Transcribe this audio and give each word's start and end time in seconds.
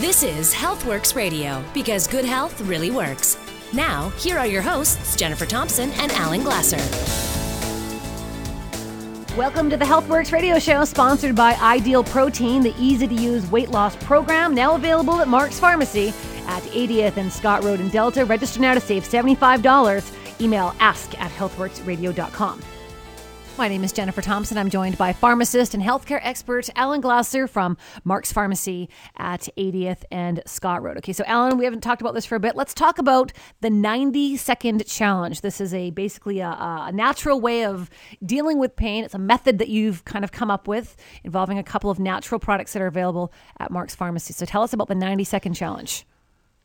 This 0.00 0.24
is 0.24 0.52
Healthworx 0.52 1.14
Radio 1.14 1.64
because 1.72 2.08
good 2.08 2.24
health 2.24 2.60
really 2.62 2.90
works. 2.90 3.38
Now, 3.72 4.08
here 4.10 4.36
are 4.36 4.46
your 4.46 4.60
hosts, 4.60 5.14
Jennifer 5.14 5.46
Thompson 5.46 5.92
and 5.92 6.10
Alan 6.12 6.42
Glasser. 6.42 6.78
Welcome 9.36 9.70
to 9.70 9.76
the 9.76 9.84
Healthworx 9.84 10.32
radio 10.32 10.58
show, 10.58 10.84
sponsored 10.84 11.36
by 11.36 11.54
Ideal 11.54 12.02
Protein, 12.02 12.62
the 12.62 12.74
easy 12.76 13.06
to 13.06 13.14
use 13.14 13.48
weight 13.50 13.70
loss 13.70 13.94
program, 13.96 14.52
now 14.52 14.74
available 14.74 15.20
at 15.20 15.28
Mark's 15.28 15.60
Pharmacy 15.60 16.08
at 16.48 16.62
80th 16.64 17.16
and 17.16 17.32
Scott 17.32 17.62
Road 17.62 17.78
in 17.78 17.88
Delta. 17.88 18.24
Register 18.24 18.60
now 18.60 18.74
to 18.74 18.80
save 18.80 19.04
$75. 19.04 20.40
Email 20.40 20.74
ask 20.80 21.18
at 21.20 21.30
healthworxradio.com. 21.30 22.60
My 23.56 23.68
name 23.68 23.84
is 23.84 23.92
Jennifer 23.92 24.20
Thompson. 24.20 24.58
I'm 24.58 24.68
joined 24.68 24.98
by 24.98 25.12
pharmacist 25.12 25.74
and 25.74 25.82
healthcare 25.82 26.18
expert 26.24 26.68
Alan 26.74 27.00
Glasser 27.00 27.46
from 27.46 27.76
Mark's 28.02 28.32
Pharmacy 28.32 28.88
at 29.16 29.48
80th 29.56 30.02
and 30.10 30.42
Scott 30.44 30.82
Road. 30.82 30.96
Okay, 30.98 31.12
so 31.12 31.22
Alan, 31.24 31.56
we 31.56 31.64
haven't 31.64 31.80
talked 31.80 32.00
about 32.00 32.14
this 32.14 32.26
for 32.26 32.34
a 32.34 32.40
bit. 32.40 32.56
Let's 32.56 32.74
talk 32.74 32.98
about 32.98 33.32
the 33.60 33.70
90 33.70 34.36
second 34.38 34.84
challenge. 34.88 35.40
This 35.40 35.60
is 35.60 35.72
a 35.72 35.90
basically 35.90 36.40
a, 36.40 36.48
a 36.48 36.90
natural 36.92 37.40
way 37.40 37.64
of 37.64 37.90
dealing 38.26 38.58
with 38.58 38.74
pain. 38.74 39.04
It's 39.04 39.14
a 39.14 39.18
method 39.18 39.58
that 39.58 39.68
you've 39.68 40.04
kind 40.04 40.24
of 40.24 40.32
come 40.32 40.50
up 40.50 40.66
with 40.66 40.96
involving 41.22 41.56
a 41.56 41.62
couple 41.62 41.90
of 41.90 42.00
natural 42.00 42.40
products 42.40 42.72
that 42.72 42.82
are 42.82 42.88
available 42.88 43.32
at 43.60 43.70
Mark's 43.70 43.94
Pharmacy. 43.94 44.32
So 44.32 44.46
tell 44.46 44.64
us 44.64 44.72
about 44.72 44.88
the 44.88 44.96
90 44.96 45.22
second 45.22 45.54
challenge. 45.54 46.04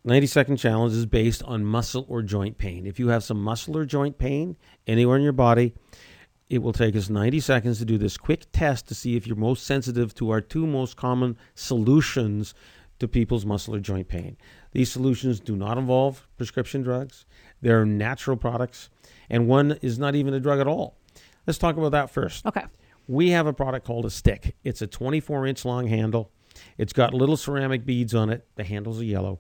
90 0.05 0.25
second 0.25 0.57
challenge 0.57 0.93
is 0.93 1.05
based 1.05 1.43
on 1.43 1.63
muscle 1.63 2.07
or 2.09 2.23
joint 2.23 2.57
pain. 2.57 2.87
If 2.87 2.99
you 2.99 3.09
have 3.09 3.23
some 3.23 3.39
muscle 3.39 3.77
or 3.77 3.85
joint 3.85 4.17
pain 4.17 4.57
anywhere 4.87 5.17
in 5.17 5.21
your 5.21 5.33
body, 5.33 5.75
it 6.49 6.63
will 6.63 6.73
take 6.73 6.95
us 6.95 7.09
90 7.09 7.39
seconds 7.39 7.79
to 7.79 7.85
do 7.85 7.97
this 7.97 8.17
quick 8.17 8.45
test 8.51 8.87
to 8.87 8.95
see 8.95 9.15
if 9.15 9.27
you're 9.27 9.35
most 9.35 9.65
sensitive 9.65 10.15
to 10.15 10.31
our 10.31 10.41
two 10.41 10.65
most 10.65 10.97
common 10.97 11.37
solutions 11.53 12.53
to 12.99 13.07
people's 13.07 13.45
muscle 13.45 13.75
or 13.75 13.79
joint 13.79 14.07
pain. 14.07 14.35
These 14.71 14.91
solutions 14.91 15.39
do 15.39 15.55
not 15.55 15.77
involve 15.77 16.27
prescription 16.37 16.81
drugs, 16.81 17.25
they're 17.61 17.85
natural 17.85 18.35
products, 18.35 18.89
and 19.29 19.47
one 19.47 19.77
is 19.81 19.99
not 19.99 20.15
even 20.15 20.33
a 20.33 20.39
drug 20.39 20.59
at 20.59 20.67
all. 20.67 20.97
Let's 21.45 21.59
talk 21.59 21.77
about 21.77 21.91
that 21.91 22.09
first. 22.09 22.45
Okay. 22.45 22.65
We 23.07 23.29
have 23.31 23.47
a 23.47 23.53
product 23.53 23.85
called 23.85 24.05
a 24.05 24.09
stick. 24.09 24.55
It's 24.63 24.81
a 24.81 24.87
24 24.87 25.47
inch 25.47 25.65
long 25.65 25.87
handle. 25.87 26.31
It's 26.77 26.93
got 26.93 27.13
little 27.13 27.37
ceramic 27.37 27.85
beads 27.85 28.13
on 28.13 28.29
it. 28.29 28.45
The 28.55 28.63
handles 28.63 28.99
are 28.99 29.05
yellow. 29.05 29.39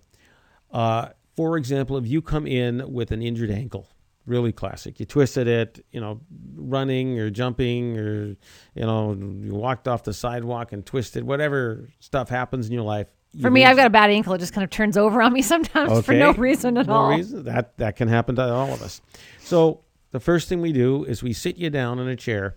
Uh, 0.71 1.09
for 1.35 1.57
example, 1.57 1.97
if 1.97 2.07
you 2.07 2.21
come 2.21 2.47
in 2.47 2.91
with 2.91 3.11
an 3.11 3.21
injured 3.21 3.51
ankle, 3.51 3.87
really 4.25 4.51
classic. 4.51 4.99
You 4.99 5.05
twisted 5.05 5.47
it, 5.47 5.85
you 5.91 5.99
know, 5.99 6.21
running 6.55 7.19
or 7.19 7.29
jumping 7.29 7.97
or, 7.97 8.27
you 8.75 8.85
know, 8.85 9.13
you 9.13 9.53
walked 9.53 9.87
off 9.87 10.03
the 10.03 10.13
sidewalk 10.13 10.71
and 10.71 10.85
twisted, 10.85 11.23
whatever 11.23 11.89
stuff 11.99 12.29
happens 12.29 12.67
in 12.67 12.73
your 12.73 12.83
life. 12.83 13.07
For 13.41 13.51
me, 13.51 13.63
I've 13.63 13.77
got 13.77 13.85
a 13.85 13.91
bad 13.91 14.09
ankle. 14.09 14.33
It 14.33 14.39
just 14.39 14.53
kind 14.53 14.63
of 14.63 14.71
turns 14.71 14.97
over 14.97 15.21
on 15.21 15.33
me 15.33 15.41
sometimes 15.43 15.91
okay. 15.91 16.01
for 16.01 16.13
no 16.13 16.33
reason 16.33 16.77
at 16.77 16.89
all. 16.89 17.09
no 17.09 17.11
all. 17.11 17.17
Reason. 17.17 17.43
That, 17.43 17.77
that 17.77 17.95
can 17.95 18.07
happen 18.07 18.35
to 18.35 18.53
all 18.53 18.73
of 18.73 18.81
us. 18.81 19.01
So 19.39 19.81
the 20.11 20.19
first 20.19 20.49
thing 20.49 20.61
we 20.61 20.71
do 20.71 21.03
is 21.05 21.21
we 21.21 21.33
sit 21.33 21.57
you 21.57 21.69
down 21.69 21.99
in 21.99 22.07
a 22.07 22.15
chair. 22.15 22.55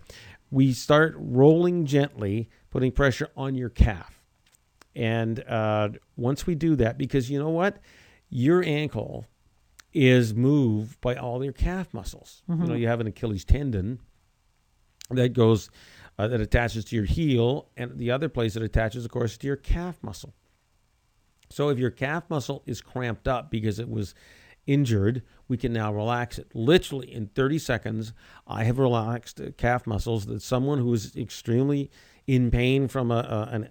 We 0.49 0.73
start 0.73 1.15
rolling 1.17 1.85
gently, 1.85 2.49
putting 2.69 2.91
pressure 2.91 3.29
on 3.35 3.55
your 3.55 3.69
calf. 3.69 4.19
And 4.95 5.43
uh, 5.47 5.89
once 6.15 6.45
we 6.45 6.55
do 6.55 6.75
that, 6.77 6.97
because 6.97 7.29
you 7.29 7.39
know 7.39 7.49
what? 7.49 7.79
Your 8.29 8.63
ankle 8.63 9.25
is 9.93 10.33
moved 10.33 10.99
by 11.01 11.15
all 11.15 11.43
your 11.43 11.53
calf 11.53 11.93
muscles. 11.93 12.41
Mm-hmm. 12.49 12.63
You 12.63 12.69
know, 12.69 12.75
you 12.75 12.87
have 12.87 12.99
an 12.99 13.07
Achilles 13.07 13.45
tendon 13.45 13.99
that 15.09 15.29
goes 15.29 15.69
uh, 16.17 16.27
that 16.27 16.41
attaches 16.41 16.85
to 16.85 16.95
your 16.95 17.05
heel, 17.05 17.69
and 17.75 17.97
the 17.97 18.11
other 18.11 18.29
place 18.29 18.53
that 18.53 18.63
attaches, 18.63 19.05
of 19.05 19.11
course, 19.11 19.37
to 19.37 19.47
your 19.47 19.55
calf 19.55 19.97
muscle. 20.01 20.33
So 21.49 21.69
if 21.69 21.77
your 21.77 21.91
calf 21.91 22.23
muscle 22.29 22.63
is 22.65 22.81
cramped 22.81 23.27
up 23.27 23.51
because 23.51 23.79
it 23.79 23.89
was 23.89 24.15
injured, 24.65 25.23
we 25.47 25.57
can 25.57 25.73
now 25.73 25.93
relax 25.93 26.39
it. 26.39 26.47
Literally 26.53 27.13
in 27.13 27.27
30 27.27 27.59
seconds, 27.59 28.13
I 28.47 28.63
have 28.63 28.79
relaxed 28.79 29.41
calf 29.57 29.85
muscles 29.85 30.25
that 30.27 30.41
someone 30.41 30.79
who 30.79 30.93
is 30.93 31.15
extremely 31.15 31.91
in 32.25 32.49
pain 32.49 32.87
from 32.87 33.11
a, 33.11 33.15
a 33.15 33.55
an 33.55 33.69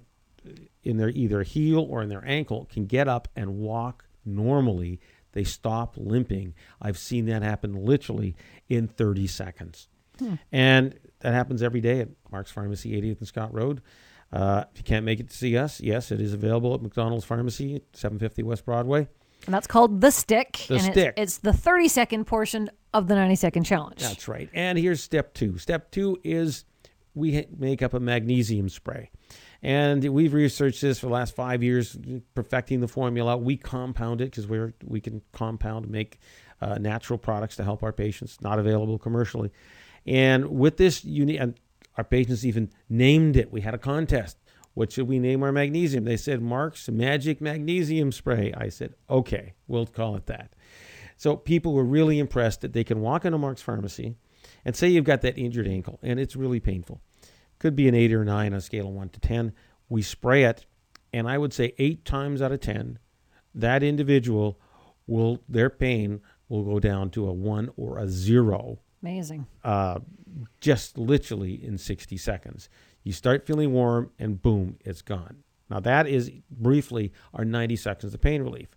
in 0.82 0.96
their 0.96 1.10
either 1.10 1.42
heel 1.44 1.80
or 1.88 2.02
in 2.02 2.08
their 2.08 2.24
ankle 2.26 2.66
can 2.70 2.86
get 2.86 3.06
up 3.06 3.28
and 3.36 3.58
walk 3.58 4.04
normally 4.24 5.00
they 5.32 5.44
stop 5.44 5.94
limping. 5.96 6.54
I've 6.80 6.98
seen 6.98 7.26
that 7.26 7.42
happen 7.42 7.74
literally 7.74 8.36
in 8.68 8.88
30 8.88 9.26
seconds. 9.26 9.88
Hmm. 10.18 10.34
And 10.50 10.98
that 11.20 11.32
happens 11.32 11.62
every 11.62 11.80
day 11.80 12.00
at 12.00 12.08
Mark's 12.30 12.50
Pharmacy, 12.50 13.00
80th 13.00 13.18
and 13.18 13.28
Scott 13.28 13.52
Road. 13.52 13.82
Uh, 14.32 14.64
if 14.72 14.78
you 14.78 14.84
can't 14.84 15.04
make 15.04 15.20
it 15.20 15.28
to 15.28 15.36
see 15.36 15.56
us, 15.56 15.80
yes, 15.80 16.10
it 16.10 16.20
is 16.20 16.32
available 16.32 16.74
at 16.74 16.82
McDonald's 16.82 17.24
Pharmacy, 17.24 17.82
750 17.92 18.42
West 18.42 18.64
Broadway. 18.64 19.08
And 19.46 19.54
that's 19.54 19.66
called 19.66 20.00
The 20.00 20.10
Stick. 20.10 20.64
The 20.68 20.74
and 20.74 20.82
Stick. 20.84 21.14
It's, 21.16 21.34
it's 21.34 21.38
the 21.38 21.52
30 21.52 21.88
second 21.88 22.24
portion 22.26 22.70
of 22.94 23.08
the 23.08 23.14
90 23.14 23.36
second 23.36 23.64
challenge. 23.64 24.00
That's 24.00 24.28
right. 24.28 24.48
And 24.54 24.78
here's 24.78 25.02
step 25.02 25.34
two. 25.34 25.58
Step 25.58 25.90
two 25.90 26.18
is 26.22 26.64
we 27.14 27.46
make 27.56 27.82
up 27.82 27.94
a 27.94 28.00
magnesium 28.00 28.68
spray. 28.68 29.10
And 29.62 30.02
we've 30.04 30.34
researched 30.34 30.80
this 30.80 30.98
for 30.98 31.06
the 31.06 31.12
last 31.12 31.36
five 31.36 31.62
years, 31.62 31.96
perfecting 32.34 32.80
the 32.80 32.88
formula. 32.88 33.36
We 33.36 33.56
compound 33.56 34.20
it 34.20 34.26
because 34.26 34.46
we're 34.46 34.74
we 34.84 35.00
can 35.00 35.22
compound 35.32 35.88
make 35.88 36.18
uh, 36.60 36.78
natural 36.78 37.18
products 37.18 37.56
to 37.56 37.64
help 37.64 37.82
our 37.82 37.92
patients, 37.92 38.38
not 38.40 38.58
available 38.58 38.98
commercially. 38.98 39.52
And 40.04 40.48
with 40.48 40.78
this, 40.78 41.04
unique, 41.04 41.38
and 41.40 41.54
our 41.96 42.04
patients 42.04 42.44
even 42.44 42.70
named 42.88 43.36
it. 43.36 43.52
We 43.52 43.60
had 43.60 43.74
a 43.74 43.78
contest. 43.78 44.38
What 44.74 44.90
should 44.90 45.06
we 45.06 45.18
name 45.18 45.42
our 45.42 45.52
magnesium? 45.52 46.04
They 46.04 46.16
said 46.16 46.40
Mark's 46.40 46.88
Magic 46.88 47.40
Magnesium 47.40 48.10
Spray. 48.10 48.52
I 48.56 48.70
said, 48.70 48.94
okay, 49.10 49.52
we'll 49.68 49.86
call 49.86 50.16
it 50.16 50.26
that. 50.26 50.54
So 51.16 51.36
people 51.36 51.74
were 51.74 51.84
really 51.84 52.18
impressed 52.18 52.62
that 52.62 52.72
they 52.72 52.82
can 52.82 53.00
walk 53.00 53.24
into 53.24 53.38
Mark's 53.38 53.62
pharmacy 53.62 54.16
and 54.64 54.74
say 54.74 54.88
you've 54.88 55.04
got 55.04 55.20
that 55.20 55.38
injured 55.38 55.68
ankle 55.68 56.00
and 56.02 56.18
it's 56.18 56.34
really 56.34 56.58
painful 56.58 57.00
could 57.62 57.76
be 57.76 57.86
an 57.86 57.94
eight 57.94 58.12
or 58.12 58.24
nine 58.24 58.52
on 58.52 58.58
a 58.58 58.60
scale 58.60 58.88
of 58.88 58.92
one 58.92 59.08
to 59.08 59.20
10. 59.20 59.52
We 59.88 60.02
spray 60.02 60.42
it, 60.42 60.66
and 61.12 61.28
I 61.28 61.38
would 61.38 61.52
say 61.52 61.74
eight 61.78 62.04
times 62.04 62.42
out 62.42 62.50
of 62.50 62.58
10, 62.58 62.98
that 63.54 63.84
individual 63.84 64.58
will, 65.06 65.38
their 65.48 65.70
pain 65.70 66.20
will 66.48 66.64
go 66.64 66.80
down 66.80 67.10
to 67.10 67.28
a 67.28 67.32
one 67.32 67.70
or 67.76 67.98
a 67.98 68.08
zero. 68.08 68.80
Amazing. 69.00 69.46
Uh, 69.62 70.00
just 70.60 70.98
literally 70.98 71.64
in 71.64 71.78
60 71.78 72.16
seconds. 72.16 72.68
You 73.04 73.12
start 73.12 73.46
feeling 73.46 73.72
warm, 73.72 74.10
and 74.18 74.42
boom, 74.42 74.78
it's 74.84 75.02
gone. 75.02 75.44
Now, 75.70 75.78
that 75.80 76.08
is 76.08 76.32
briefly 76.50 77.12
our 77.32 77.44
90 77.44 77.76
seconds 77.76 78.12
of 78.12 78.20
pain 78.20 78.42
relief. 78.42 78.70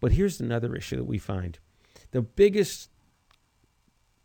But 0.00 0.10
here's 0.10 0.40
another 0.40 0.74
issue 0.74 0.96
that 0.96 1.04
we 1.04 1.18
find 1.18 1.60
the 2.10 2.22
biggest 2.22 2.90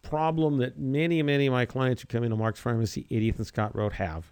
problem 0.02 0.58
that 0.58 0.78
many, 0.78 1.22
many 1.22 1.48
of 1.48 1.54
my 1.54 1.66
clients 1.66 2.02
who 2.02 2.08
come 2.08 2.24
into 2.24 2.36
Mark's 2.36 2.60
Pharmacy, 2.60 3.06
80th 3.12 3.38
and 3.38 3.48
Scott 3.48 3.76
Road 3.76 3.94
have 3.94 4.32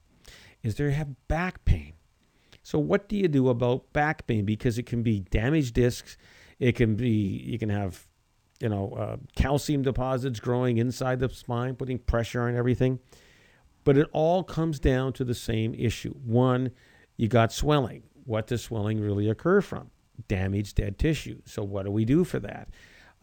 is 0.63 0.75
they 0.75 0.91
have 0.91 1.27
back 1.27 1.63
pain. 1.65 1.93
So 2.63 2.79
what 2.79 3.07
do 3.07 3.15
you 3.15 3.27
do 3.27 3.49
about 3.49 3.93
back 3.93 4.27
pain? 4.27 4.45
Because 4.45 4.77
it 4.77 4.85
can 4.85 5.01
be 5.01 5.21
damaged 5.21 5.73
discs, 5.73 6.17
it 6.59 6.75
can 6.75 6.95
be 6.95 7.09
you 7.09 7.57
can 7.57 7.69
have 7.69 8.05
you 8.59 8.69
know 8.69 8.91
uh, 8.93 9.17
calcium 9.35 9.83
deposits 9.83 10.39
growing 10.39 10.77
inside 10.77 11.19
the 11.19 11.29
spine, 11.29 11.75
putting 11.75 11.99
pressure 11.99 12.41
on 12.41 12.55
everything. 12.55 12.99
But 13.83 13.97
it 13.97 14.09
all 14.11 14.43
comes 14.43 14.79
down 14.79 15.13
to 15.13 15.23
the 15.23 15.33
same 15.33 15.73
issue. 15.75 16.13
One, 16.13 16.71
you 17.15 17.29
got 17.29 17.53
swelling. 17.53 18.03
What 18.25 18.47
does 18.47 18.61
swelling 18.61 18.99
really 18.99 19.29
occur 19.29 19.61
from? 19.61 19.91
Damaged 20.27 20.75
dead 20.75 20.99
tissue. 20.99 21.41
So 21.45 21.63
what 21.63 21.85
do 21.85 21.91
we 21.91 22.03
do 22.03 22.25
for 22.25 22.39
that? 22.39 22.67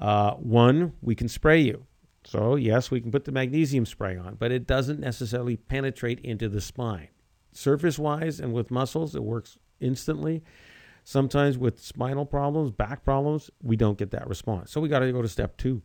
Uh, 0.01 0.33
one, 0.37 0.95
we 1.03 1.15
can 1.15 1.29
spray 1.29 1.61
you. 1.61 1.85
So, 2.25 2.57
yes, 2.57 2.91
we 2.91 3.01
can 3.01 3.11
put 3.11 3.25
the 3.25 3.33
magnesium 3.33 3.85
spray 3.85 4.17
on, 4.17 4.37
but 4.37 4.51
it 4.51 4.67
doesn't 4.67 4.99
necessarily 4.99 5.57
penetrate 5.57 6.21
into 6.21 6.49
the 6.49 6.61
spine. 6.61 7.09
Surface 7.53 7.99
wise 7.99 8.41
and 8.41 8.53
with 8.53 8.71
muscles, 8.71 9.15
it 9.15 9.23
works 9.23 9.59
instantly. 9.79 10.43
Sometimes 11.05 11.59
with 11.59 11.81
spinal 11.81 12.25
problems, 12.25 12.71
back 12.71 13.05
problems, 13.05 13.51
we 13.63 13.77
don't 13.77 13.99
get 13.99 14.11
that 14.13 14.27
response. 14.27 14.73
So, 14.73 14.81
we 14.81 14.89
got 14.89 15.01
to 15.01 15.13
go 15.13 15.21
to 15.21 15.29
step 15.29 15.59
two. 15.59 15.83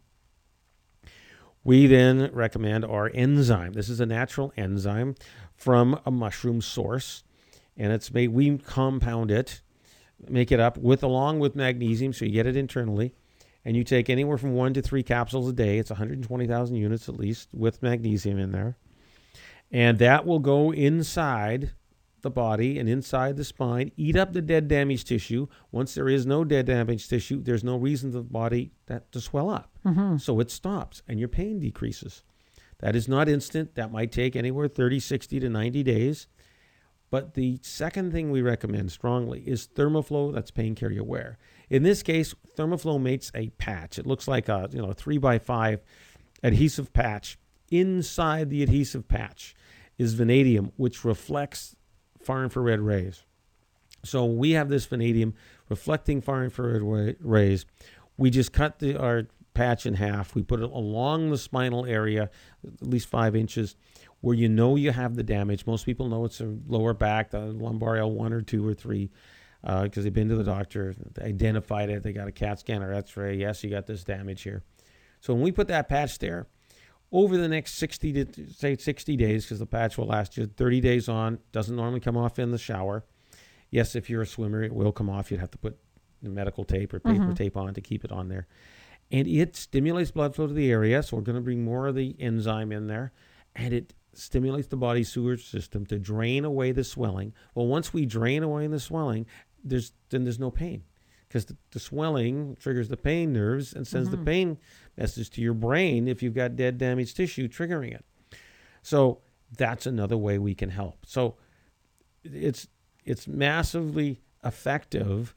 We 1.63 1.87
then 1.87 2.31
recommend 2.33 2.85
our 2.85 3.11
enzyme. 3.13 3.73
This 3.73 3.89
is 3.89 3.99
a 3.99 4.05
natural 4.05 4.53
enzyme 4.55 5.15
from 5.57 5.99
a 6.05 6.11
mushroom 6.11 6.61
source, 6.61 7.23
and 7.75 7.91
it's 7.91 8.13
made, 8.13 8.29
we 8.29 8.57
compound 8.59 9.29
it, 9.29 9.61
make 10.29 10.53
it 10.53 10.61
up 10.61 10.77
with 10.77 11.03
along 11.03 11.39
with 11.39 11.55
magnesium, 11.55 12.13
so 12.13 12.23
you 12.23 12.31
get 12.31 12.47
it 12.47 12.55
internally 12.55 13.13
and 13.69 13.77
you 13.77 13.83
take 13.83 14.09
anywhere 14.09 14.39
from 14.39 14.55
one 14.55 14.73
to 14.73 14.81
three 14.81 15.03
capsules 15.03 15.47
a 15.47 15.53
day, 15.53 15.77
it's 15.77 15.91
120,000 15.91 16.75
units 16.75 17.07
at 17.07 17.19
least 17.19 17.49
with 17.53 17.83
magnesium 17.83 18.39
in 18.39 18.51
there. 18.51 18.77
And 19.71 19.99
that 19.99 20.25
will 20.25 20.39
go 20.39 20.73
inside 20.73 21.73
the 22.21 22.31
body 22.31 22.79
and 22.79 22.89
inside 22.89 23.37
the 23.37 23.43
spine, 23.43 23.91
eat 23.95 24.15
up 24.15 24.33
the 24.33 24.41
dead 24.41 24.67
damaged 24.67 25.05
tissue. 25.05 25.45
Once 25.71 25.93
there 25.93 26.09
is 26.09 26.25
no 26.25 26.43
dead 26.43 26.65
damaged 26.65 27.11
tissue, 27.11 27.43
there's 27.43 27.63
no 27.63 27.77
reason 27.77 28.11
for 28.11 28.17
the 28.17 28.23
body 28.23 28.71
that 28.87 29.11
to 29.11 29.21
swell 29.21 29.51
up. 29.51 29.77
Mm-hmm. 29.85 30.17
So 30.17 30.39
it 30.39 30.49
stops 30.49 31.03
and 31.07 31.19
your 31.19 31.29
pain 31.29 31.59
decreases. 31.59 32.23
That 32.79 32.95
is 32.95 33.07
not 33.07 33.29
instant. 33.29 33.75
That 33.75 33.91
might 33.91 34.11
take 34.11 34.35
anywhere 34.35 34.67
30, 34.67 34.99
60 34.99 35.41
to 35.41 35.47
90 35.47 35.83
days. 35.83 36.25
But 37.11 37.35
the 37.35 37.59
second 37.61 38.13
thing 38.13 38.31
we 38.31 38.41
recommend 38.41 38.91
strongly 38.91 39.41
is 39.41 39.67
Thermoflow. 39.67 40.33
That's 40.33 40.49
pain 40.49 40.73
carrier 40.73 41.03
wear. 41.03 41.37
In 41.69 41.83
this 41.83 42.01
case, 42.03 42.33
Thermoflow 42.57 43.01
makes 43.01 43.31
a 43.35 43.49
patch. 43.51 43.99
It 43.99 44.05
looks 44.05 44.27
like 44.27 44.49
a 44.49 44.69
you 44.71 44.81
know 44.81 44.93
three 44.93 45.17
by 45.17 45.39
five 45.39 45.81
adhesive 46.43 46.93
patch. 46.93 47.37
Inside 47.71 48.49
the 48.49 48.63
adhesive 48.63 49.07
patch 49.07 49.55
is 49.97 50.13
vanadium, 50.15 50.71
which 50.75 51.05
reflects 51.05 51.75
far 52.21 52.43
infrared 52.43 52.79
rays. 52.79 53.23
So 54.03 54.25
we 54.25 54.51
have 54.51 54.69
this 54.69 54.85
vanadium 54.85 55.33
reflecting 55.67 56.21
far 56.21 56.43
infrared 56.43 56.81
rays. 57.19 57.65
We 58.17 58.29
just 58.29 58.53
cut 58.53 58.79
the, 58.79 58.97
our 58.97 59.27
patch 59.53 59.85
in 59.85 59.95
half. 59.95 60.35
We 60.35 60.41
put 60.41 60.61
it 60.61 60.71
along 60.71 61.29
the 61.29 61.37
spinal 61.37 61.85
area, 61.85 62.29
at 62.65 62.87
least 62.87 63.09
five 63.09 63.35
inches, 63.35 63.75
where 64.21 64.35
you 64.35 64.49
know 64.49 64.75
you 64.75 64.91
have 64.91 65.15
the 65.15 65.23
damage. 65.23 65.65
Most 65.67 65.85
people 65.85 66.07
know 66.07 66.25
it's 66.25 66.39
a 66.41 66.55
lower 66.67 66.93
back, 66.93 67.31
the 67.31 67.39
lumbar 67.39 67.95
L1 67.95 68.31
or 68.31 68.41
2 68.41 68.65
or 68.65 68.73
3, 68.73 69.09
because 69.61 69.97
uh, 69.97 70.01
they've 70.01 70.13
been 70.13 70.29
to 70.29 70.35
the 70.35 70.43
doctor, 70.43 70.95
they 71.13 71.25
identified 71.25 71.89
it, 71.89 72.03
they 72.03 72.13
got 72.13 72.27
a 72.27 72.31
CAT 72.31 72.59
scan 72.59 72.81
or 72.81 72.93
x 72.93 73.17
ray. 73.17 73.35
Yes, 73.35 73.63
you 73.63 73.69
got 73.69 73.87
this 73.87 74.03
damage 74.03 74.41
here. 74.43 74.63
So 75.19 75.33
when 75.33 75.43
we 75.43 75.51
put 75.51 75.67
that 75.67 75.89
patch 75.89 76.19
there, 76.19 76.47
over 77.11 77.37
the 77.37 77.47
next 77.47 77.75
60 77.75 78.25
to 78.25 78.53
say 78.53 78.75
60 78.75 79.17
days, 79.17 79.45
because 79.45 79.59
the 79.59 79.65
patch 79.65 79.97
will 79.97 80.07
last 80.07 80.37
you 80.37 80.45
30 80.45 80.79
days 80.79 81.09
on, 81.09 81.39
doesn't 81.51 81.75
normally 81.75 81.99
come 81.99 82.15
off 82.15 82.39
in 82.39 82.51
the 82.51 82.57
shower. 82.57 83.03
Yes, 83.71 83.95
if 83.95 84.09
you're 84.09 84.21
a 84.21 84.27
swimmer, 84.27 84.63
it 84.63 84.73
will 84.73 84.91
come 84.91 85.09
off. 85.09 85.31
You'd 85.31 85.39
have 85.39 85.51
to 85.51 85.57
put 85.57 85.77
medical 86.21 86.63
tape 86.63 86.93
or 86.93 86.99
paper 86.99 87.19
mm-hmm. 87.19 87.33
tape 87.33 87.57
on 87.57 87.73
to 87.73 87.81
keep 87.81 88.03
it 88.03 88.11
on 88.11 88.29
there. 88.29 88.47
And 89.11 89.27
it 89.27 89.55
stimulates 89.55 90.11
blood 90.11 90.35
flow 90.35 90.47
to 90.47 90.53
the 90.53 90.71
area, 90.71 91.01
so 91.01 91.17
we're 91.17 91.23
going 91.23 91.35
to 91.35 91.41
bring 91.41 91.63
more 91.63 91.87
of 91.87 91.95
the 91.95 92.15
enzyme 92.19 92.71
in 92.71 92.87
there, 92.87 93.11
and 93.55 93.73
it 93.73 93.93
stimulates 94.13 94.67
the 94.67 94.77
body's 94.77 95.11
sewage 95.11 95.49
system 95.49 95.85
to 95.87 95.97
drain 95.97 96.45
away 96.45 96.71
the 96.71 96.83
swelling. 96.83 97.33
Well, 97.55 97.67
once 97.67 97.93
we 97.93 98.05
drain 98.05 98.43
away 98.43 98.67
the 98.67 98.79
swelling, 98.79 99.25
there's 99.63 99.91
then 100.09 100.23
there's 100.23 100.39
no 100.39 100.51
pain 100.51 100.83
because 101.27 101.45
the, 101.45 101.57
the, 101.71 101.79
swelling 101.79 102.57
triggers 102.59 102.89
the 102.89 102.97
pain 102.97 103.31
nerves 103.31 103.73
and 103.73 103.87
sends 103.87 104.09
mm-hmm. 104.09 104.19
the 104.19 104.25
pain 104.25 104.57
message 104.97 105.29
to 105.29 105.41
your 105.41 105.53
brain 105.53 106.07
if 106.07 106.23
you've 106.23 106.33
got 106.33 106.55
dead 106.55 106.77
damaged 106.77 107.15
tissue 107.15 107.47
triggering 107.47 107.93
it. 107.93 108.03
So 108.81 109.19
that's 109.55 109.85
another 109.85 110.17
way 110.17 110.39
we 110.39 110.55
can 110.55 110.69
help. 110.69 111.05
So 111.05 111.35
it's 112.23 112.67
it's 113.05 113.27
massively 113.27 114.21
effective 114.43 115.33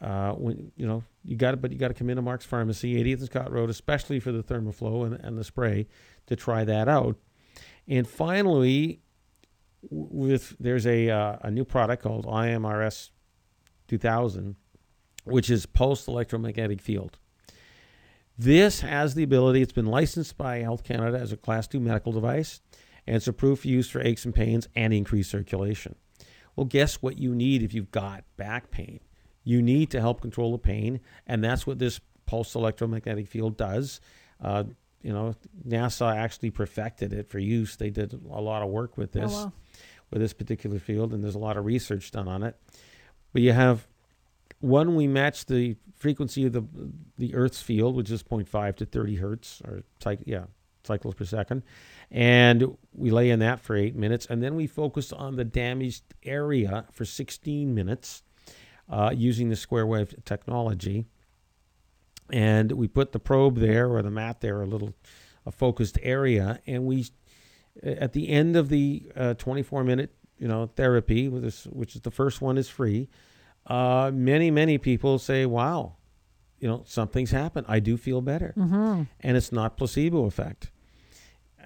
uh, 0.00 0.32
when 0.32 0.72
you 0.76 0.86
know 0.86 1.04
you 1.24 1.36
got 1.36 1.54
it, 1.54 1.62
but 1.62 1.72
you 1.72 1.78
got 1.78 1.88
to 1.88 1.94
come 1.94 2.10
into 2.10 2.22
Mark's 2.22 2.44
Pharmacy, 2.44 3.02
80th 3.02 3.18
and 3.18 3.26
Scott 3.26 3.52
Road, 3.52 3.70
especially 3.70 4.20
for 4.20 4.32
the 4.32 4.42
Thermoflow 4.42 5.06
and, 5.06 5.14
and 5.14 5.38
the 5.38 5.44
spray 5.44 5.86
to 6.26 6.36
try 6.36 6.64
that 6.64 6.88
out. 6.88 7.16
And 7.88 8.06
finally, 8.06 9.00
with 9.90 10.56
there's 10.60 10.86
a 10.86 11.10
uh, 11.10 11.38
a 11.42 11.50
new 11.50 11.64
product 11.64 12.02
called 12.02 12.26
IMRS 12.26 13.10
2000, 13.98 14.56
which 15.24 15.48
is 15.48 15.66
pulsed 15.66 16.08
electromagnetic 16.08 16.80
field. 16.80 17.18
This 18.36 18.80
has 18.80 19.14
the 19.14 19.22
ability. 19.22 19.62
It's 19.62 19.72
been 19.72 19.86
licensed 19.86 20.36
by 20.36 20.58
Health 20.58 20.82
Canada 20.82 21.18
as 21.18 21.32
a 21.32 21.36
Class 21.36 21.68
2 21.68 21.78
medical 21.78 22.12
device, 22.12 22.60
and 23.06 23.14
it's 23.14 23.28
approved 23.28 23.62
for 23.62 23.68
use 23.68 23.88
for 23.88 24.00
aches 24.00 24.24
and 24.24 24.34
pains 24.34 24.68
and 24.74 24.92
increased 24.92 25.30
circulation. 25.30 25.94
Well, 26.56 26.64
guess 26.64 26.96
what 26.96 27.18
you 27.18 27.34
need 27.34 27.62
if 27.62 27.72
you've 27.72 27.92
got 27.92 28.24
back 28.36 28.72
pain? 28.72 29.00
You 29.44 29.62
need 29.62 29.90
to 29.90 30.00
help 30.00 30.20
control 30.20 30.50
the 30.52 30.58
pain, 30.58 31.00
and 31.26 31.44
that's 31.44 31.66
what 31.66 31.78
this 31.78 32.00
pulse 32.26 32.54
electromagnetic 32.56 33.28
field 33.28 33.56
does. 33.56 34.00
Uh, 34.42 34.64
you 35.02 35.12
know, 35.12 35.34
NASA 35.66 36.16
actually 36.16 36.50
perfected 36.50 37.12
it 37.12 37.28
for 37.28 37.38
use. 37.38 37.76
They 37.76 37.90
did 37.90 38.14
a 38.14 38.40
lot 38.40 38.62
of 38.62 38.70
work 38.70 38.96
with 38.96 39.12
this, 39.12 39.32
oh, 39.32 39.44
wow. 39.44 39.52
with 40.10 40.20
this 40.22 40.32
particular 40.32 40.80
field, 40.80 41.12
and 41.12 41.22
there's 41.22 41.34
a 41.36 41.40
lot 41.40 41.56
of 41.56 41.64
research 41.64 42.10
done 42.10 42.26
on 42.26 42.42
it. 42.42 42.56
But 43.34 43.42
you 43.42 43.52
have 43.52 43.86
one, 44.60 44.94
we 44.94 45.06
match 45.06 45.44
the 45.44 45.76
frequency 45.94 46.46
of 46.46 46.52
the 46.54 46.64
the 47.18 47.34
Earth's 47.34 47.60
field, 47.60 47.96
which 47.96 48.10
is 48.10 48.22
0.5 48.22 48.76
to 48.76 48.86
30 48.86 49.16
hertz, 49.16 49.60
or 49.66 49.82
yeah, 50.24 50.44
cycles 50.84 51.14
per 51.14 51.24
second, 51.24 51.62
and 52.10 52.76
we 52.94 53.10
lay 53.10 53.28
in 53.28 53.40
that 53.40 53.60
for 53.60 53.76
eight 53.76 53.94
minutes, 53.94 54.26
and 54.30 54.42
then 54.42 54.54
we 54.54 54.66
focus 54.66 55.12
on 55.12 55.36
the 55.36 55.44
damaged 55.44 56.02
area 56.22 56.86
for 56.92 57.04
16 57.04 57.74
minutes 57.74 58.22
uh, 58.88 59.10
using 59.14 59.50
the 59.50 59.56
square 59.56 59.86
wave 59.86 60.14
technology. 60.24 61.04
And 62.32 62.72
we 62.72 62.88
put 62.88 63.12
the 63.12 63.18
probe 63.18 63.58
there 63.58 63.88
or 63.88 64.00
the 64.00 64.10
mat 64.10 64.40
there, 64.40 64.62
a 64.62 64.66
little 64.66 64.94
a 65.44 65.50
focused 65.50 65.98
area, 66.02 66.60
and 66.66 66.86
we 66.86 67.06
at 67.82 68.12
the 68.12 68.28
end 68.28 68.56
of 68.56 68.68
the 68.68 69.10
uh, 69.16 69.34
24 69.34 69.84
minute 69.84 70.14
you 70.38 70.48
know 70.48 70.66
therapy, 70.76 71.28
which 71.28 71.94
is 71.96 72.02
the 72.02 72.10
first 72.10 72.40
one 72.40 72.58
is 72.58 72.68
free. 72.68 73.08
Uh, 73.66 74.10
many 74.12 74.50
many 74.50 74.78
people 74.78 75.18
say, 75.18 75.46
"Wow, 75.46 75.96
you 76.58 76.68
know 76.68 76.82
something's 76.86 77.30
happened. 77.30 77.66
I 77.68 77.80
do 77.80 77.96
feel 77.96 78.20
better," 78.20 78.54
mm-hmm. 78.56 79.02
and 79.20 79.36
it's 79.36 79.52
not 79.52 79.76
placebo 79.76 80.26
effect. 80.26 80.70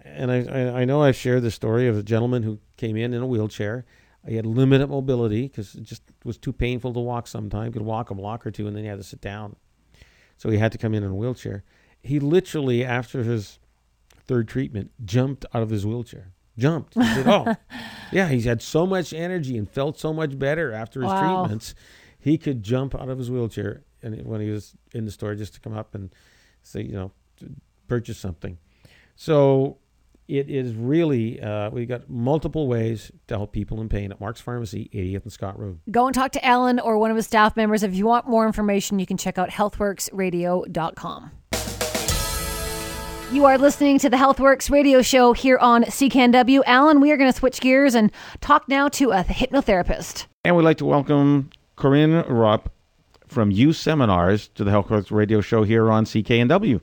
And 0.05 0.31
I, 0.31 0.81
I 0.81 0.85
know 0.85 1.03
I've 1.03 1.17
shared 1.17 1.43
the 1.43 1.51
story 1.51 1.89
of 1.89 1.97
a 1.97 2.03
gentleman 2.03 2.43
who 2.43 2.61
came 2.77 2.97
in 2.97 3.13
in 3.13 3.21
a 3.21 3.27
wheelchair. 3.27 3.85
He 4.27 4.37
had 4.37 4.47
limited 4.47 4.89
mobility 4.89 5.49
because 5.49 5.75
it 5.75 5.83
just 5.83 6.03
was 6.25 6.39
too 6.39 6.53
painful 6.53 6.93
to 6.95 7.01
walk. 7.01 7.27
Sometimes 7.27 7.73
could 7.73 7.83
walk 7.83 8.11
a 8.11 8.15
block 8.15 8.47
or 8.47 8.51
two, 8.51 8.67
and 8.67 8.77
then 8.77 8.85
he 8.85 8.89
had 8.89 8.99
to 8.99 9.05
sit 9.05 9.21
down 9.21 9.57
so 10.39 10.49
he 10.51 10.59
had 10.59 10.73
to 10.73 10.79
come 10.79 10.95
in 10.95 11.03
in 11.03 11.11
a 11.11 11.15
wheelchair. 11.15 11.65
He 12.01 12.21
literally, 12.21 12.85
after 12.85 13.25
his 13.25 13.59
third 14.25 14.49
treatment, 14.49 14.93
jumped 15.05 15.45
out 15.53 15.63
of 15.63 15.71
his 15.71 15.85
wheelchair. 15.85 16.33
Jumped. 16.59 16.95
He 16.95 17.03
said, 17.03 17.27
"Oh, 17.27 17.55
yeah." 18.13 18.29
He's 18.29 18.45
had 18.45 18.61
so 18.61 18.87
much 18.87 19.13
energy 19.13 19.57
and 19.57 19.71
felt 19.71 19.99
so 19.99 20.13
much 20.13 20.39
better 20.39 20.73
after 20.73 21.01
his 21.01 21.11
wow. 21.11 21.43
treatments. 21.43 21.75
He 22.19 22.37
could 22.37 22.63
jump 22.63 22.95
out 22.95 23.09
of 23.09 23.17
his 23.17 23.31
wheelchair, 23.31 23.85
and 24.03 24.27
when 24.27 24.41
he 24.41 24.51
was 24.51 24.75
in 24.93 25.05
the 25.05 25.11
store, 25.11 25.35
just 25.35 25.55
to 25.55 25.61
come 25.61 25.73
up 25.73 25.95
and 25.95 26.11
say, 26.63 26.83
you 26.83 26.93
know, 26.93 27.13
purchase 27.87 28.19
something. 28.19 28.59
So 29.15 29.79
it 30.29 30.51
is 30.51 30.75
really 30.75 31.41
uh, 31.41 31.71
we've 31.71 31.89
got 31.89 32.09
multiple 32.11 32.69
ways 32.69 33.11
to 33.29 33.37
help 33.37 33.53
people 33.53 33.81
in 33.81 33.89
pain 33.89 34.13
at 34.13 34.21
Mark's 34.21 34.41
Pharmacy, 34.41 34.91
80th 34.95 35.23
and 35.23 35.33
Scott 35.33 35.59
Road. 35.59 35.81
Go 35.91 36.07
and 36.07 36.15
talk 36.15 36.33
to 36.33 36.45
Alan 36.45 36.79
or 36.79 36.99
one 36.99 37.11
of 37.11 37.17
his 37.17 37.27
staff 37.27 37.57
members. 37.57 37.83
If 37.83 37.95
you 37.95 38.07
want 38.07 38.29
more 38.29 38.47
information, 38.47 38.99
you 38.99 39.07
can 39.07 39.17
check 39.17 39.39
out 39.39 39.49
healthworxradio.com. 39.49 41.31
You 43.31 43.45
are 43.45 43.59
listening 43.59 43.99
to 43.99 44.09
the 44.09 44.17
Healthworx 44.17 44.71
radio 44.71 45.03
show 45.03 45.35
here 45.35 45.59
on 45.59 45.85
CKNW. 45.85 46.63
Alan, 46.65 46.99
we 46.99 47.13
are 47.13 47.19
going 47.19 47.31
to 47.31 47.39
switch 47.39 47.61
gears 47.61 47.95
and 47.95 48.11
talk 48.41 48.67
now 48.71 48.89
to 48.89 49.11
a 49.11 49.23
hypnotherapist. 49.23 50.25
And 50.45 50.57
we'd 50.57 50.63
like 50.63 50.79
to 50.79 50.87
welcome 50.87 51.51
Corinne 51.77 52.23
Rupp 52.23 52.73
from 53.27 53.51
U 53.51 53.75
Seminars 53.75 54.49
to 54.55 54.65
the 54.65 54.71
Healthworx 54.71 55.11
radio 55.11 55.43
show 55.43 55.63
here 55.63 55.91
on 55.91 56.07
CKNW. 56.07 56.81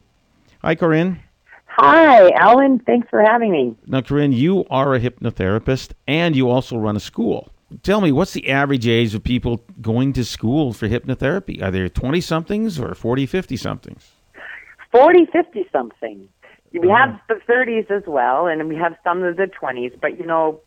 Hi, 0.61 0.75
Corinne. 0.75 1.19
Hi, 1.65 2.29
Alan. 2.33 2.77
Thanks 2.77 3.09
for 3.09 3.23
having 3.23 3.51
me. 3.51 3.75
Now, 3.87 4.01
Corinne, 4.01 4.31
you 4.31 4.65
are 4.69 4.93
a 4.93 4.99
hypnotherapist 4.99 5.93
and 6.07 6.35
you 6.35 6.51
also 6.51 6.77
run 6.77 6.95
a 6.95 6.99
school. 6.99 7.51
Tell 7.81 8.01
me, 8.01 8.11
what's 8.11 8.33
the 8.33 8.51
average 8.51 8.87
age 8.87 9.15
of 9.15 9.23
people 9.23 9.63
going 9.81 10.13
to 10.13 10.23
school 10.23 10.73
for 10.73 10.87
hypnotherapy? 10.87 11.63
Are 11.63 11.71
there 11.71 11.89
20 11.89 12.21
somethings 12.21 12.79
or 12.79 12.93
40, 12.93 13.25
50 13.25 13.57
somethings? 13.57 14.11
40, 14.95 15.25
50 15.25 15.67
something. 15.73 16.29
We 16.82 16.89
have 16.89 17.10
uh-huh. 17.10 17.36
the 17.48 17.53
30s 17.53 17.91
as 17.91 18.03
well, 18.08 18.48
and 18.48 18.67
we 18.67 18.75
have 18.75 18.96
some 19.03 19.24
of 19.24 19.38
the 19.38 19.48
20s, 19.48 20.00
but 20.00 20.20
you 20.20 20.25
know, 20.25 20.60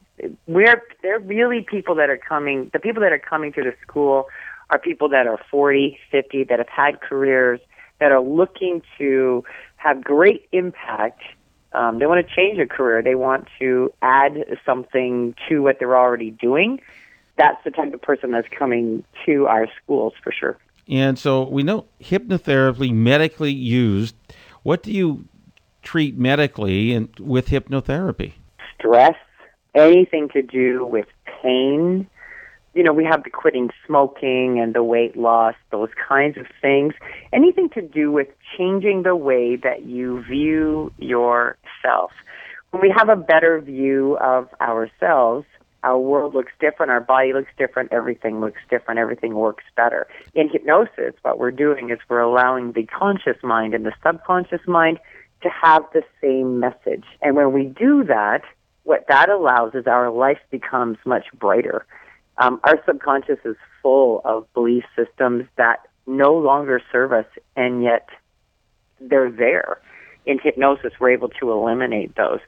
we're 0.46 0.82
they're 1.02 1.20
really 1.20 1.64
people 1.68 1.94
that 1.96 2.10
are 2.10 2.18
coming. 2.18 2.70
The 2.72 2.78
people 2.78 3.02
that 3.02 3.12
are 3.12 3.18
coming 3.18 3.52
to 3.52 3.62
the 3.62 3.74
school 3.82 4.26
are 4.70 4.78
people 4.78 5.08
that 5.10 5.26
are 5.26 5.38
40, 5.50 5.98
50 6.10 6.44
that 6.44 6.58
have 6.58 6.68
had 6.68 7.00
careers 7.00 7.60
that 8.00 8.12
are 8.12 8.20
looking 8.20 8.82
to 8.98 9.44
have 9.76 10.02
great 10.02 10.48
impact. 10.52 11.22
Um, 11.72 11.98
they 11.98 12.06
want 12.06 12.26
to 12.26 12.34
change 12.34 12.58
a 12.58 12.66
career. 12.66 13.02
They 13.02 13.14
want 13.14 13.48
to 13.58 13.92
add 14.02 14.44
something 14.64 15.34
to 15.48 15.62
what 15.62 15.78
they're 15.78 15.96
already 15.96 16.30
doing. 16.30 16.80
That's 17.36 17.62
the 17.64 17.70
type 17.70 17.92
of 17.94 18.02
person 18.02 18.32
that's 18.32 18.48
coming 18.56 19.04
to 19.26 19.46
our 19.46 19.68
schools 19.82 20.14
for 20.22 20.32
sure. 20.32 20.58
And 20.88 21.18
so 21.18 21.44
we 21.44 21.62
know 21.62 21.86
hypnotherapy 22.00 22.92
medically 22.92 23.52
used. 23.52 24.16
What 24.62 24.82
do 24.82 24.92
you 24.92 25.24
treat 25.88 26.18
medically 26.18 26.92
and 26.92 27.08
with 27.18 27.48
hypnotherapy? 27.48 28.34
Stress, 28.78 29.14
anything 29.74 30.28
to 30.34 30.42
do 30.42 30.84
with 30.84 31.06
pain, 31.42 32.06
you 32.74 32.82
know, 32.82 32.92
we 32.92 33.04
have 33.04 33.24
the 33.24 33.30
quitting 33.30 33.70
smoking 33.86 34.60
and 34.60 34.74
the 34.74 34.82
weight 34.82 35.16
loss, 35.16 35.54
those 35.70 35.88
kinds 36.06 36.36
of 36.36 36.46
things. 36.60 36.92
Anything 37.32 37.70
to 37.70 37.80
do 37.80 38.12
with 38.12 38.28
changing 38.56 39.02
the 39.02 39.16
way 39.16 39.56
that 39.56 39.86
you 39.86 40.22
view 40.24 40.92
yourself. 40.98 42.12
When 42.70 42.82
we 42.82 42.92
have 42.94 43.08
a 43.08 43.16
better 43.16 43.58
view 43.62 44.18
of 44.18 44.48
ourselves, 44.60 45.46
our 45.82 45.98
world 45.98 46.34
looks 46.34 46.52
different, 46.60 46.92
our 46.92 47.00
body 47.00 47.32
looks 47.32 47.50
different, 47.56 47.92
everything 47.92 48.40
looks 48.40 48.60
different, 48.68 49.00
everything 49.00 49.34
works 49.34 49.64
better. 49.74 50.06
In 50.34 50.50
hypnosis, 50.50 51.14
what 51.22 51.38
we're 51.38 51.50
doing 51.50 51.88
is 51.90 51.98
we're 52.10 52.20
allowing 52.20 52.72
the 52.72 52.84
conscious 52.84 53.42
mind 53.42 53.72
and 53.74 53.86
the 53.86 53.94
subconscious 54.02 54.60
mind 54.66 54.98
to 55.42 55.48
have 55.48 55.84
the 55.92 56.02
same 56.20 56.60
message. 56.60 57.04
And 57.22 57.36
when 57.36 57.52
we 57.52 57.64
do 57.64 58.04
that, 58.04 58.42
what 58.84 59.04
that 59.08 59.28
allows 59.28 59.74
is 59.74 59.86
our 59.86 60.10
life 60.10 60.38
becomes 60.50 60.98
much 61.04 61.26
brighter. 61.38 61.86
Um, 62.38 62.60
our 62.64 62.82
subconscious 62.86 63.38
is 63.44 63.56
full 63.82 64.22
of 64.24 64.52
belief 64.54 64.84
systems 64.96 65.46
that 65.56 65.80
no 66.06 66.34
longer 66.34 66.80
serve 66.90 67.12
us, 67.12 67.26
and 67.56 67.82
yet 67.82 68.08
they're 69.00 69.30
there. 69.30 69.80
In 70.26 70.38
hypnosis, 70.38 70.92
we're 70.98 71.10
able 71.10 71.28
to 71.40 71.52
eliminate 71.52 72.14
those. 72.16 72.40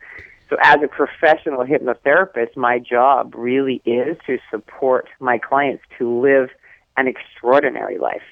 So, 0.49 0.57
as 0.63 0.79
a 0.83 0.89
professional 0.89 1.65
hypnotherapist, 1.65 2.57
my 2.57 2.79
job 2.79 3.35
really 3.37 3.81
is 3.85 4.17
to 4.27 4.39
support 4.51 5.09
my 5.21 5.39
clients 5.39 5.85
to 5.99 6.21
live 6.21 6.51
an 6.97 7.07
extraordinary 7.07 7.99
life. 7.99 8.23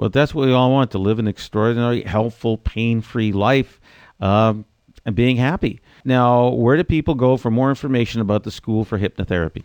Well, 0.00 0.08
that's 0.08 0.34
what 0.34 0.46
we 0.46 0.54
all 0.54 0.72
want 0.72 0.92
to 0.92 0.98
live 0.98 1.18
an 1.18 1.28
extraordinary, 1.28 2.02
helpful, 2.04 2.56
pain 2.56 3.02
free 3.02 3.32
life 3.32 3.78
um, 4.18 4.64
and 5.04 5.14
being 5.14 5.36
happy. 5.36 5.82
Now, 6.06 6.48
where 6.48 6.78
do 6.78 6.84
people 6.84 7.14
go 7.14 7.36
for 7.36 7.50
more 7.50 7.68
information 7.68 8.22
about 8.22 8.44
the 8.44 8.50
School 8.50 8.86
for 8.86 8.98
Hypnotherapy? 8.98 9.64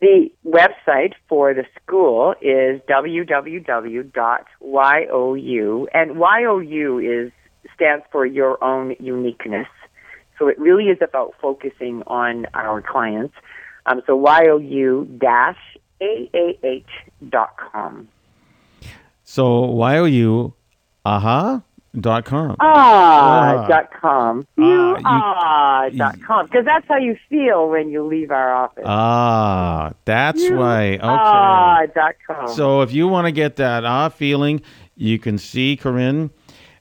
The 0.00 0.30
website 0.46 1.14
for 1.28 1.52
the 1.52 1.64
school 1.82 2.36
is 2.40 2.80
www.you, 2.88 3.18
and 5.92 6.16
YOU 6.16 6.98
is 7.00 7.32
stands 7.74 8.04
for 8.12 8.24
your 8.24 8.62
own 8.62 8.94
uniqueness. 9.00 9.66
So 10.38 10.46
it 10.46 10.60
really 10.60 10.90
is 10.90 10.98
about 11.02 11.34
focusing 11.42 12.04
on 12.06 12.46
our 12.54 12.82
clients. 12.82 13.34
Um, 13.86 14.00
so 14.06 14.16
you-aah.com. 14.58 15.08
So 19.24 20.04
you, 20.06 20.54
aha 21.04 21.62
dot 22.00 22.24
com. 22.24 22.56
Ah, 22.60 23.66
dot 23.68 23.90
com. 24.00 24.46
You 24.56 24.96
Ah, 25.04 25.84
ah 25.84 25.88
dot 25.90 26.16
com. 26.26 26.46
Because 26.46 26.64
that's 26.64 26.86
how 26.88 26.96
you 26.96 27.16
feel 27.28 27.68
when 27.68 27.90
you 27.90 28.04
leave 28.04 28.30
our 28.30 28.54
office. 28.54 28.84
Ah, 28.86 29.92
that's 30.04 30.42
You 30.42 30.56
why. 30.56 30.94
Okay. 30.94 31.00
Ah 31.02 31.82
dot 31.94 32.14
com. 32.26 32.48
So 32.48 32.80
if 32.82 32.92
you 32.92 33.08
want 33.08 33.26
to 33.26 33.32
get 33.32 33.56
that 33.56 33.84
ah 33.84 34.08
feeling, 34.08 34.62
you 34.96 35.18
can 35.18 35.38
see 35.38 35.76
Corinne 35.76 36.30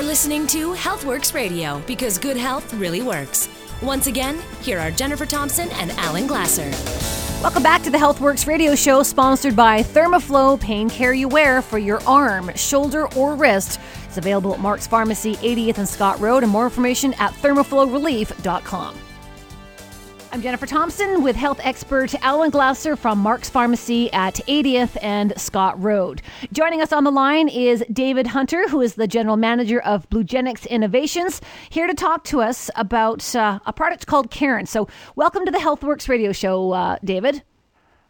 Listening 0.09 0.47
to 0.47 0.73
Healthworx 0.73 1.35
Radio 1.35 1.83
because 1.85 2.17
good 2.17 2.35
health 2.35 2.73
really 2.73 3.03
works. 3.03 3.47
Once 3.79 4.07
again, 4.07 4.39
here 4.63 4.79
are 4.79 4.89
Jennifer 4.89 5.23
Thompson 5.23 5.69
and 5.73 5.91
Alan 5.91 6.25
Glasser. 6.25 6.71
Welcome 7.43 7.61
back 7.61 7.83
to 7.83 7.91
the 7.91 7.97
Healthworx 7.99 8.47
radio 8.47 8.73
show, 8.73 9.03
sponsored 9.03 9.55
by 9.55 9.83
Thermoflow 9.83 10.59
Pain 10.59 10.89
Care 10.89 11.13
You 11.13 11.27
Wear 11.27 11.61
for 11.61 11.77
your 11.77 12.01
arm, 12.07 12.51
shoulder, 12.55 13.07
or 13.13 13.35
wrist. 13.35 13.79
It's 14.05 14.17
available 14.17 14.51
at 14.51 14.59
Mark's 14.59 14.87
Pharmacy, 14.87 15.35
80th 15.35 15.77
and 15.77 15.87
Scott 15.87 16.19
Road, 16.19 16.41
and 16.41 16.51
more 16.51 16.63
information 16.63 17.13
at 17.19 17.31
thermoflowrelief.com. 17.33 19.08
I'm 20.31 20.43
Jennifer 20.43 20.67
Thompson 20.67 21.23
with 21.23 21.35
health 21.35 21.59
expert 21.63 22.13
Alan 22.21 22.51
Glasser 22.51 22.95
from 22.95 23.17
Mark's 23.17 23.49
Pharmacy 23.49 24.13
at 24.13 24.35
80th 24.35 24.95
and 25.01 25.33
Scott 25.41 25.81
Road. 25.81 26.21
Joining 26.53 26.81
us 26.81 26.93
on 26.93 27.03
the 27.03 27.11
line 27.11 27.49
is 27.49 27.83
David 27.91 28.27
Hunter, 28.27 28.69
who 28.69 28.79
is 28.79 28.93
the 28.93 29.07
general 29.07 29.37
manager 29.37 29.79
of 29.81 30.07
Bluegenics 30.11 30.69
Innovations, 30.69 31.41
here 31.71 31.87
to 31.87 31.95
talk 31.95 32.25
to 32.25 32.41
us 32.41 32.69
about 32.75 33.35
uh, 33.35 33.57
a 33.65 33.73
product 33.73 34.05
called 34.05 34.29
Karen. 34.29 34.67
So, 34.67 34.87
welcome 35.15 35.45
to 35.45 35.51
the 35.51 35.57
Healthworx 35.57 36.07
radio 36.07 36.31
show, 36.31 36.73
uh, 36.73 36.97
David. 37.03 37.41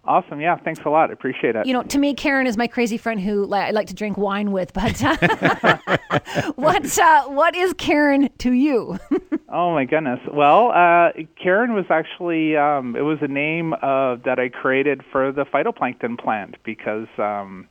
Awesome. 0.05 0.39
Yeah. 0.39 0.55
Thanks 0.57 0.79
a 0.85 0.89
lot. 0.89 1.09
I 1.09 1.13
appreciate 1.13 1.55
it. 1.55 1.65
You 1.65 1.73
know, 1.73 1.83
to 1.83 1.97
me, 1.97 2.13
Karen 2.13 2.47
is 2.47 2.57
my 2.57 2.67
crazy 2.67 2.97
friend 2.97 3.19
who 3.19 3.45
li- 3.45 3.59
I 3.59 3.71
like 3.71 3.87
to 3.87 3.93
drink 3.93 4.17
wine 4.17 4.51
with. 4.51 4.71
But 4.73 5.03
uh, 5.03 5.17
what 6.55 6.97
uh, 6.97 7.25
what 7.25 7.55
is 7.55 7.73
Karen 7.73 8.29
to 8.39 8.53
you? 8.53 8.97
oh 9.49 9.73
my 9.73 9.83
goodness. 9.85 10.19
Well, 10.31 10.71
uh, 10.71 11.11
Karen 11.41 11.73
was 11.73 11.85
actually 11.89 12.55
um, 12.55 12.95
it 12.95 13.01
was 13.01 13.17
a 13.21 13.27
name 13.27 13.73
uh, 13.73 14.15
that 14.25 14.39
I 14.39 14.49
created 14.49 15.01
for 15.11 15.31
the 15.31 15.43
phytoplankton 15.43 16.17
plant 16.17 16.55
because 16.63 17.07
um, 17.17 17.67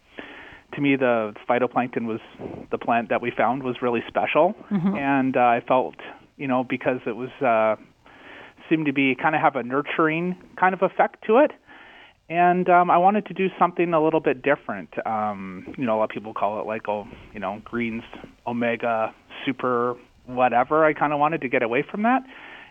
to 0.74 0.80
me 0.82 0.96
the 0.96 1.34
phytoplankton 1.48 2.04
was 2.04 2.20
the 2.70 2.78
plant 2.78 3.08
that 3.08 3.22
we 3.22 3.30
found 3.30 3.62
was 3.62 3.76
really 3.80 4.04
special, 4.06 4.54
and 4.98 5.36
uh, 5.36 5.40
I 5.40 5.62
felt 5.66 5.96
you 6.36 6.46
know 6.46 6.62
because 6.62 7.00
it 7.06 7.16
was 7.16 7.30
uh, 7.40 7.76
seemed 8.68 8.84
to 8.86 8.92
be 8.92 9.14
kind 9.14 9.34
of 9.34 9.40
have 9.40 9.56
a 9.56 9.62
nurturing 9.62 10.36
kind 10.60 10.74
of 10.74 10.82
effect 10.82 11.24
to 11.26 11.38
it 11.38 11.52
and 12.28 12.68
um, 12.68 12.90
I 12.90 12.98
wanted 12.98 13.26
to 13.26 13.34
do 13.34 13.48
something 13.58 13.94
a 13.94 14.02
little 14.02 14.20
bit 14.20 14.42
different. 14.42 14.90
Um, 15.06 15.74
you 15.78 15.86
know, 15.86 15.96
a 15.96 15.98
lot 15.98 16.04
of 16.04 16.10
people 16.10 16.34
call 16.34 16.60
it 16.60 16.66
like, 16.66 16.88
oh, 16.88 17.06
you 17.32 17.40
know, 17.40 17.62
greens, 17.64 18.02
omega, 18.46 19.14
super, 19.46 19.96
whatever. 20.26 20.84
I 20.84 20.92
kind 20.92 21.12
of 21.12 21.18
wanted 21.18 21.40
to 21.40 21.48
get 21.48 21.62
away 21.62 21.84
from 21.90 22.02
that. 22.02 22.22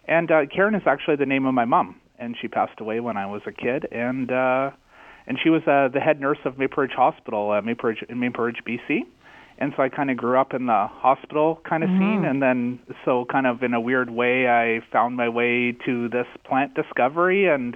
And 0.07 0.31
uh, 0.31 0.45
Karen 0.53 0.75
is 0.75 0.83
actually 0.85 1.15
the 1.15 1.25
name 1.25 1.45
of 1.45 1.53
my 1.53 1.65
mom, 1.65 1.99
and 2.19 2.35
she 2.39 2.47
passed 2.47 2.79
away 2.79 2.99
when 2.99 3.17
I 3.17 3.25
was 3.25 3.41
a 3.45 3.51
kid, 3.51 3.87
and 3.91 4.31
uh, 4.31 4.71
and 5.25 5.37
she 5.43 5.49
was 5.49 5.61
uh, 5.63 5.89
the 5.93 5.99
head 5.99 6.21
nurse 6.21 6.37
of 6.45 6.57
Maple 6.57 6.83
Ridge 6.83 6.93
Hospital, 6.95 7.51
uh, 7.51 7.61
Maple 7.61 7.89
Ridge, 7.89 8.03
in 8.07 8.19
Maple 8.19 8.45
Ridge, 8.45 8.61
BC. 8.65 9.01
And 9.59 9.73
so 9.75 9.81
I 9.81 9.89
kind 9.89 10.11
of 10.11 10.17
grew 10.17 10.39
up 10.39 10.53
in 10.53 10.67
the 10.67 10.87
hospital 10.87 11.59
kind 11.67 11.83
of 11.83 11.89
scene, 11.89 12.23
and 12.25 12.43
then 12.43 12.79
so 13.03 13.25
kind 13.25 13.47
of 13.47 13.63
in 13.63 13.73
a 13.73 13.81
weird 13.81 14.11
way, 14.11 14.47
I 14.47 14.81
found 14.93 15.17
my 15.17 15.27
way 15.29 15.75
to 15.85 16.07
this 16.09 16.27
plant 16.45 16.75
discovery 16.75 17.47
and 17.47 17.75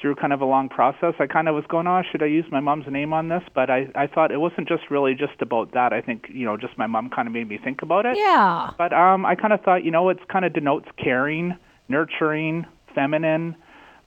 through 0.00 0.14
kind 0.14 0.32
of 0.32 0.40
a 0.40 0.44
long 0.44 0.68
process. 0.68 1.14
I 1.18 1.26
kind 1.26 1.48
of 1.48 1.54
was 1.54 1.64
going, 1.68 1.86
oh, 1.86 2.02
should 2.10 2.22
I 2.22 2.26
use 2.26 2.44
my 2.50 2.60
mom's 2.60 2.86
name 2.88 3.12
on 3.12 3.28
this? 3.28 3.42
But 3.54 3.70
I, 3.70 3.88
I 3.94 4.06
thought 4.06 4.30
it 4.30 4.38
wasn't 4.38 4.68
just 4.68 4.84
really 4.90 5.14
just 5.14 5.40
about 5.40 5.72
that. 5.72 5.92
I 5.92 6.00
think, 6.00 6.26
you 6.32 6.44
know, 6.44 6.56
just 6.56 6.76
my 6.78 6.86
mom 6.86 7.10
kind 7.10 7.26
of 7.26 7.34
made 7.34 7.48
me 7.48 7.58
think 7.62 7.82
about 7.82 8.06
it. 8.06 8.16
yeah. 8.16 8.70
But 8.78 8.92
um, 8.92 9.26
I 9.26 9.34
kind 9.34 9.52
of 9.52 9.60
thought, 9.62 9.84
you 9.84 9.90
know, 9.90 10.08
it's 10.08 10.22
kind 10.30 10.44
of 10.44 10.52
denotes 10.52 10.88
caring, 11.02 11.56
nurturing, 11.88 12.66
feminine, 12.94 13.56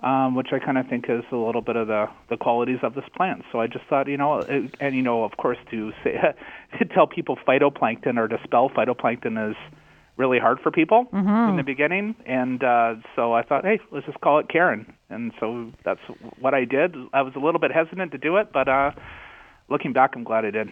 um, 0.01 0.35
which 0.35 0.47
I 0.51 0.59
kind 0.59 0.77
of 0.77 0.87
think 0.87 1.05
is 1.09 1.23
a 1.31 1.35
little 1.35 1.61
bit 1.61 1.75
of 1.75 1.87
the, 1.87 2.07
the 2.29 2.37
qualities 2.37 2.79
of 2.83 2.95
this 2.95 3.05
plant. 3.15 3.43
So 3.51 3.59
I 3.59 3.67
just 3.67 3.85
thought, 3.85 4.07
you 4.07 4.17
know, 4.17 4.39
it, 4.39 4.75
and, 4.79 4.95
you 4.95 5.01
know, 5.01 5.23
of 5.23 5.37
course, 5.37 5.57
to 5.71 5.91
say, 6.03 6.15
to 6.79 6.85
tell 6.85 7.07
people 7.07 7.37
phytoplankton 7.47 8.17
or 8.17 8.27
to 8.27 8.39
spell 8.43 8.69
phytoplankton 8.69 9.51
is 9.51 9.57
really 10.21 10.39
hard 10.39 10.59
for 10.63 10.71
people 10.71 10.99
in 11.11 11.55
the 11.57 11.63
beginning. 11.73 12.15
And 12.25 12.63
uh, 12.63 12.95
so 13.15 13.33
I 13.33 13.41
thought, 13.41 13.65
hey, 13.65 13.79
let's 13.91 14.05
just 14.05 14.21
call 14.21 14.39
it 14.39 14.47
Karen. 14.47 14.93
And 15.09 15.33
so 15.39 15.71
that's 15.83 15.99
what 16.39 16.53
I 16.53 16.63
did. 16.63 16.95
I 17.11 17.21
was 17.23 17.33
a 17.35 17.39
little 17.39 17.59
bit 17.59 17.71
hesitant 17.71 18.11
to 18.11 18.17
do 18.17 18.37
it, 18.37 18.53
but 18.53 18.67
uh, 18.67 18.91
looking 19.67 19.93
back, 19.93 20.11
I'm 20.15 20.23
glad 20.23 20.45
I 20.45 20.51
did. 20.51 20.69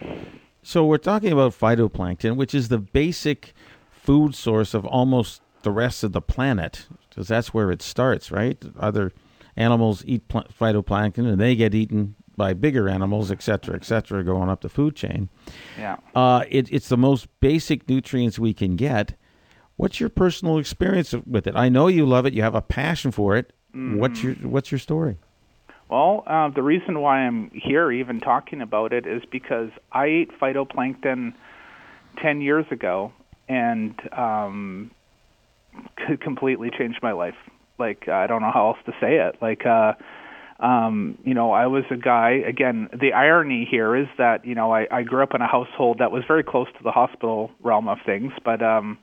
So 0.62 0.86
we're 0.86 0.98
talking 1.12 1.32
about 1.32 1.52
phytoplankton, 1.52 2.36
which 2.36 2.54
is 2.54 2.68
the 2.68 2.78
basic 2.78 3.52
food 3.90 4.34
source 4.34 4.72
of 4.72 4.86
almost 4.86 5.42
the 5.62 5.70
rest 5.70 6.04
of 6.04 6.12
the 6.12 6.22
planet, 6.22 6.86
because 7.08 7.28
that's 7.28 7.52
where 7.52 7.70
it 7.70 7.82
starts, 7.82 8.30
right? 8.30 8.62
Other 8.78 9.12
animals 9.56 10.04
eat 10.06 10.28
pl- 10.28 10.46
phytoplankton, 10.58 11.26
and 11.30 11.38
they 11.40 11.54
get 11.54 11.74
eaten 11.74 12.14
by 12.36 12.54
bigger 12.54 12.88
animals, 12.88 13.30
et 13.30 13.42
cetera, 13.42 13.74
et 13.74 13.84
cetera, 13.84 14.24
going 14.24 14.48
up 14.48 14.62
the 14.62 14.68
food 14.70 14.96
chain. 14.96 15.28
Yeah. 15.78 15.96
Uh, 16.14 16.44
it, 16.48 16.72
it's 16.72 16.88
the 16.88 16.96
most 16.96 17.28
basic 17.40 17.86
nutrients 17.88 18.38
we 18.38 18.54
can 18.54 18.76
get. 18.76 19.14
What's 19.80 19.98
your 19.98 20.10
personal 20.10 20.58
experience 20.58 21.14
with 21.26 21.46
it? 21.46 21.56
I 21.56 21.70
know 21.70 21.86
you 21.86 22.04
love 22.04 22.26
it. 22.26 22.34
You 22.34 22.42
have 22.42 22.54
a 22.54 22.60
passion 22.60 23.12
for 23.12 23.38
it. 23.38 23.54
What's 23.72 24.22
your 24.22 24.34
What's 24.34 24.70
your 24.70 24.78
story? 24.78 25.16
Well, 25.88 26.22
uh, 26.26 26.50
the 26.50 26.62
reason 26.62 27.00
why 27.00 27.20
I'm 27.20 27.50
here 27.54 27.90
even 27.90 28.20
talking 28.20 28.60
about 28.60 28.92
it 28.92 29.06
is 29.06 29.22
because 29.30 29.70
I 29.90 30.04
ate 30.04 30.38
phytoplankton 30.38 31.32
10 32.22 32.40
years 32.42 32.66
ago 32.70 33.12
and 33.48 33.98
um, 34.12 34.90
completely 36.20 36.70
changed 36.76 36.98
my 37.02 37.12
life. 37.12 37.36
Like, 37.78 38.06
I 38.06 38.26
don't 38.26 38.42
know 38.42 38.52
how 38.52 38.68
else 38.68 38.78
to 38.84 38.92
say 39.00 39.16
it. 39.16 39.36
Like, 39.40 39.64
uh, 39.64 39.94
um, 40.62 41.16
you 41.24 41.32
know, 41.32 41.52
I 41.52 41.68
was 41.68 41.84
a 41.90 41.96
guy, 41.96 42.42
again, 42.46 42.90
the 42.92 43.14
irony 43.14 43.66
here 43.68 43.96
is 43.96 44.08
that, 44.18 44.44
you 44.44 44.54
know, 44.54 44.74
I, 44.74 44.86
I 44.90 45.02
grew 45.04 45.22
up 45.22 45.34
in 45.34 45.40
a 45.40 45.48
household 45.48 46.00
that 46.00 46.12
was 46.12 46.22
very 46.28 46.44
close 46.44 46.68
to 46.76 46.82
the 46.84 46.90
hospital 46.90 47.50
realm 47.62 47.88
of 47.88 47.96
things, 48.04 48.32
but, 48.44 48.62
um, 48.62 48.98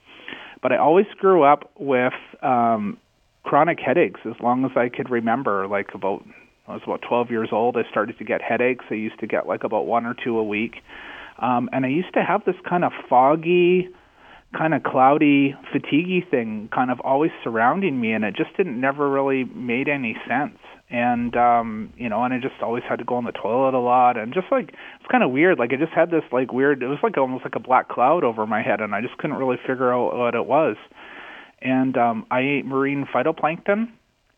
but 0.62 0.72
I 0.72 0.78
always 0.78 1.08
grew 1.20 1.44
up 1.44 1.72
with 1.78 2.14
um, 2.42 2.98
chronic 3.44 3.80
headaches 3.80 4.20
as 4.26 4.34
long 4.42 4.66
as 4.66 4.72
I 4.76 4.90
could 4.90 5.10
remember. 5.10 5.68
Like 5.68 5.94
about 5.94 6.26
I 6.68 6.74
was 6.74 6.82
about 6.84 7.02
12 7.08 7.32
years 7.32 7.50
old, 7.52 7.78
I 7.78 7.90
started 7.90 8.18
to 8.18 8.26
get 8.26 8.42
headaches. 8.42 8.86
I 8.90 8.96
used 8.96 9.20
to 9.20 9.28
get 9.28 9.48
like 9.48 9.64
about 9.64 9.86
one 9.86 10.06
or 10.06 10.14
two 10.14 10.38
a 10.38 10.44
week, 10.44 10.76
um, 11.40 11.70
and 11.72 11.86
I 11.86 11.90
used 11.90 12.14
to 12.16 12.24
have 12.24 12.44
this 12.46 12.58
kind 12.68 12.84
of 12.84 12.92
foggy, 13.10 13.90
kind 14.56 14.74
of 14.74 14.84
cloudy, 14.84 15.56
fatiguey 15.74 16.30
thing 16.30 16.70
kind 16.74 16.92
of 16.92 17.00
always 17.02 17.32
surrounding 17.44 18.00
me, 18.00 18.14
and 18.14 18.24
it 18.24 18.36
just 18.36 18.56
didn't 18.56 18.80
never 18.80 19.10
really 19.10 19.44
made 19.44 19.88
any 19.88 20.16
sense. 20.28 20.58
And 20.90 21.36
um, 21.36 21.92
you 21.98 22.08
know, 22.08 22.24
and 22.24 22.34
I 22.34 22.40
just 22.40 22.62
always 22.62 22.84
had 22.88 23.00
to 23.00 23.06
go 23.06 23.16
on 23.16 23.26
the 23.26 23.34
toilet 23.34 23.74
a 23.74 23.80
lot, 23.80 24.18
and 24.18 24.34
just 24.34 24.48
like 24.52 24.70
it's 24.70 25.12
kind 25.12 25.24
of 25.24 25.32
weird. 25.32 25.60
Like 25.60 25.74
I 25.74 25.76
just 25.76 25.92
had 25.92 26.12
this 26.12 26.24
like 26.32 26.54
weird. 26.54 26.82
It 26.82 26.88
was 26.88 27.00
like 27.04 27.18
almost 27.18 27.44
like 27.44 27.56
a 27.56 27.60
black 27.60 27.90
cloud 27.90 28.24
over 28.24 28.46
my 28.48 28.62
head, 28.62 28.80
and 28.80 28.96
I 28.96 29.02
just 29.02 29.18
couldn't 29.18 29.36
really 29.38 29.58
figure 29.68 29.94
out 29.94 30.16
what 30.16 30.36
it 30.36 30.46
was 30.46 30.78
and 31.62 31.98
um, 31.98 32.26
I 32.30 32.42
ate 32.42 32.66
marine 32.66 33.06
phytoplankton, 33.14 33.90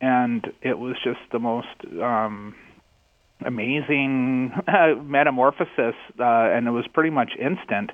and 0.02 0.48
it 0.62 0.78
was 0.78 0.96
just 1.04 1.20
the 1.32 1.40
most 1.40 1.68
um, 2.02 2.56
amazing 3.46 4.54
metamorphosis, 5.04 5.96
uh, 6.20 6.24
and 6.24 6.68
it 6.68 6.72
was 6.72 6.86
pretty 6.94 7.10
much 7.10 7.32
instant. 7.40 7.92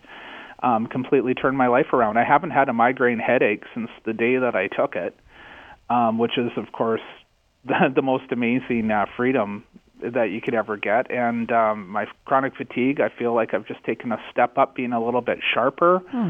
Um, 0.63 0.87
completely 0.87 1.33
turned 1.33 1.57
my 1.57 1.67
life 1.67 1.93
around. 1.93 2.17
I 2.17 2.23
haven't 2.23 2.51
had 2.51 2.69
a 2.69 2.73
migraine 2.73 3.19
headache 3.19 3.63
since 3.73 3.89
the 4.05 4.13
day 4.13 4.37
that 4.37 4.55
I 4.55 4.67
took 4.67 4.95
it, 4.95 5.15
um, 5.89 6.17
which 6.17 6.37
is, 6.37 6.51
of 6.57 6.71
course, 6.71 7.01
the, 7.65 7.91
the 7.93 8.01
most 8.01 8.31
amazing 8.31 8.89
uh, 8.89 9.05
freedom 9.17 9.65
that 10.01 10.29
you 10.31 10.41
could 10.41 10.53
ever 10.53 10.77
get. 10.77 11.09
And 11.11 11.51
um, 11.51 11.89
my 11.89 12.05
chronic 12.25 12.55
fatigue, 12.55 12.99
I 12.99 13.09
feel 13.17 13.33
like 13.33 13.53
I've 13.53 13.67
just 13.67 13.83
taken 13.83 14.11
a 14.11 14.17
step 14.31 14.57
up, 14.57 14.75
being 14.75 14.93
a 14.93 15.03
little 15.03 15.21
bit 15.21 15.39
sharper. 15.53 16.01
Hmm. 16.09 16.29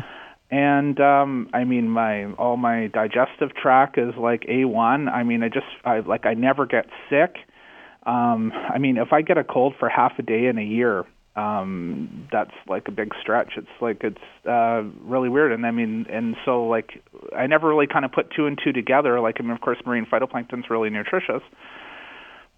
And 0.51 0.99
um, 0.99 1.49
I 1.53 1.63
mean, 1.63 1.89
my 1.89 2.31
all 2.33 2.55
my 2.55 2.87
digestive 2.87 3.55
tract 3.55 3.97
is 3.97 4.13
like 4.15 4.41
A1. 4.41 5.11
I 5.11 5.23
mean, 5.23 5.41
I 5.41 5.49
just 5.49 5.65
I 5.83 5.99
like 5.99 6.25
I 6.25 6.35
never 6.35 6.67
get 6.67 6.85
sick. 7.09 7.35
Um, 8.05 8.51
I 8.53 8.77
mean, 8.77 8.97
if 8.97 9.11
I 9.11 9.23
get 9.23 9.39
a 9.39 9.43
cold 9.43 9.73
for 9.79 9.89
half 9.89 10.13
a 10.19 10.21
day 10.21 10.45
in 10.45 10.59
a 10.59 10.63
year, 10.63 11.05
um, 11.35 12.27
that's 12.31 12.53
like 12.67 12.87
a 12.87 12.91
big 12.91 13.11
stretch. 13.21 13.53
It's 13.57 13.67
like 13.81 14.01
it's 14.01 14.47
uh, 14.47 14.83
really 15.03 15.29
weird. 15.29 15.51
And 15.51 15.65
I 15.65 15.71
mean, 15.71 16.05
and 16.09 16.35
so 16.45 16.65
like 16.65 17.03
I 17.35 17.47
never 17.47 17.67
really 17.67 17.87
kind 17.87 18.05
of 18.05 18.11
put 18.11 18.31
two 18.35 18.45
and 18.47 18.59
two 18.63 18.71
together. 18.71 19.19
Like 19.19 19.35
I 19.39 19.43
mean, 19.43 19.51
of 19.51 19.61
course, 19.61 19.77
marine 19.85 20.05
phytoplankton's 20.05 20.69
really 20.69 20.89
nutritious 20.89 21.41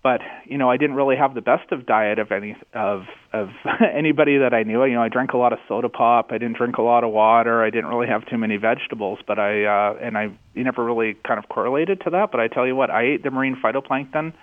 but 0.08 0.22
you 0.46 0.58
know 0.58 0.70
I 0.70 0.78
didn't 0.78 0.96
really 0.96 1.18
have 1.18 1.34
the 1.34 1.42
best 1.42 1.70
of 1.74 1.86
diet 1.86 2.18
of 2.18 2.32
any 2.32 2.56
of 2.74 3.02
of 3.34 3.50
anybody 3.94 4.38
that 4.38 4.54
I 4.54 4.64
knew. 4.64 4.86
You 4.86 4.94
know 4.94 5.04
I 5.04 5.10
drank 5.10 5.34
a 5.34 5.38
lot 5.38 5.52
of 5.54 5.60
soda 5.68 5.90
pop. 5.90 6.28
I 6.32 6.38
didn't 6.38 6.56
drink 6.56 6.78
a 6.78 6.82
lot 6.82 7.04
of 7.04 7.12
water. 7.12 7.64
I 7.64 7.70
didn't 7.70 7.88
really 7.88 8.08
have 8.08 8.26
too 8.26 8.38
many 8.38 8.56
vegetables. 8.56 9.20
But 9.28 9.40
I 9.40 9.66
uh, 9.66 9.98
and 10.02 10.18
I 10.18 10.30
never 10.56 10.84
really 10.86 11.18
kind 11.28 11.38
of 11.38 11.50
correlated 11.50 12.02
to 12.06 12.10
that. 12.12 12.32
But 12.32 12.40
I 12.40 12.48
tell 12.48 12.66
you 12.66 12.76
what, 12.76 12.90
I 12.90 13.04
ate 13.04 13.24
the 13.24 13.32
marine 13.32 13.58
phytoplankton 13.62 14.34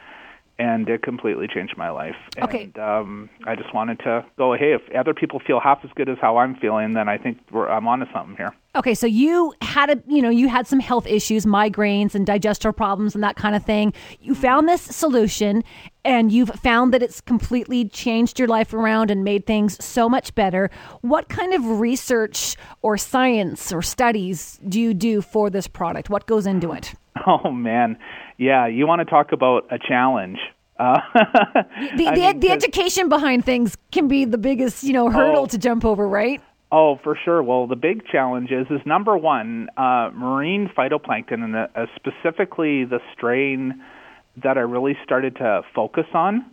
and 0.58 0.88
it 0.88 1.02
completely 1.02 1.48
changed 1.48 1.76
my 1.76 1.90
life. 1.90 2.16
Okay. 2.38 2.64
And 2.64 2.78
um, 2.78 3.30
I 3.46 3.56
just 3.56 3.74
wanted 3.74 3.98
to 4.00 4.24
go, 4.38 4.54
hey, 4.54 4.72
if 4.72 4.82
other 4.94 5.14
people 5.14 5.40
feel 5.44 5.60
half 5.60 5.80
as 5.84 5.90
good 5.96 6.08
as 6.08 6.16
how 6.20 6.36
I'm 6.36 6.54
feeling, 6.56 6.94
then 6.94 7.08
I 7.08 7.18
think 7.18 7.38
we're, 7.50 7.68
I'm 7.68 7.88
onto 7.88 8.06
something 8.12 8.36
here. 8.36 8.54
Okay, 8.76 8.94
so 8.94 9.06
you 9.06 9.54
had 9.60 9.90
a, 9.90 10.02
you 10.06 10.20
know, 10.20 10.30
you 10.30 10.48
had 10.48 10.66
some 10.66 10.80
health 10.80 11.06
issues, 11.06 11.46
migraines 11.46 12.14
and 12.14 12.26
digestive 12.26 12.76
problems 12.76 13.14
and 13.14 13.22
that 13.22 13.36
kind 13.36 13.54
of 13.54 13.64
thing. 13.64 13.92
You 14.20 14.34
found 14.34 14.68
this 14.68 14.82
solution 14.82 15.62
and 16.04 16.30
you've 16.30 16.50
found 16.50 16.92
that 16.92 17.02
it's 17.02 17.20
completely 17.20 17.88
changed 17.88 18.38
your 18.38 18.48
life 18.48 18.74
around 18.74 19.10
and 19.10 19.24
made 19.24 19.46
things 19.46 19.82
so 19.84 20.08
much 20.08 20.34
better. 20.34 20.70
What 21.00 21.28
kind 21.28 21.54
of 21.54 21.80
research 21.80 22.56
or 22.82 22.98
science 22.98 23.72
or 23.72 23.82
studies 23.82 24.60
do 24.68 24.80
you 24.80 24.94
do 24.94 25.22
for 25.22 25.50
this 25.50 25.66
product? 25.66 26.10
What 26.10 26.26
goes 26.26 26.46
into 26.46 26.72
it? 26.72 26.94
Oh 27.26 27.52
man, 27.52 27.96
yeah. 28.38 28.66
You 28.66 28.88
want 28.88 28.98
to 28.98 29.04
talk 29.04 29.30
about 29.30 29.68
a 29.70 29.78
challenge? 29.78 30.38
Uh, 30.78 30.98
the 31.14 31.94
the, 31.96 32.10
mean, 32.10 32.40
the 32.40 32.50
education 32.50 33.08
behind 33.08 33.44
things 33.44 33.76
can 33.92 34.08
be 34.08 34.24
the 34.24 34.36
biggest 34.36 34.82
you 34.82 34.92
know 34.92 35.08
hurdle 35.08 35.44
oh, 35.44 35.46
to 35.46 35.56
jump 35.56 35.84
over, 35.84 36.08
right? 36.08 36.42
Oh, 36.72 36.98
for 37.04 37.16
sure. 37.24 37.40
Well, 37.40 37.68
the 37.68 37.76
big 37.76 38.04
challenge 38.10 38.50
is 38.50 38.66
is 38.68 38.80
number 38.84 39.16
one, 39.16 39.68
uh, 39.76 40.10
marine 40.12 40.68
phytoplankton, 40.76 41.44
and 41.44 41.54
uh, 41.54 41.86
specifically 41.94 42.84
the 42.84 42.98
strain 43.16 43.80
that 44.42 44.58
I 44.58 44.62
really 44.62 44.96
started 45.04 45.36
to 45.36 45.62
focus 45.74 46.06
on 46.12 46.44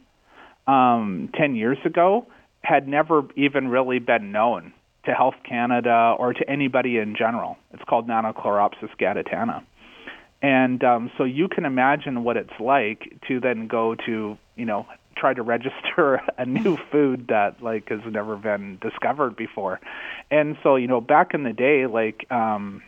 um, 0.68 1.30
ten 1.36 1.56
years 1.56 1.78
ago 1.86 2.28
had 2.64 2.88
never 2.88 3.24
even 3.36 3.68
really 3.68 4.00
been 4.00 4.32
known 4.32 4.74
to 5.06 5.14
Health 5.14 5.36
Canada 5.48 6.16
or 6.18 6.34
to 6.34 6.50
anybody 6.50 6.98
in 6.98 7.16
general. 7.16 7.58
It's 7.74 7.84
called 7.88 8.08
Nannochloropsis 8.08 8.92
gaditana. 9.00 9.64
And 10.42 10.84
um, 10.84 11.12
so 11.18 11.24
you 11.24 11.48
can 11.48 11.66
imagine 11.66 12.24
what 12.24 12.38
it's 12.38 12.54
like 12.60 13.20
to 13.28 13.40
then 13.40 13.68
go 13.68 13.96
to, 14.06 14.38
you 14.56 14.66
know, 14.66 14.86
try 15.16 15.34
to 15.34 15.42
register 15.42 16.22
a 16.38 16.46
new 16.46 16.78
food 16.92 17.28
that 17.30 17.62
like 17.62 17.90
has 17.90 18.02
never 18.10 18.36
been 18.36 18.78
discovered 18.82 19.36
before. 19.36 19.80
And 20.30 20.58
so, 20.64 20.76
you 20.76 20.88
know, 20.88 21.02
back 21.02 21.34
in 21.34 21.44
the 21.44 21.54
day, 21.54 21.88
like 21.88 22.30
um, 22.32 22.82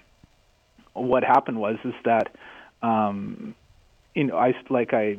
what 0.94 1.24
happened 1.24 1.60
was 1.60 1.78
is 1.84 1.94
that 2.06 2.36
um, 2.82 3.56
you 4.16 4.26
know, 4.26 4.38
I 4.38 4.54
like 4.70 4.94
I 4.94 5.18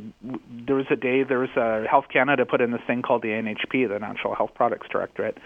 there 0.66 0.76
was 0.76 0.86
a 0.90 0.96
day 0.96 1.24
there 1.24 1.40
was 1.40 1.50
a 1.56 1.86
Health 1.88 2.06
Canada 2.12 2.46
put 2.46 2.60
in 2.60 2.70
this 2.70 2.80
thing 2.86 3.02
called 3.02 3.22
the 3.22 3.28
NHP, 3.28 3.88
the 3.88 3.98
Natural 3.98 4.34
Health 4.34 4.50
Products 4.54 4.86
Directorate, 4.90 5.38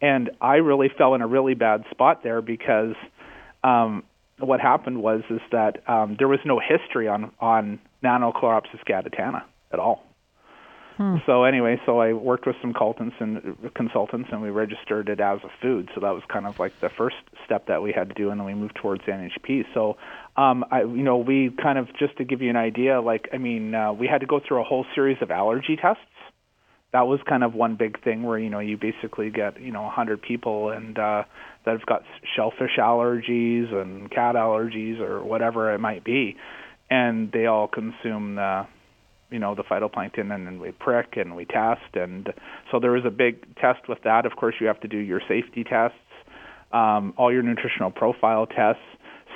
and 0.00 0.30
I 0.40 0.56
really 0.56 0.90
fell 0.96 1.14
in 1.14 1.22
a 1.22 1.26
really 1.26 1.54
bad 1.54 1.84
spot 1.90 2.22
there 2.22 2.42
because 2.42 2.94
um, 3.64 4.02
what 4.38 4.60
happened 4.60 5.02
was 5.02 5.22
is 5.30 5.40
that 5.52 5.88
um, 5.88 6.16
there 6.18 6.28
was 6.28 6.40
no 6.44 6.60
history 6.60 7.08
on 7.08 7.32
on 7.40 7.78
Nannochloropsis 8.02 8.84
gaditana 8.86 9.42
at 9.72 9.78
all. 9.78 10.04
Hmm. 11.00 11.16
So 11.24 11.44
anyway, 11.44 11.80
so 11.86 11.98
I 11.98 12.12
worked 12.12 12.46
with 12.46 12.56
some 12.60 12.74
consultants 12.74 13.16
and 13.20 13.56
consultants, 13.74 14.28
and 14.32 14.42
we 14.42 14.50
registered 14.50 15.08
it 15.08 15.18
as 15.18 15.38
a 15.42 15.50
food. 15.62 15.88
So 15.94 16.00
that 16.02 16.10
was 16.10 16.22
kind 16.28 16.46
of 16.46 16.58
like 16.58 16.78
the 16.80 16.90
first 16.90 17.16
step 17.46 17.68
that 17.68 17.82
we 17.82 17.90
had 17.90 18.08
to 18.08 18.14
do, 18.14 18.28
and 18.28 18.38
then 18.38 18.46
we 18.46 18.52
moved 18.52 18.74
towards 18.74 19.02
NHP. 19.04 19.64
So, 19.72 19.96
um, 20.36 20.64
I, 20.70 20.82
you 20.82 21.02
know, 21.02 21.18
we 21.18 21.50
kind 21.60 21.78
of 21.78 21.88
just 21.98 22.16
to 22.18 22.24
give 22.24 22.40
you 22.40 22.50
an 22.50 22.56
idea, 22.56 23.00
like 23.00 23.28
I 23.32 23.38
mean, 23.38 23.74
uh, 23.74 23.92
we 23.92 24.06
had 24.06 24.20
to 24.20 24.26
go 24.26 24.40
through 24.46 24.60
a 24.60 24.64
whole 24.64 24.86
series 24.94 25.18
of 25.20 25.30
allergy 25.30 25.76
tests. 25.76 26.02
That 26.92 27.02
was 27.06 27.20
kind 27.28 27.44
of 27.44 27.54
one 27.54 27.76
big 27.76 28.02
thing 28.02 28.22
where 28.24 28.38
you 28.38 28.50
know 28.50 28.58
you 28.58 28.76
basically 28.76 29.30
get 29.30 29.60
you 29.60 29.70
know 29.70 29.86
a 29.86 29.90
hundred 29.90 30.22
people 30.22 30.70
and 30.70 30.98
uh 30.98 31.22
that 31.64 31.72
have 31.72 31.86
got 31.86 32.02
shellfish 32.34 32.78
allergies 32.78 33.72
and 33.72 34.10
cat 34.10 34.34
allergies 34.34 34.98
or 34.98 35.22
whatever 35.22 35.72
it 35.72 35.78
might 35.78 36.02
be. 36.02 36.36
And 36.90 37.30
they 37.30 37.46
all 37.46 37.68
consume 37.68 38.36
the 38.36 38.66
you 39.30 39.38
know 39.38 39.54
the 39.54 39.62
phytoplankton 39.62 40.34
and 40.34 40.46
then 40.46 40.58
we 40.58 40.72
prick 40.72 41.16
and 41.16 41.36
we 41.36 41.44
test. 41.44 41.94
And 41.94 42.32
so 42.72 42.80
there 42.80 42.90
was 42.90 43.04
a 43.04 43.10
big 43.10 43.54
test 43.56 43.88
with 43.88 43.98
that. 44.02 44.26
Of 44.26 44.34
course 44.34 44.56
you 44.60 44.66
have 44.66 44.80
to 44.80 44.88
do 44.88 44.98
your 44.98 45.20
safety 45.28 45.64
tests 45.64 45.96
um 46.72 47.14
all 47.16 47.32
your 47.32 47.42
nutritional 47.42 47.90
profile 47.90 48.46
tests 48.46 48.82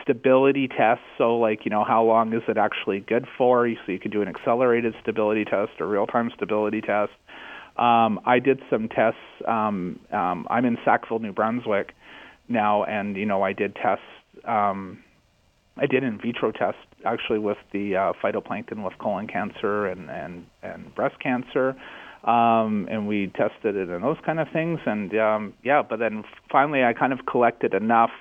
stability 0.05 0.69
tests 0.69 1.05
so 1.19 1.37
like 1.37 1.64
you 1.64 1.71
know 1.71 1.83
how 1.83 2.05
long 2.05 2.33
is 2.33 2.43
it 2.47 2.59
actually 2.59 3.01
good 3.01 3.27
for 3.37 3.69
so 3.87 3.93
you 3.93 3.99
could 3.99 4.12
do 4.12 4.23
an 4.23 4.29
accelerated 4.29 4.95
stability 5.03 5.45
test 5.45 5.73
or 5.81 5.88
real 5.88 6.07
time 6.07 6.31
stability 6.37 6.81
test 6.81 7.12
um, 7.77 8.21
I 8.25 8.38
did 8.38 8.61
some 8.71 8.88
tests. 8.88 9.19
Um, 9.49 9.99
um, 10.12 10.47
I'm 10.49 10.64
in 10.64 10.79
Sackville, 10.85 11.19
New 11.19 11.33
Brunswick 11.33 11.93
now, 12.49 12.85
and 12.85 13.17
you 13.17 13.27
know 13.27 13.43
I 13.43 13.53
did 13.53 13.75
tests. 13.75 14.05
Um, 14.45 15.03
I 15.77 15.87
did 15.87 16.05
in 16.05 16.21
vitro 16.21 16.53
tests 16.53 16.81
actually 17.05 17.40
with 17.40 17.59
the 17.73 17.97
uh, 17.97 18.12
phytoplankton 18.23 18.85
with 18.85 18.97
colon 18.99 19.27
cancer 19.27 19.87
and 19.87 20.09
and 20.09 20.47
and 20.62 20.95
breast 20.95 21.19
cancer. 21.21 21.75
Um, 22.23 22.88
and 22.90 23.07
we 23.07 23.27
tested 23.27 23.77
it 23.77 23.90
and 23.90 24.03
those 24.03 24.17
kind 24.25 24.40
of 24.40 24.49
things. 24.51 24.81
And 24.87 25.14
um, 25.19 25.53
yeah, 25.62 25.83
but 25.83 25.99
then 25.99 26.25
finally, 26.51 26.83
I 26.83 26.95
kind 26.95 27.12
of 27.12 27.27
collected 27.27 27.75
enough 27.75 28.12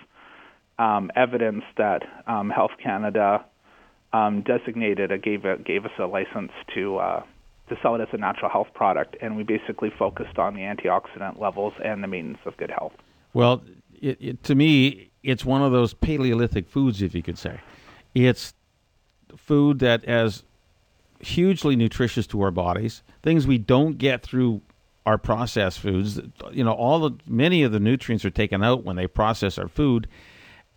um, 0.80 1.12
evidence 1.16 1.64
that 1.78 2.04
um, 2.28 2.50
Health 2.50 2.72
Canada 2.82 3.46
um, 4.12 4.42
designated, 4.42 5.12
a, 5.12 5.18
gave 5.18 5.46
a, 5.46 5.58
gave 5.58 5.86
us 5.86 5.92
a 6.00 6.06
license 6.06 6.52
to 6.76 6.98
uh, 6.98 7.24
to 7.70 7.78
sell 7.82 7.96
it 7.96 8.02
as 8.02 8.10
a 8.12 8.18
natural 8.18 8.52
health 8.52 8.68
product, 8.74 9.16
and 9.22 9.38
we 9.38 9.44
basically 9.44 9.90
focused 9.98 10.38
on 10.38 10.54
the 10.54 10.62
antioxidant 10.62 11.40
levels 11.40 11.74
and 11.84 12.04
the 12.04 12.08
maintenance 12.08 12.40
of 12.46 12.56
good 12.58 12.70
health. 12.70 12.94
Well, 13.34 13.64
it, 14.02 14.18
it, 14.20 14.44
to 14.44 14.56
me, 14.56 15.10
it's 15.24 15.46
one 15.46 15.62
of 15.62 15.72
those 15.72 15.94
Paleolithic 15.94 16.68
foods, 16.68 17.02
if 17.02 17.16
you 17.16 17.24
could 17.24 17.38
say. 17.38 17.60
It's 18.14 18.54
food 19.38 19.80
that 19.80 20.08
is 20.08 20.44
hugely 21.20 21.76
nutritious 21.76 22.28
to 22.28 22.42
our 22.42 22.52
bodies, 22.52 23.02
things 23.22 23.48
we 23.48 23.58
don't 23.58 23.98
get 23.98 24.22
through 24.22 24.62
our 25.06 25.18
processed 25.18 25.80
foods. 25.80 26.20
You 26.52 26.64
know, 26.64 26.74
all 26.74 27.00
the 27.00 27.18
many 27.26 27.64
of 27.64 27.72
the 27.72 27.80
nutrients 27.80 28.26
are 28.26 28.30
taken 28.30 28.64
out 28.64 28.84
when 28.84 28.96
they 28.96 29.08
process 29.08 29.58
our 29.58 29.68
food. 29.68 30.08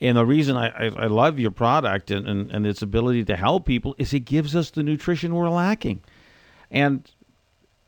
And 0.00 0.16
the 0.16 0.26
reason 0.26 0.56
I, 0.56 0.68
I, 0.68 0.84
I 1.04 1.06
love 1.06 1.38
your 1.38 1.50
product 1.50 2.10
and, 2.10 2.28
and, 2.28 2.50
and 2.50 2.66
its 2.66 2.82
ability 2.82 3.24
to 3.24 3.36
help 3.36 3.64
people 3.64 3.94
is 3.98 4.12
it 4.12 4.20
gives 4.20 4.54
us 4.54 4.70
the 4.70 4.82
nutrition 4.82 5.34
we're 5.34 5.48
lacking. 5.48 6.02
And 6.70 7.10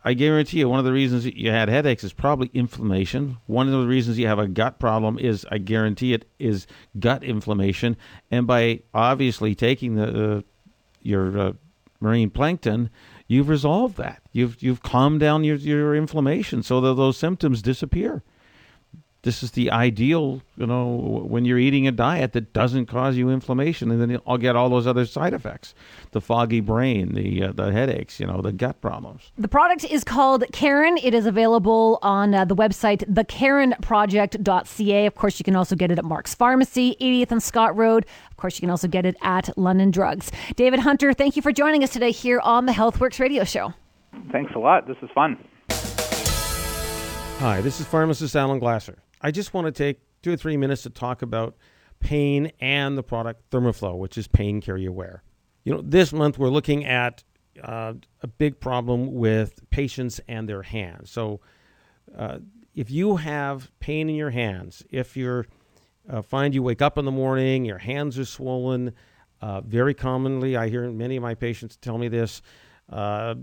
I 0.05 0.15
guarantee 0.15 0.61
you, 0.61 0.69
one 0.69 0.79
of 0.79 0.85
the 0.85 0.93
reasons 0.93 1.27
you 1.27 1.51
had 1.51 1.69
headaches 1.69 2.05
is 2.05 2.13
probably 2.13 2.51
inflammation. 2.55 3.37
One 3.47 3.67
of 3.67 3.79
the 3.79 3.87
reasons 3.87 4.19
you 4.19 4.27
have 4.27 4.39
a 4.39 4.49
gut 4.49 4.79
problem 4.79 5.19
is, 5.19 5.45
I 5.51 5.59
guarantee 5.59 6.15
it, 6.15 6.27
is 6.39 6.67
gut 6.99 7.23
inflammation. 7.23 7.97
And 8.31 8.47
by 8.47 8.81
obviously 8.95 9.55
taking 9.55 9.97
the 9.97 10.37
uh, 10.37 10.41
your 11.03 11.39
uh, 11.39 11.53
marine 12.01 12.31
plankton, 12.31 12.91
you've 13.27 13.49
resolved 13.49 13.97
that. 13.99 14.23
You've 14.33 14.63
you've 14.63 14.83
calmed 14.83 15.21
down 15.21 15.45
your 15.45 15.57
your 15.57 15.95
inflammation 15.95 16.63
so 16.63 16.81
that 16.81 16.95
those 16.95 17.17
symptoms 17.17 17.61
disappear. 17.61 18.23
This 19.23 19.43
is 19.43 19.51
the 19.51 19.73
ideal, 19.73 20.43
you 20.57 20.67
know, 20.67 21.25
when 21.27 21.45
you're 21.45 21.59
eating 21.59 21.89
a 21.89 21.93
diet 21.93 22.35
that 22.35 22.53
doesn't 22.53 22.87
cause 22.87 23.17
you 23.17 23.31
inflammation, 23.31 23.91
and 23.91 24.01
then 24.01 24.21
I'll 24.29 24.39
get 24.39 24.55
all 24.55 24.69
those 24.69 24.87
other 24.87 25.05
side 25.07 25.35
effects, 25.35 25.75
the 26.13 26.21
foggy 26.21 26.61
brain, 26.61 27.15
the 27.15 27.45
uh, 27.45 27.53
the 27.53 27.73
headaches, 27.73 28.21
you 28.21 28.27
know, 28.27 28.41
the 28.41 28.53
gut 28.53 28.81
problems. 28.81 29.33
The 29.37 29.49
product 29.49 29.85
is 29.85 30.05
called 30.05 30.45
Karen. 30.53 30.99
It 30.99 31.15
is 31.15 31.27
available 31.27 31.99
on 32.01 32.33
uh, 32.33 32.45
the 32.45 32.55
website 32.55 33.13
thekarenproject.ca. 33.13 35.07
Of 35.07 35.15
course, 35.17 35.41
you 35.41 35.45
can 35.45 35.57
also 35.57 35.75
get 35.75 35.91
it 35.91 35.99
at 35.99 36.05
Mark's 36.05 36.37
Pharmacy, 36.37 36.97
80th 37.01 37.33
and 37.33 37.43
Scott 37.43 37.77
Road. 37.77 38.07
Of 38.31 38.37
course, 38.37 38.57
you 38.57 38.61
can 38.61 38.71
also 38.71 38.87
get 38.87 39.05
it 39.05 39.17
at 39.23 39.57
London 39.59 39.91
Drugs. 39.91 40.31
David 40.55 40.79
Hunter, 40.79 41.13
thank 41.13 41.35
you 41.35 41.43
for 41.43 41.51
joining 41.51 41.83
us 41.83 41.91
today 41.91 42.13
here 42.13 42.39
on 42.41 42.67
the 42.67 42.73
Healthworx 42.73 43.19
radio 43.19 43.43
show. 43.43 43.75
Thanks 44.31 44.53
a 44.55 44.61
lot. 44.61 44.87
This 44.87 44.97
is 45.03 45.11
fun. 45.13 45.37
Hi, 47.41 47.61
this 47.61 47.81
is 47.81 47.87
pharmacist 47.87 48.37
Alan 48.37 48.59
Glasser. 48.61 48.99
I 49.21 49.31
just 49.31 49.55
want 49.55 49.67
to 49.67 49.73
take 49.73 50.01
two 50.23 50.33
or 50.33 50.37
three 50.37 50.57
minutes 50.57 50.83
to 50.83 50.91
talk 50.91 51.23
about 51.23 51.57
pain 52.01 52.53
and 52.61 52.97
the 52.97 53.03
product 53.03 53.51
Thermoflow, 53.51 53.97
which 53.99 54.17
is 54.19 54.29
pain 54.29 54.61
carrier 54.61 54.93
wear. 54.93 55.23
You 55.65 55.75
know, 55.75 55.83
this 55.83 56.13
month 56.13 56.39
we're 56.39 56.49
looking 56.49 56.85
at 56.85 57.25
uh, 57.63 57.95
a 58.23 58.27
big 58.27 58.61
problem 58.61 59.15
with 59.15 59.69
patients 59.71 60.21
and 60.29 60.49
their 60.49 60.63
hands. 60.63 61.11
So, 61.11 61.41
uh, 62.17 62.39
if 62.75 62.91
you 62.91 63.17
have 63.17 63.73
pain 63.81 64.09
in 64.09 64.15
your 64.15 64.31
hands, 64.31 64.85
if 64.91 65.17
you 65.17 65.45
uh, 66.09 66.23
find 66.23 66.55
you 66.55 66.63
wake 66.63 66.81
up 66.81 66.97
in 66.97 67.05
the 67.05 67.11
morning, 67.11 67.65
your 67.65 67.79
hands 67.79 68.19
are 68.19 68.25
swollen, 68.25 68.95
uh, 69.41 69.61
very 69.63 69.95
commonly, 69.95 70.57
I 70.57 70.69
hear 70.69 70.89
many 70.91 71.17
of 71.17 71.23
my 71.23 71.35
patients 71.35 71.77
tell 71.77 71.99
me 71.99 72.09
this, 72.09 72.41
uh, 72.91 73.35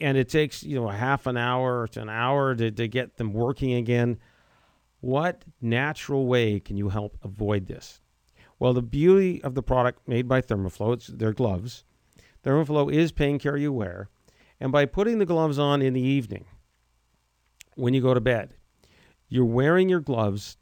and 0.00 0.18
it 0.18 0.28
takes 0.28 0.62
you 0.62 0.76
know 0.76 0.88
a 0.88 0.92
half 0.92 1.26
an 1.26 1.36
hour 1.36 1.86
to 1.88 2.02
an 2.02 2.08
hour 2.08 2.54
to, 2.54 2.70
to 2.70 2.88
get 2.88 3.16
them 3.16 3.32
working 3.32 3.74
again. 3.74 4.18
What 5.02 5.44
natural 5.60 6.28
way 6.28 6.60
can 6.60 6.76
you 6.76 6.90
help 6.90 7.18
avoid 7.24 7.66
this? 7.66 8.00
Well, 8.60 8.72
the 8.72 8.82
beauty 8.82 9.42
of 9.42 9.56
the 9.56 9.62
product 9.62 10.06
made 10.06 10.28
by 10.28 10.40
Thermoflow, 10.40 10.94
it's 10.94 11.08
their 11.08 11.32
gloves. 11.32 11.82
Thermoflow 12.44 12.92
is 12.92 13.10
pain 13.10 13.40
care 13.40 13.56
you 13.56 13.72
wear. 13.72 14.10
And 14.60 14.70
by 14.70 14.86
putting 14.86 15.18
the 15.18 15.26
gloves 15.26 15.58
on 15.58 15.82
in 15.82 15.92
the 15.92 16.00
evening, 16.00 16.44
when 17.74 17.94
you 17.94 18.00
go 18.00 18.14
to 18.14 18.20
bed, 18.20 18.54
you're 19.28 19.44
wearing 19.44 19.88
your 19.88 19.98
gloves. 19.98 20.56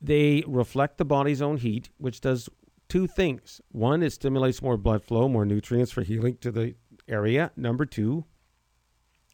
They 0.00 0.42
reflect 0.46 0.96
the 0.96 1.04
body's 1.04 1.42
own 1.42 1.58
heat, 1.58 1.90
which 1.98 2.22
does 2.22 2.48
two 2.88 3.06
things. 3.06 3.60
One, 3.70 4.02
it 4.02 4.14
stimulates 4.14 4.62
more 4.62 4.78
blood 4.78 5.04
flow, 5.04 5.28
more 5.28 5.44
nutrients 5.44 5.92
for 5.92 6.00
healing 6.00 6.38
to 6.38 6.50
the 6.50 6.74
area. 7.06 7.52
Number 7.54 7.84
two, 7.84 8.24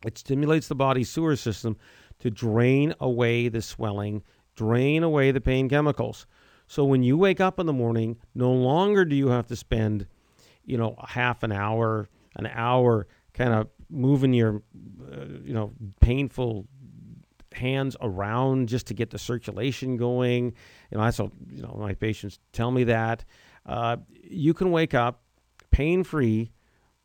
it 0.04 0.18
stimulates 0.18 0.66
the 0.66 0.74
body's 0.74 1.08
sewer 1.08 1.36
system 1.36 1.76
to 2.18 2.30
drain 2.30 2.94
away 2.98 3.48
the 3.48 3.62
swelling 3.62 4.24
drain 4.60 5.02
away 5.02 5.30
the 5.32 5.40
pain 5.40 5.68
chemicals. 5.68 6.26
So 6.66 6.84
when 6.84 7.02
you 7.02 7.16
wake 7.16 7.40
up 7.40 7.58
in 7.58 7.66
the 7.66 7.72
morning, 7.72 8.18
no 8.34 8.52
longer 8.52 9.04
do 9.04 9.16
you 9.16 9.28
have 9.28 9.46
to 9.46 9.56
spend, 9.56 10.06
you 10.64 10.76
know, 10.76 10.96
half 11.08 11.42
an 11.42 11.50
hour, 11.50 12.08
an 12.36 12.46
hour 12.46 13.06
kind 13.32 13.54
of 13.54 13.68
moving 13.88 14.34
your, 14.34 14.62
uh, 15.12 15.24
you 15.42 15.54
know, 15.54 15.72
painful 16.00 16.66
hands 17.52 17.96
around 18.00 18.68
just 18.68 18.86
to 18.88 18.94
get 18.94 19.10
the 19.10 19.18
circulation 19.18 19.96
going. 19.96 20.54
You 20.90 20.98
know, 20.98 21.00
I 21.02 21.10
saw, 21.10 21.28
you 21.50 21.62
know, 21.62 21.74
my 21.78 21.94
patients 21.94 22.38
tell 22.52 22.70
me 22.70 22.84
that. 22.84 23.24
Uh, 23.64 23.96
you 24.22 24.54
can 24.54 24.70
wake 24.70 24.94
up 24.94 25.22
pain 25.70 26.04
free, 26.04 26.52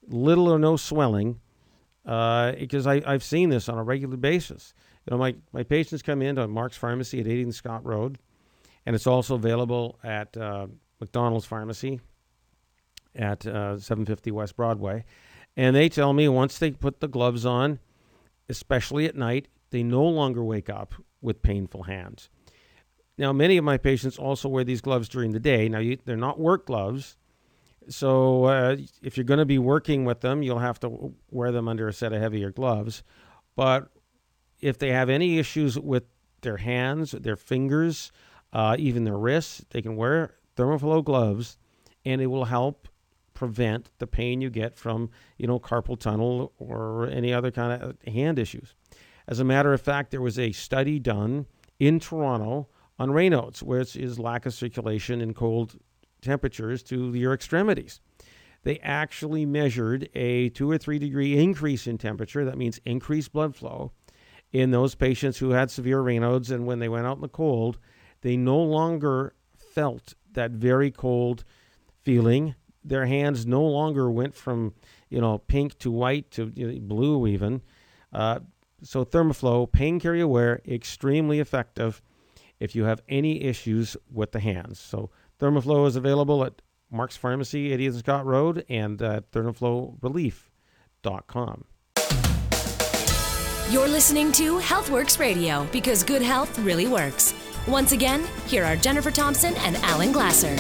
little 0.08 0.52
or 0.52 0.60
no 0.60 0.76
swelling, 0.78 1.40
uh, 2.06 2.52
because 2.52 2.86
I, 2.86 3.02
I've 3.06 3.24
seen 3.24 3.50
this 3.50 3.70
on 3.70 3.78
a 3.78 3.84
regular 3.84 4.18
basis. 4.18 4.74
You 5.06 5.12
know, 5.12 5.18
my, 5.18 5.36
my 5.54 5.64
patients 5.64 6.02
come 6.02 6.22
in 6.22 6.36
to 6.36 6.48
Mark's 6.48 6.78
Pharmacy 6.78 7.20
at 7.20 7.28
80 7.28 7.52
Scott 7.52 7.86
Road, 7.86 8.18
and 8.86 8.96
it's 8.96 9.08
also 9.08 9.36
available 9.36 10.00
at 10.04 10.36
uh, 10.36 10.68
McDonald's 11.00 11.46
Pharmacy 11.46 12.00
at 13.16 13.46
uh, 13.46 13.78
750 13.78 14.32
West 14.32 14.56
Broadway. 14.56 15.06
And 15.56 15.76
they 15.76 15.90
tell 15.90 16.14
me 16.14 16.28
once 16.28 16.58
they 16.58 16.72
put 16.72 17.00
the 17.00 17.08
gloves 17.08 17.46
on, 17.46 17.80
especially 18.50 19.06
at 19.06 19.16
night, 19.16 19.48
they 19.70 19.84
no 19.84 20.04
longer 20.04 20.44
wake 20.44 20.70
up 20.70 20.96
with 21.22 21.42
painful 21.42 21.84
hands. 21.84 22.30
Now, 23.18 23.32
many 23.32 23.58
of 23.58 23.64
my 23.64 23.78
patients 23.78 24.18
also 24.18 24.50
wear 24.50 24.64
these 24.64 24.82
gloves 24.82 25.08
during 25.08 25.32
the 25.32 25.40
day. 25.40 25.70
Now, 25.70 25.80
you, 25.80 25.98
they're 26.04 26.18
not 26.18 26.40
work 26.40 26.66
gloves. 26.66 27.16
So, 27.88 28.46
uh, 28.46 28.78
if 29.02 29.16
you're 29.16 29.24
going 29.24 29.40
to 29.40 29.46
be 29.46 29.60
working 29.60 30.04
with 30.06 30.22
them, 30.22 30.44
you'll 30.44 30.60
have 30.60 30.80
to 30.82 31.14
wear 31.30 31.52
them 31.52 31.68
under 31.68 31.88
a 31.88 31.94
set 31.94 32.12
of 32.12 32.22
heavier 32.22 32.52
gloves. 32.52 33.04
But 33.56 33.90
if 34.66 34.80
they 34.80 34.90
have 34.90 35.12
any 35.12 35.38
issues 35.38 35.80
with 35.80 36.06
their 36.42 36.58
hands, 36.58 37.12
their 37.12 37.36
fingers, 37.36 38.12
uh, 38.52 38.76
even 38.80 39.04
their 39.04 39.18
wrists, 39.18 39.64
they 39.70 39.82
can 39.82 39.96
wear 39.96 40.34
Thermoflow 40.58 41.04
gloves, 41.04 41.58
and 42.04 42.20
it 42.20 42.28
will 42.28 42.46
help 42.46 42.88
prevent 43.36 43.92
the 44.00 44.08
pain 44.08 44.42
you 44.42 44.50
get 44.50 44.76
from, 44.76 45.12
you 45.38 45.46
know, 45.46 45.60
carpal 45.60 46.00
tunnel 46.00 46.52
or 46.58 47.08
any 47.08 47.32
other 47.32 47.52
kind 47.52 47.80
of 47.80 47.96
hand 48.12 48.40
issues. 48.40 48.74
As 49.28 49.40
a 49.40 49.44
matter 49.44 49.72
of 49.72 49.82
fact, 49.82 50.10
there 50.10 50.22
was 50.22 50.40
a 50.40 50.52
study 50.52 50.98
done 50.98 51.46
in 51.80 52.00
Toronto 52.00 52.68
on 52.98 53.10
Raynaud's, 53.10 53.62
which 53.62 53.96
is 53.96 54.18
lack 54.18 54.48
of 54.48 54.54
circulation 54.54 55.22
in 55.22 55.36
cold 55.36 55.76
temperatures 56.22 56.82
to 56.84 57.14
your 57.14 57.34
extremities. 57.34 58.00
They 58.64 58.80
actually 58.80 59.46
measured 59.46 60.10
a 60.16 60.50
two 60.50 60.72
or 60.72 60.80
three 60.80 60.98
degree 60.98 61.38
increase 61.38 61.86
in 61.86 62.00
temperature. 62.00 62.46
That 62.46 62.58
means 62.58 62.80
increased 62.84 63.32
blood 63.32 63.56
flow 63.56 63.92
in 64.52 64.72
those 64.72 64.96
patients 64.96 65.38
who 65.38 65.52
had 65.52 65.70
severe 65.70 66.02
Raynaud's, 66.02 66.52
and 66.52 66.66
when 66.66 66.80
they 66.80 66.90
went 66.90 67.06
out 67.06 67.18
in 67.18 67.22
the 67.22 67.28
cold, 67.28 67.78
they 68.22 68.38
no 68.38 68.58
longer 68.58 69.34
felt 69.58 70.14
that 70.32 70.52
very 70.52 70.92
cold 70.92 71.44
feeling. 72.04 72.56
Their 72.84 73.06
hands 73.06 73.46
no 73.46 73.64
longer 73.64 74.10
went 74.10 74.36
from 74.36 74.74
you 75.10 75.20
know 75.20 75.40
pink 75.40 75.78
to 75.80 75.92
white 75.92 76.32
to 76.32 76.52
you 76.56 76.72
know, 76.72 76.80
blue 76.80 77.28
even. 77.28 77.62
Uh, 78.14 78.40
so 78.84 79.04
Thermoflow, 79.04 79.72
pain 79.72 80.00
carrier 80.00 80.28
wear, 80.28 80.62
extremely 80.68 81.40
effective 81.40 82.02
if 82.60 82.76
you 82.76 82.84
have 82.86 83.02
any 83.10 83.44
issues 83.44 83.98
with 84.12 84.32
the 84.32 84.40
hands. 84.40 84.80
So 84.80 85.10
Thermoflow 85.40 85.88
is 85.88 85.96
available 85.96 86.44
at 86.44 86.62
Mark's 86.92 87.18
Pharmacy, 87.18 87.76
80th 87.76 87.98
Scott 88.00 88.26
Road, 88.26 88.64
and 88.70 89.02
at 89.02 89.32
thermoflowrelief.com. 89.32 91.66
You're 93.72 93.88
listening 93.88 94.32
to 94.34 94.60
Healthworx 94.60 95.18
Radio 95.18 95.68
because 95.72 96.04
good 96.04 96.22
health 96.22 96.60
really 96.60 96.86
works. 96.86 97.34
Once 97.68 97.94
again, 97.94 98.24
here 98.46 98.64
are 98.64 98.76
Jennifer 98.76 99.10
Thompson 99.10 99.56
and 99.56 99.76
Alan 99.78 100.12
Glasser. 100.12 100.56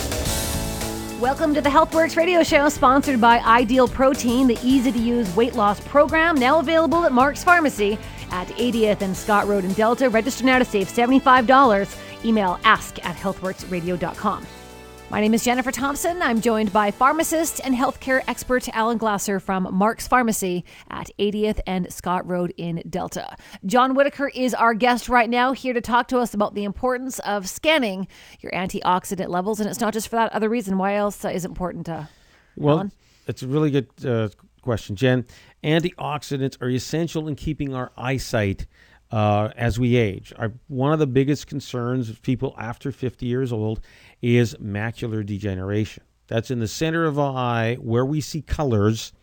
Welcome 1.22 1.54
to 1.54 1.62
the 1.62 1.70
Healthworx 1.70 2.18
radio 2.18 2.41
show, 2.41 2.68
sponsored 2.68 3.22
by 3.22 3.41
Ideal 3.41 3.88
Protein, 3.88 4.48
the 4.48 4.58
easy 4.63 4.91
to 4.91 4.98
use 4.98 5.34
weight 5.36 5.54
loss 5.54 5.80
program, 5.82 6.34
now 6.34 6.58
available 6.58 7.06
at 7.06 7.12
Mark's 7.12 7.44
Pharmacy 7.44 8.00
at 8.32 8.48
80th 8.48 9.02
and 9.02 9.15
Scott 9.15 9.48
Road 9.48 9.65
in 9.65 9.74
Delta. 9.74 10.10
Register 10.10 10.44
now 10.44 10.58
to 10.58 10.65
save 10.65 10.88
$75. 10.88 12.26
Email 12.26 12.60
ask 12.63 12.98
at 13.06 13.15
healthworxradio.com. 13.18 14.48
My 15.12 15.22
name 15.22 15.36
is 15.36 15.44
Jennifer 15.44 15.72
Thompson. 15.72 16.20
I'm 16.24 16.41
joined 16.41 16.74
by 16.74 16.89
pharmacist 16.89 17.62
and 17.63 17.76
healthcare 17.76 18.24
expert 18.28 18.68
Alan 18.70 18.98
Glasser 18.98 19.39
from 19.39 19.70
Mark's 19.72 20.08
Pharmacy 20.08 20.65
at 20.89 21.12
80th 21.20 21.60
and 21.68 21.94
Scott 21.94 22.28
Road 22.28 22.54
in 22.58 22.82
Delta. 22.89 23.38
John 23.65 23.94
Whitaker 23.94 24.30
is 24.30 24.56
our 24.56 24.74
guest 24.74 25.08
right 25.08 25.30
now, 25.30 25.54
here 25.54 25.74
to 25.74 25.80
talk 25.80 26.08
to 26.08 26.18
us 26.18 26.34
about 26.34 26.56
the 26.56 26.63
importance 26.63 27.20
of 27.20 27.48
scanning 27.48 28.08
your 28.41 28.52
antioxidant 28.52 29.30
levels. 29.30 29.60
And 29.60 29.70
it's 29.70 29.80
not 29.80 29.94
just 29.94 30.08
for 30.08 30.15
that 30.15 30.34
other 30.34 30.50
reason. 30.50 30.80
Why 30.80 30.96
else 30.96 31.24
is 31.24 31.46
it 31.46 31.50
important 31.50 31.86
to? 31.86 32.10
Well, 32.56 32.78
Alan? 32.78 32.91
it's 33.28 33.44
a 33.44 33.48
really 33.48 33.70
good 33.70 33.88
uh, 34.04 34.30
question, 34.63 34.96
Jen. 34.96 35.26
Antioxidants 35.63 36.60
are 36.62 36.70
essential 36.70 37.28
in 37.28 37.36
keeping 37.36 37.76
our 37.76 37.91
eyesight 37.96 38.65
uh, 39.12 39.50
as 39.56 39.80
we 39.80 39.96
age. 39.96 40.34
Our, 40.38 40.54
one 40.68 40.94
of 40.94 41.00
the 41.00 41.08
biggest 41.08 41.48
concerns 41.48 42.10
of 42.10 42.22
people 42.22 42.56
after 42.58 42.91
50 42.91 43.26
years 43.26 43.52
old 43.52 43.82
is 44.22 44.56
macular 44.56 45.26
degeneration. 45.26 46.04
That's 46.28 46.50
in 46.52 46.60
the 46.60 46.68
center 46.68 47.06
of 47.06 47.20
our 47.20 47.36
eye 47.36 47.76
where 47.76 48.06
we 48.06 48.20
see 48.22 48.41
colors, 48.41 49.13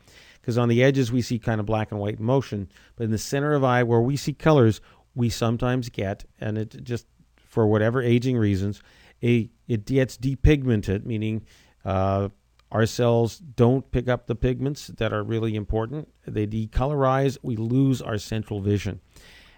because 0.40 0.56
on 0.56 0.68
the 0.68 0.82
edges 0.82 1.10
we 1.10 1.22
see 1.22 1.38
kind 1.38 1.60
of 1.60 1.66
black 1.66 1.90
and 1.90 2.00
white 2.00 2.20
motion, 2.20 2.68
but 2.96 3.04
in 3.04 3.10
the 3.10 3.18
center 3.18 3.54
of 3.54 3.64
eye 3.64 3.82
where 3.82 4.00
we 4.00 4.16
see 4.16 4.32
colors, 4.32 4.80
we 5.14 5.28
sometimes 5.28 5.88
get, 5.88 6.24
and 6.40 6.56
it 6.56 6.82
just 6.84 7.06
for 7.36 7.66
whatever 7.66 8.00
aging 8.00 8.36
reasons, 8.36 8.80
a 9.22 9.50
it 9.68 9.84
gets 9.84 10.16
depigmented, 10.16 11.04
meaning 11.04 11.44
uh, 11.84 12.28
our 12.70 12.86
cells 12.86 13.38
don't 13.38 13.90
pick 13.90 14.08
up 14.08 14.26
the 14.26 14.34
pigments 14.34 14.86
that 14.86 15.12
are 15.12 15.22
really 15.22 15.54
important. 15.54 16.08
They 16.26 16.46
decolorize. 16.46 17.36
We 17.42 17.56
lose 17.56 18.00
our 18.00 18.18
central 18.18 18.60
vision. 18.60 19.00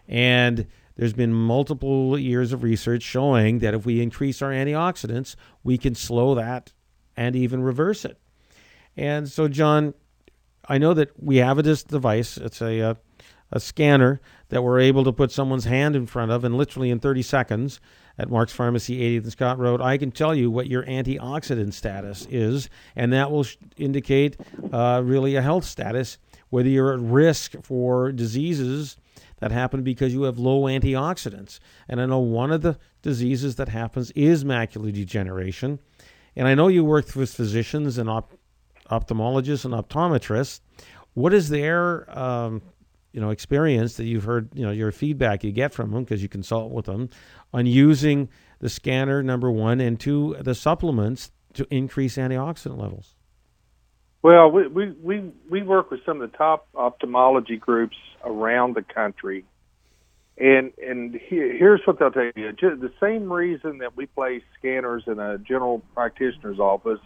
And 0.09 0.67
there's 0.97 1.13
been 1.13 1.33
multiple 1.33 2.19
years 2.19 2.53
of 2.53 2.63
research 2.63 3.03
showing 3.03 3.59
that 3.61 3.75
if 3.75 3.85
we 3.85 4.01
increase 4.01 4.43
our 4.43 4.51
antioxidants, 4.51 5.35
we 5.63 5.77
can 5.77 5.95
slow 5.95 6.35
that 6.35 6.73
and 7.17 7.35
even 7.35 7.63
reverse 7.63 8.05
it. 8.05 8.19
And 8.97 9.29
so, 9.29 9.49
John, 9.49 9.95
I 10.69 10.79
know 10.79 10.95
that 10.95 11.11
we 11.23 11.39
have 11.39 11.63
this 11.65 11.83
device. 11.83 12.37
It's 12.37 12.63
a, 12.63 12.81
uh, 12.81 12.95
a 13.51 13.61
scanner 13.61 14.21
that 14.49 14.63
we're 14.63 14.81
able 14.81 15.05
to 15.05 15.13
put 15.13 15.33
someone's 15.33 15.65
hand 15.65 15.97
in 15.97 16.07
front 16.07 16.31
of, 16.31 16.45
and 16.45 16.57
literally 16.57 16.91
in 16.91 17.01
30 17.01 17.23
seconds 17.23 17.81
at 18.17 18.31
Mark's 18.31 18.53
Pharmacy, 18.53 19.01
80th 19.01 19.23
and 19.25 19.33
Scott 19.33 19.59
Road, 19.59 19.81
I 19.81 19.99
can 19.99 20.13
tell 20.13 20.35
you 20.35 20.51
what 20.51 20.69
your 20.69 20.85
antioxidant 20.85 21.73
status 21.73 22.27
is, 22.31 22.69
and 22.95 23.13
that 23.13 23.33
will 23.33 23.47
indicate 23.77 24.37
uh, 24.73 25.03
really 25.05 25.35
a 25.35 25.43
health 25.43 25.65
status, 25.65 26.19
whether 26.51 26.69
you're 26.69 26.95
at 26.95 27.01
risk 27.01 27.55
for 27.63 28.13
diseases 28.13 28.97
that 29.45 29.53
happen 29.53 29.83
because 29.83 30.15
you 30.15 30.23
have 30.23 30.39
low 30.39 30.63
antioxidants. 30.63 31.59
And 31.87 32.01
I 32.01 32.07
know 32.07 32.19
one 32.19 32.51
of 32.51 32.63
the 32.63 32.79
diseases 33.03 33.57
that 33.57 33.69
happens 33.69 34.11
is 34.13 34.43
macular 34.43 34.91
degeneration. 34.91 35.81
And 36.35 36.49
I 36.49 36.55
know 36.55 36.69
you 36.69 36.83
work 36.83 37.15
with 37.15 37.35
physicians 37.35 37.99
and 37.99 38.09
op- 38.09 38.33
ophthalmologists 38.91 39.67
and 39.67 39.75
optometrists. 39.75 40.61
What 41.13 41.35
is 41.35 41.51
their 41.51 42.19
um, 42.19 42.63
you 43.13 43.21
know 43.21 43.29
experience 43.29 43.99
that 43.99 44.05
you've 44.05 44.25
heard 44.25 44.49
you 44.55 44.65
know 44.65 44.73
your 44.73 44.91
feedback 44.91 45.45
you 45.45 45.53
get 45.53 45.75
from 45.75 45.91
them 45.91 46.05
because 46.05 46.23
you 46.23 46.29
consult 46.31 46.73
with 46.73 46.87
them 46.87 47.11
on 47.53 47.67
using 47.67 48.31
the 48.61 48.71
scanner 48.71 49.23
number 49.23 49.51
one 49.51 49.79
and 49.79 50.01
two 50.01 50.37
the 50.41 50.55
supplements 50.55 51.31
to 51.53 51.67
increase 51.71 52.17
antioxidant 52.17 52.81
levels 52.81 53.15
well 54.25 54.51
we 54.51 54.67
we 54.67 54.91
we, 54.91 55.33
we 55.49 55.63
work 55.63 55.93
with 55.93 56.01
some 56.05 56.21
of 56.21 56.33
the 56.33 56.37
top 56.37 56.67
ophthalmology 56.75 57.57
groups 57.57 57.97
around 58.25 58.75
the 58.75 58.83
country 58.83 59.45
and 60.37 60.73
and 60.79 61.15
here, 61.29 61.57
here's 61.57 61.81
what 61.85 62.01
they'll 62.01 62.11
tell 62.11 62.33
you 62.35 62.53
the 62.61 62.93
same 63.01 63.33
reason 63.33 63.79
that 63.79 63.97
we 63.97 64.07
place 64.07 64.43
scanners 64.59 65.05
in 65.07 65.21
a 65.21 65.39
general 65.39 65.81
practitioner's 65.95 66.59
office 66.59 67.01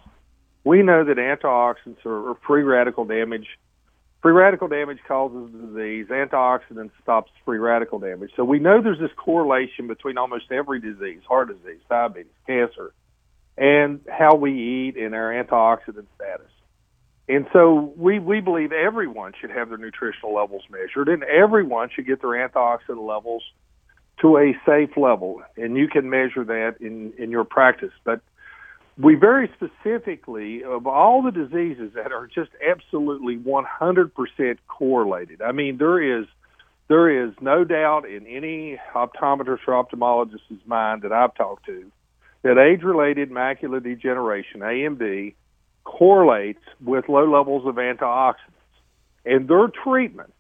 we 0.65 0.83
know 0.83 1.05
that 1.05 1.19
antioxidants 1.19 2.07
are 2.07 2.35
free 2.47 2.63
radical 2.63 3.05
damage 3.05 3.47
Free 4.21 4.33
radical 4.33 4.67
damage 4.67 4.99
causes 5.07 5.51
disease. 5.53 6.07
Antioxidants 6.11 6.91
stops 7.03 7.31
free 7.45 7.59
radical 7.59 8.01
damage. 8.01 8.33
So 8.35 8.45
we 8.45 8.59
know 8.59 8.83
there's 8.83 8.99
this 8.99 9.13
correlation 9.17 9.87
between 9.87 10.19
almost 10.19 10.51
every 10.51 10.81
disease, 10.81 11.21
heart 11.29 11.49
disease, 11.49 11.81
diabetes, 11.89 12.33
cancer, 12.45 12.93
and 13.57 14.01
how 14.11 14.35
we 14.35 14.53
eat 14.53 14.97
and 14.97 15.15
our 15.15 15.33
antioxidant 15.33 16.07
status. 16.17 16.51
And 17.29 17.47
so 17.53 17.93
we, 17.97 18.19
we 18.19 18.41
believe 18.41 18.73
everyone 18.73 19.33
should 19.39 19.51
have 19.51 19.69
their 19.69 19.79
nutritional 19.79 20.35
levels 20.35 20.63
measured 20.71 21.09
and 21.09 21.23
everyone 21.23 21.91
should 21.95 22.07
get 22.07 22.23
their 22.23 22.31
antioxidant 22.31 23.07
levels 23.07 23.43
to 24.23 24.39
a 24.39 24.55
safe 24.65 24.97
level. 24.97 25.43
And 25.57 25.77
you 25.77 25.89
can 25.89 26.09
measure 26.09 26.45
that 26.45 26.77
in, 26.81 27.13
in 27.19 27.31
your 27.31 27.45
practice. 27.45 27.93
But 28.03 28.21
we 28.97 29.15
very 29.15 29.51
specifically 29.55 30.65
of 30.65 30.87
all 30.87 31.23
the 31.23 31.31
diseases 31.31 31.93
that 31.95 32.13
are 32.13 32.27
just 32.27 32.51
absolutely 32.67 33.37
100% 33.37 34.59
correlated. 34.67 35.43
I 35.43 35.53
mean, 35.53 35.79
there 35.79 36.21
is 36.21 36.27
there 36.89 37.27
is 37.27 37.35
no 37.43 37.65
doubt 37.65 38.09
in 38.09 38.27
any 38.27 38.81
optometrist 38.95 39.59
or 39.69 39.85
ophthalmologist's 39.85 40.67
mind 40.67 41.03
that 41.03 41.13
I've 41.13 41.35
talked 41.35 41.67
to 41.67 41.93
that 42.43 42.57
age-related 42.59 43.31
macular 43.31 43.83
degeneration 43.83 44.61
(AMD) 44.61 45.35
correlates 45.89 46.63
with 46.85 47.09
low 47.09 47.25
levels 47.31 47.67
of 47.67 47.77
antioxidants, 47.77 48.35
and 49.25 49.49
their 49.49 49.69
treatment 49.69 50.35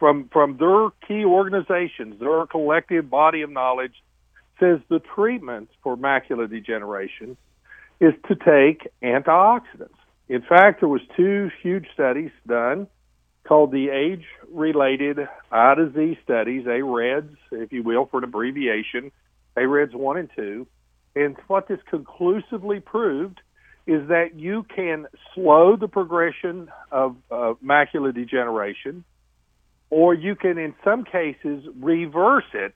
from 0.00 0.28
from 0.32 0.56
their 0.56 0.88
key 1.06 1.24
organizations, 1.24 2.18
their 2.18 2.44
collective 2.46 3.08
body 3.08 3.42
of 3.42 3.50
knowledge 3.50 3.94
says 4.58 4.80
the 4.88 5.00
treatments 5.14 5.72
for 5.82 5.96
macular 5.96 6.50
degeneration 6.50 7.36
is 8.00 8.14
to 8.26 8.34
take 8.34 8.88
antioxidants. 9.02 10.00
In 10.28 10.42
fact, 10.42 10.80
there 10.80 10.88
was 10.88 11.02
two 11.16 11.50
huge 11.62 11.86
studies 11.94 12.32
done 12.46 12.88
called 13.46 13.70
the 13.70 13.90
age-related 13.90 15.18
eye 15.52 15.74
disease 15.74 16.16
studies, 16.24 16.66
AREDS, 16.66 17.36
if 17.52 17.72
you 17.72 17.82
will, 17.82 18.06
for 18.06 18.18
an 18.18 18.24
abbreviation, 18.24 19.12
AREDS 19.56 19.94
1 19.94 20.16
and 20.16 20.30
2. 20.34 20.66
And 21.14 21.36
what 21.46 21.68
this 21.68 21.78
conclusively 21.88 22.80
proved 22.80 23.40
is 23.86 24.08
that 24.08 24.34
you 24.34 24.64
can 24.74 25.06
slow 25.34 25.76
the 25.76 25.88
progression 25.88 26.70
of 26.90 27.16
uh, 27.30 27.54
macular 27.64 28.14
degeneration, 28.14 29.04
or 29.90 30.14
you 30.14 30.34
can, 30.34 30.58
in 30.58 30.74
some 30.82 31.04
cases, 31.04 31.64
reverse 31.80 32.44
it 32.54 32.74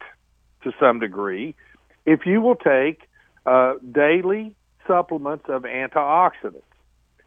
to 0.65 0.73
some 0.79 1.01
degree 1.01 1.55
if 2.05 2.21
you 2.27 2.41
will 2.41 2.57
take 2.57 3.03
uh, 3.47 3.75
daily 3.91 4.55
supplements 4.87 5.45
of 5.49 5.63
antioxidants. 5.63 6.63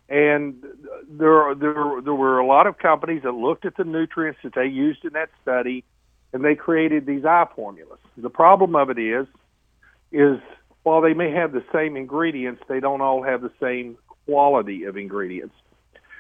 And 0.09 0.63
there, 1.09 1.55
there, 1.55 2.01
there 2.03 2.13
were 2.13 2.39
a 2.39 2.45
lot 2.45 2.67
of 2.67 2.77
companies 2.77 3.23
that 3.23 3.31
looked 3.31 3.65
at 3.65 3.77
the 3.77 3.83
nutrients 3.83 4.39
that 4.43 4.53
they 4.53 4.65
used 4.65 5.05
in 5.05 5.13
that 5.13 5.29
study, 5.41 5.85
and 6.33 6.43
they 6.43 6.55
created 6.55 7.05
these 7.05 7.23
eye 7.25 7.45
formulas. 7.55 7.99
The 8.17 8.29
problem 8.29 8.75
of 8.75 8.89
it 8.89 8.99
is, 8.99 9.25
is 10.11 10.39
while 10.83 11.01
they 11.01 11.13
may 11.13 11.31
have 11.31 11.51
the 11.51 11.63
same 11.73 11.95
ingredients, 11.95 12.61
they 12.67 12.79
don't 12.79 13.01
all 13.01 13.23
have 13.23 13.41
the 13.41 13.51
same 13.61 13.97
quality 14.25 14.85
of 14.85 14.97
ingredients. 14.97 15.55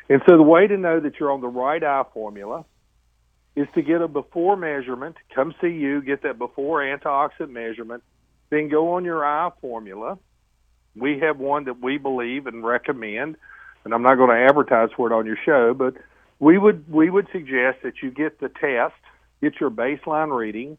And 0.09 0.21
so 0.27 0.37
the 0.37 0.43
way 0.43 0.67
to 0.67 0.77
know 0.77 0.99
that 0.99 1.19
you're 1.19 1.31
on 1.31 1.41
the 1.41 1.47
right 1.47 1.83
eye 1.83 2.03
formula 2.13 2.65
is 3.55 3.67
to 3.75 3.81
get 3.81 4.01
a 4.01 4.07
before 4.07 4.55
measurement. 4.55 5.15
Come 5.33 5.53
see 5.61 5.69
you, 5.69 6.01
get 6.01 6.23
that 6.23 6.37
before 6.37 6.81
antioxidant 6.81 7.49
measurement, 7.49 8.03
then 8.49 8.69
go 8.69 8.93
on 8.93 9.05
your 9.05 9.25
eye 9.25 9.51
formula 9.61 10.17
we 10.95 11.19
have 11.19 11.37
one 11.37 11.65
that 11.65 11.81
we 11.81 11.97
believe 11.97 12.47
and 12.47 12.63
recommend, 12.63 13.37
and 13.83 13.93
I'm 13.93 14.03
not 14.03 14.15
going 14.15 14.29
to 14.29 14.45
advertise 14.45 14.89
for 14.95 15.11
it 15.11 15.15
on 15.15 15.25
your 15.25 15.37
show, 15.43 15.73
but 15.73 15.95
we 16.39 16.57
would 16.57 16.91
we 16.91 17.09
would 17.09 17.27
suggest 17.31 17.79
that 17.83 18.01
you 18.01 18.11
get 18.11 18.39
the 18.39 18.49
test, 18.49 18.95
get 19.41 19.59
your 19.59 19.69
baseline 19.69 20.35
reading, 20.35 20.77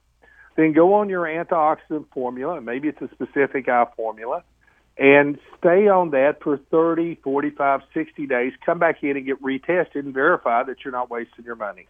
then 0.57 0.73
go 0.73 0.95
on 0.95 1.09
your 1.09 1.25
antioxidant 1.25 2.07
formula, 2.13 2.61
maybe 2.61 2.89
it's 2.89 3.01
a 3.01 3.09
specific 3.13 3.69
eye 3.69 3.87
formula, 3.97 4.43
and 4.99 5.39
stay 5.59 5.89
on 5.89 6.11
that 6.11 6.43
for 6.43 6.59
30, 6.71 7.17
45, 7.17 7.81
60 7.95 8.27
days. 8.27 8.53
Come 8.65 8.79
back 8.79 9.03
in 9.03 9.17
and 9.17 9.27
get 9.27 9.43
retested 9.43 10.01
and 10.01 10.13
verify 10.13 10.63
that 10.65 10.85
you're 10.85 10.93
not 10.93 11.11
wasting 11.11 11.45
your 11.45 11.57
money. 11.57 11.89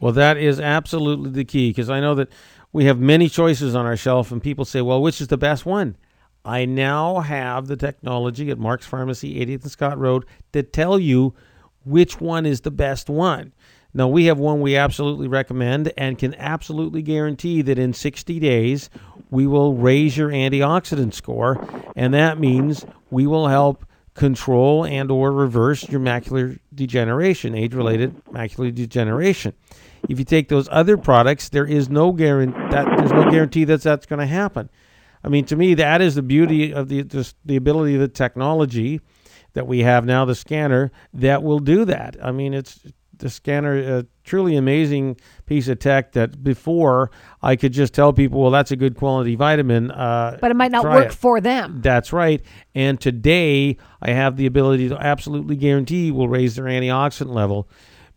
Well, 0.00 0.12
that 0.12 0.36
is 0.36 0.60
absolutely 0.60 1.30
the 1.30 1.44
key 1.44 1.70
because 1.70 1.90
I 1.90 2.00
know 2.00 2.14
that 2.14 2.28
we 2.72 2.84
have 2.84 3.00
many 3.00 3.28
choices 3.28 3.74
on 3.74 3.86
our 3.86 3.96
shelf, 3.96 4.30
and 4.30 4.42
people 4.42 4.64
say, 4.64 4.80
well, 4.80 5.02
which 5.02 5.20
is 5.20 5.28
the 5.28 5.38
best 5.38 5.64
one? 5.64 5.96
I 6.44 6.64
now 6.66 7.20
have 7.20 7.66
the 7.66 7.76
technology 7.76 8.50
at 8.50 8.58
Mark's 8.58 8.86
Pharmacy, 8.86 9.44
80th 9.44 9.62
and 9.62 9.70
Scott 9.70 9.98
Road, 9.98 10.24
to 10.52 10.62
tell 10.62 10.98
you 10.98 11.34
which 11.84 12.20
one 12.20 12.46
is 12.46 12.60
the 12.60 12.70
best 12.70 13.10
one. 13.10 13.52
Now, 13.98 14.06
we 14.06 14.26
have 14.26 14.38
one 14.38 14.60
we 14.60 14.76
absolutely 14.76 15.26
recommend 15.26 15.92
and 15.96 16.16
can 16.16 16.32
absolutely 16.36 17.02
guarantee 17.02 17.62
that 17.62 17.80
in 17.80 17.92
60 17.92 18.38
days 18.38 18.90
we 19.28 19.44
will 19.44 19.74
raise 19.74 20.16
your 20.16 20.28
antioxidant 20.28 21.14
score, 21.14 21.66
and 21.96 22.14
that 22.14 22.38
means 22.38 22.86
we 23.10 23.26
will 23.26 23.48
help 23.48 23.84
control 24.14 24.86
and 24.86 25.10
or 25.10 25.32
reverse 25.32 25.88
your 25.88 25.98
macular 25.98 26.60
degeneration, 26.72 27.56
age-related 27.56 28.24
macular 28.26 28.72
degeneration. 28.72 29.52
If 30.08 30.20
you 30.20 30.24
take 30.24 30.48
those 30.48 30.68
other 30.70 30.96
products, 30.96 31.48
there 31.48 31.66
is 31.66 31.88
no 31.88 32.12
guarantee 32.12 32.56
that 32.70 32.84
there's 32.98 33.10
no 33.10 33.28
guarantee 33.28 33.64
that 33.64 33.82
that's 33.82 34.06
going 34.06 34.20
to 34.20 34.26
happen. 34.26 34.70
I 35.24 35.28
mean, 35.28 35.44
to 35.46 35.56
me, 35.56 35.74
that 35.74 36.00
is 36.00 36.14
the 36.14 36.22
beauty 36.22 36.72
of 36.72 36.88
the 36.88 37.02
just 37.02 37.34
the 37.44 37.56
ability 37.56 37.96
of 37.96 38.00
the 38.00 38.06
technology 38.06 39.00
that 39.54 39.66
we 39.66 39.80
have 39.80 40.04
now, 40.04 40.24
the 40.24 40.36
scanner 40.36 40.92
that 41.14 41.42
will 41.42 41.58
do 41.58 41.84
that. 41.86 42.16
I 42.22 42.30
mean, 42.30 42.54
it's 42.54 42.78
the 43.18 43.30
scanner 43.30 43.98
a 43.98 44.06
truly 44.24 44.56
amazing 44.56 45.16
piece 45.46 45.68
of 45.68 45.78
tech 45.78 46.12
that 46.12 46.42
before 46.42 47.10
I 47.42 47.56
could 47.56 47.72
just 47.72 47.94
tell 47.94 48.12
people, 48.12 48.40
well, 48.40 48.50
that's 48.50 48.70
a 48.70 48.76
good 48.76 48.96
quality 48.96 49.34
vitamin. 49.34 49.90
Uh, 49.90 50.38
but 50.40 50.50
it 50.50 50.56
might 50.56 50.70
not 50.70 50.84
work 50.84 51.06
it. 51.06 51.14
for 51.14 51.40
them. 51.40 51.80
That's 51.80 52.12
right. 52.12 52.42
And 52.74 53.00
today 53.00 53.76
I 54.02 54.10
have 54.10 54.36
the 54.36 54.46
ability 54.46 54.88
to 54.90 54.96
absolutely 54.98 55.56
guarantee 55.56 56.10
will 56.10 56.28
raise 56.28 56.56
their 56.56 56.66
antioxidant 56.66 57.32
level 57.32 57.68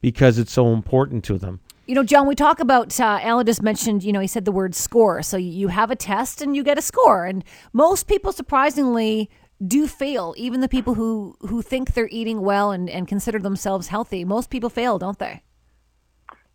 because 0.02 0.38
it's 0.38 0.52
so 0.52 0.74
important 0.74 1.24
to 1.26 1.38
them. 1.38 1.60
You 1.88 1.96
know, 1.96 2.04
John, 2.04 2.28
we 2.28 2.36
talk 2.36 2.60
about, 2.60 2.98
uh, 3.00 3.20
Alan 3.22 3.46
just 3.46 3.62
mentioned, 3.62 4.04
you 4.04 4.14
know, 4.14 4.20
he 4.20 4.28
said 4.28 4.46
the 4.46 4.52
word 4.52 4.76
score. 4.76 5.22
So 5.24 5.36
you 5.36 5.68
have 5.68 5.92
a 5.92 5.96
test 5.96 6.42
and 6.42 6.56
you 6.56 6.64
get 6.64 6.78
a 6.78 6.82
score. 6.82 7.26
And 7.26 7.44
most 7.74 8.08
people, 8.08 8.32
surprisingly, 8.32 9.30
do 9.66 9.88
fail. 9.88 10.34
Even 10.38 10.62
the 10.62 10.68
people 10.68 10.96
who, 10.96 11.36
who 11.42 11.62
think 11.62 11.94
they're 11.94 12.10
eating 12.12 12.42
well 12.42 12.72
and, 12.72 12.90
and 12.90 13.08
consider 13.08 13.40
themselves 13.40 13.88
healthy, 13.88 14.26
most 14.26 14.50
people 14.50 14.70
fail, 14.70 14.98
don't 14.98 15.20
they? 15.20 15.44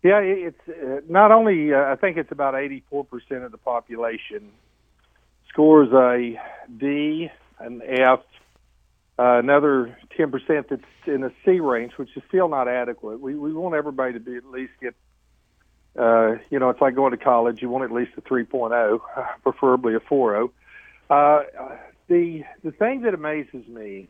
Yeah, 0.03 0.19
it's 0.19 0.69
uh, 0.69 1.01
not 1.09 1.31
only, 1.31 1.73
uh, 1.73 1.91
I 1.91 1.95
think 1.95 2.17
it's 2.17 2.31
about 2.31 2.53
84% 2.53 3.45
of 3.45 3.51
the 3.51 3.57
population 3.57 4.51
scores 5.49 5.91
a 5.91 6.39
D, 6.77 7.29
an 7.59 7.81
F, 7.85 8.19
uh, 9.17 9.39
another 9.39 9.97
10% 10.17 10.69
that's 10.69 10.81
in 11.07 11.21
the 11.21 11.31
C 11.43 11.59
range, 11.59 11.93
which 11.97 12.15
is 12.15 12.23
still 12.27 12.47
not 12.47 12.67
adequate. 12.67 13.19
We, 13.19 13.35
we 13.35 13.53
want 13.53 13.73
everybody 13.73 14.13
to 14.13 14.19
be 14.19 14.35
at 14.35 14.45
least 14.45 14.73
get 14.79 14.93
uh, 15.97 16.35
you 16.51 16.59
know, 16.59 16.69
it's 16.69 16.79
like 16.79 16.95
going 16.95 17.11
to 17.11 17.17
college. 17.17 17.61
You 17.61 17.69
want 17.69 17.83
at 17.83 17.91
least 17.91 18.11
a 18.17 18.21
3.0, 18.21 18.99
preferably 19.43 19.95
a 19.95 19.99
4.0. 19.99 20.49
Uh, 21.09 21.75
the 22.07 22.43
the 22.63 22.71
thing 22.71 23.01
that 23.01 23.13
amazes 23.13 23.67
me 23.67 24.07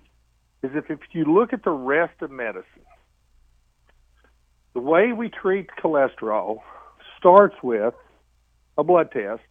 is 0.64 0.72
if 0.74 0.90
if 0.90 1.00
you 1.12 1.26
look 1.26 1.54
at 1.54 1.64
the 1.64 1.72
rest 1.72 2.22
of 2.22 2.32
medicine, 2.32 2.66
the 4.74 4.80
way 4.80 5.12
we 5.14 5.30
treat 5.30 5.70
cholesterol 5.82 6.60
starts 7.18 7.56
with 7.64 7.94
a 8.78 8.84
blood 8.84 9.12
test 9.12 9.42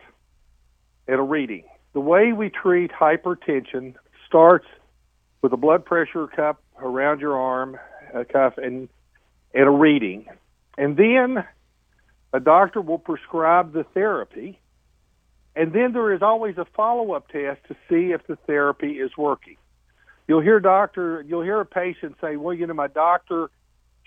and 1.09 1.19
a 1.19 1.23
reading. 1.23 1.65
The 1.95 2.01
way 2.01 2.33
we 2.33 2.51
treat 2.51 2.91
hypertension 2.93 3.95
starts 4.27 4.67
with 5.43 5.53
a 5.53 5.57
blood 5.57 5.85
pressure 5.85 6.27
cup 6.27 6.63
around 6.81 7.21
your 7.21 7.39
arm, 7.39 7.79
a 8.15 8.25
cuff, 8.25 8.55
and, 8.59 8.89
and 9.55 9.65
a 9.65 9.71
reading. 9.71 10.27
And 10.77 10.97
then 10.97 11.45
a 12.33 12.41
doctor 12.41 12.81
will 12.81 12.99
prescribe 12.99 13.73
the 13.73 13.85
therapy. 13.95 14.61
And 15.57 15.73
then 15.73 15.93
there 15.93 16.13
is 16.13 16.21
always 16.21 16.59
a 16.59 16.67
follow 16.77 17.13
up 17.13 17.29
test 17.29 17.61
to 17.69 17.77
see 17.89 18.13
if 18.13 18.27
the 18.27 18.37
therapy 18.47 18.99
is 18.99 19.17
working. 19.17 19.57
You'll 20.29 20.43
hear 20.43 20.61
doctor, 20.61 21.25
you'll 21.27 21.43
hear 21.43 21.61
a 21.61 21.67
patient 21.67 22.17
say, 22.21 22.37
"Well, 22.37 22.55
you 22.55 22.67
know, 22.67 22.75
my 22.75 22.89
doctor 22.89 23.51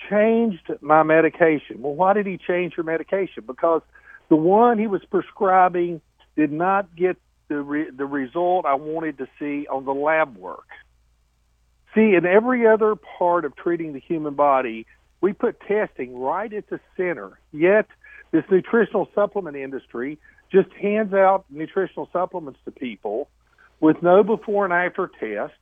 changed 0.10 0.72
my 0.82 1.02
medication." 1.02 1.82
Well, 1.82 1.96
why 1.96 2.14
did 2.14 2.28
he 2.28 2.38
change 2.38 2.78
your 2.78 2.84
medication? 2.84 3.44
Because 3.48 3.82
the 4.28 4.36
one 4.36 4.78
he 4.78 4.86
was 4.86 5.04
prescribing 5.06 6.02
did 6.36 6.52
not 6.52 6.96
get 6.96 7.18
the 7.48 7.62
re- 7.62 7.90
the 7.90 8.06
result 8.06 8.66
I 8.66 8.76
wanted 8.76 9.18
to 9.18 9.28
see 9.40 9.66
on 9.68 9.86
the 9.86 9.94
lab 9.94 10.38
work. 10.38 10.68
See, 11.96 12.14
in 12.14 12.28
every 12.28 12.68
other 12.68 12.96
part 12.96 13.44
of 13.44 13.56
treating 13.56 13.94
the 13.94 14.00
human 14.00 14.36
body, 14.36 14.86
we 15.20 15.34
put 15.34 15.60
testing 15.62 16.20
right 16.20 16.54
at 16.54 16.70
the 16.70 16.80
center. 16.96 17.40
Yet, 17.52 17.88
this 18.30 18.44
nutritional 18.52 19.10
supplement 19.16 19.58
industry 19.58 20.20
just 20.52 20.72
hands 20.74 21.14
out 21.14 21.46
nutritional 21.50 22.10
supplements 22.12 22.60
to 22.66 22.72
people 22.72 23.30
with 23.80 24.02
no 24.02 24.24
before 24.24 24.66
and 24.66 24.74
after 24.74 25.10
test. 25.20 25.58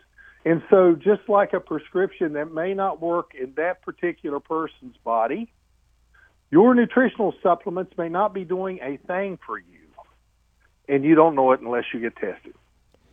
And 0.45 0.63
so, 0.69 0.93
just 0.95 1.27
like 1.27 1.53
a 1.53 1.59
prescription 1.59 2.33
that 2.33 2.53
may 2.53 2.73
not 2.73 3.01
work 3.01 3.31
in 3.39 3.53
that 3.57 3.81
particular 3.81 4.39
person's 4.39 4.95
body, 5.03 5.51
your 6.51 6.73
nutritional 6.73 7.33
supplements 7.43 7.97
may 7.97 8.07
not 8.07 8.33
be 8.33 8.45
doing 8.45 8.79
a 8.81 8.97
thing 9.07 9.37
for 9.45 9.59
you. 9.59 9.65
And 10.87 11.03
you 11.03 11.15
don't 11.15 11.35
know 11.35 11.51
it 11.51 11.59
unless 11.59 11.83
you 11.93 11.99
get 11.99 12.15
tested. 12.15 12.53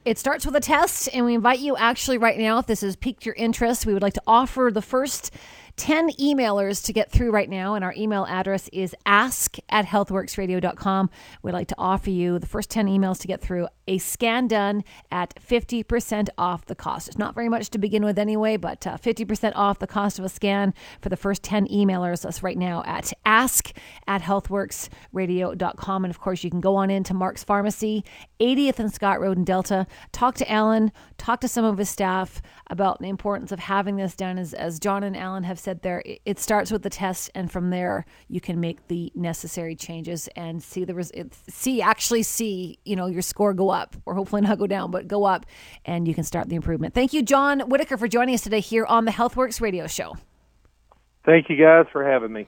It 0.04 0.18
starts 0.18 0.44
with 0.44 0.54
a 0.54 0.60
test, 0.60 1.08
and 1.12 1.24
we 1.24 1.34
invite 1.34 1.60
you 1.60 1.76
actually 1.76 2.18
right 2.18 2.38
now, 2.38 2.58
if 2.58 2.66
this 2.66 2.82
has 2.82 2.94
piqued 2.94 3.24
your 3.24 3.34
interest, 3.36 3.86
we 3.86 3.94
would 3.94 4.02
like 4.02 4.12
to 4.12 4.22
offer 4.26 4.70
the 4.72 4.82
first 4.82 5.34
10 5.76 6.10
emailers 6.12 6.84
to 6.84 6.92
get 6.92 7.10
through 7.10 7.30
right 7.30 7.50
now, 7.50 7.74
and 7.74 7.84
our 7.84 7.94
email 7.96 8.26
address 8.26 8.68
is 8.72 8.94
ask 9.06 9.56
at 9.68 9.86
healthworxradio.com. 9.86 11.10
We'd 11.42 11.52
like 11.52 11.68
to 11.68 11.74
offer 11.78 12.10
you 12.10 12.38
the 12.38 12.46
first 12.46 12.70
10 12.70 12.86
emails 12.86 13.20
to 13.20 13.26
get 13.26 13.40
through 13.40 13.68
a 13.86 13.98
scan 13.98 14.48
done 14.48 14.84
at 15.10 15.34
50% 15.36 16.28
off 16.38 16.66
the 16.66 16.74
cost. 16.74 17.08
It's 17.08 17.18
not 17.18 17.34
very 17.34 17.48
much 17.48 17.70
to 17.70 17.78
begin 17.78 18.04
with 18.04 18.18
anyway, 18.18 18.56
but 18.56 18.86
uh, 18.86 18.96
50% 18.96 19.52
off 19.54 19.78
the 19.78 19.86
cost 19.86 20.18
of 20.18 20.24
a 20.24 20.28
scan 20.28 20.74
for 21.00 21.08
the 21.08 21.16
first 21.16 21.42
10 21.42 21.68
emailers. 21.68 22.22
That's 22.22 22.42
right 22.42 22.58
now 22.58 22.82
at 22.86 23.12
ask 23.24 23.72
at 24.06 24.22
healthworxradio.com. 24.22 26.04
And 26.04 26.10
of 26.10 26.20
course, 26.20 26.44
you 26.44 26.50
can 26.50 26.60
go 26.60 26.76
on 26.76 26.90
into 26.90 27.14
Mark's 27.14 27.44
Pharmacy, 27.44 28.04
80th 28.40 28.78
and 28.78 28.92
Scott 28.92 29.20
Road 29.20 29.38
in 29.38 29.44
Delta, 29.44 29.86
talk 30.12 30.34
to 30.36 30.50
Alan, 30.50 30.92
talk 31.18 31.40
to 31.40 31.48
some 31.48 31.64
of 31.64 31.78
his 31.78 31.88
staff 31.88 32.42
about 32.70 33.00
the 33.00 33.08
importance 33.08 33.52
of 33.52 33.60
having 33.60 33.96
this 33.96 34.14
done. 34.14 34.38
As, 34.38 34.54
as 34.54 34.78
John 34.78 35.02
and 35.02 35.16
Alan 35.16 35.44
have 35.44 35.58
said 35.58 35.82
there, 35.82 36.02
it 36.24 36.38
starts 36.38 36.70
with 36.70 36.82
the 36.82 36.90
test, 36.90 37.30
and 37.34 37.50
from 37.50 37.70
there 37.70 38.04
you 38.28 38.40
can 38.40 38.60
make 38.60 38.88
the 38.88 39.12
necessary 39.14 39.76
changes 39.76 40.28
and 40.36 40.62
see 40.62 40.84
the 40.84 40.94
res- 40.94 41.12
see 41.48 41.80
actually 41.82 42.22
see 42.22 42.78
you 42.84 42.96
know 42.96 43.06
your 43.06 43.22
score 43.22 43.54
go 43.54 43.70
up, 43.70 43.73
or 44.06 44.14
hopefully 44.14 44.42
not 44.42 44.58
go 44.58 44.66
down, 44.66 44.90
but 44.90 45.08
go 45.08 45.24
up, 45.24 45.46
and 45.84 46.06
you 46.06 46.14
can 46.14 46.24
start 46.24 46.48
the 46.48 46.56
improvement. 46.56 46.94
Thank 46.94 47.12
you, 47.12 47.22
John 47.22 47.60
Whitaker, 47.60 47.96
for 47.96 48.08
joining 48.08 48.34
us 48.34 48.42
today 48.42 48.60
here 48.60 48.84
on 48.86 49.04
the 49.04 49.10
Healthworx 49.10 49.60
Radio 49.60 49.86
Show. 49.86 50.16
Thank 51.24 51.48
you 51.48 51.56
guys 51.56 51.86
for 51.92 52.04
having 52.04 52.32
me. 52.32 52.46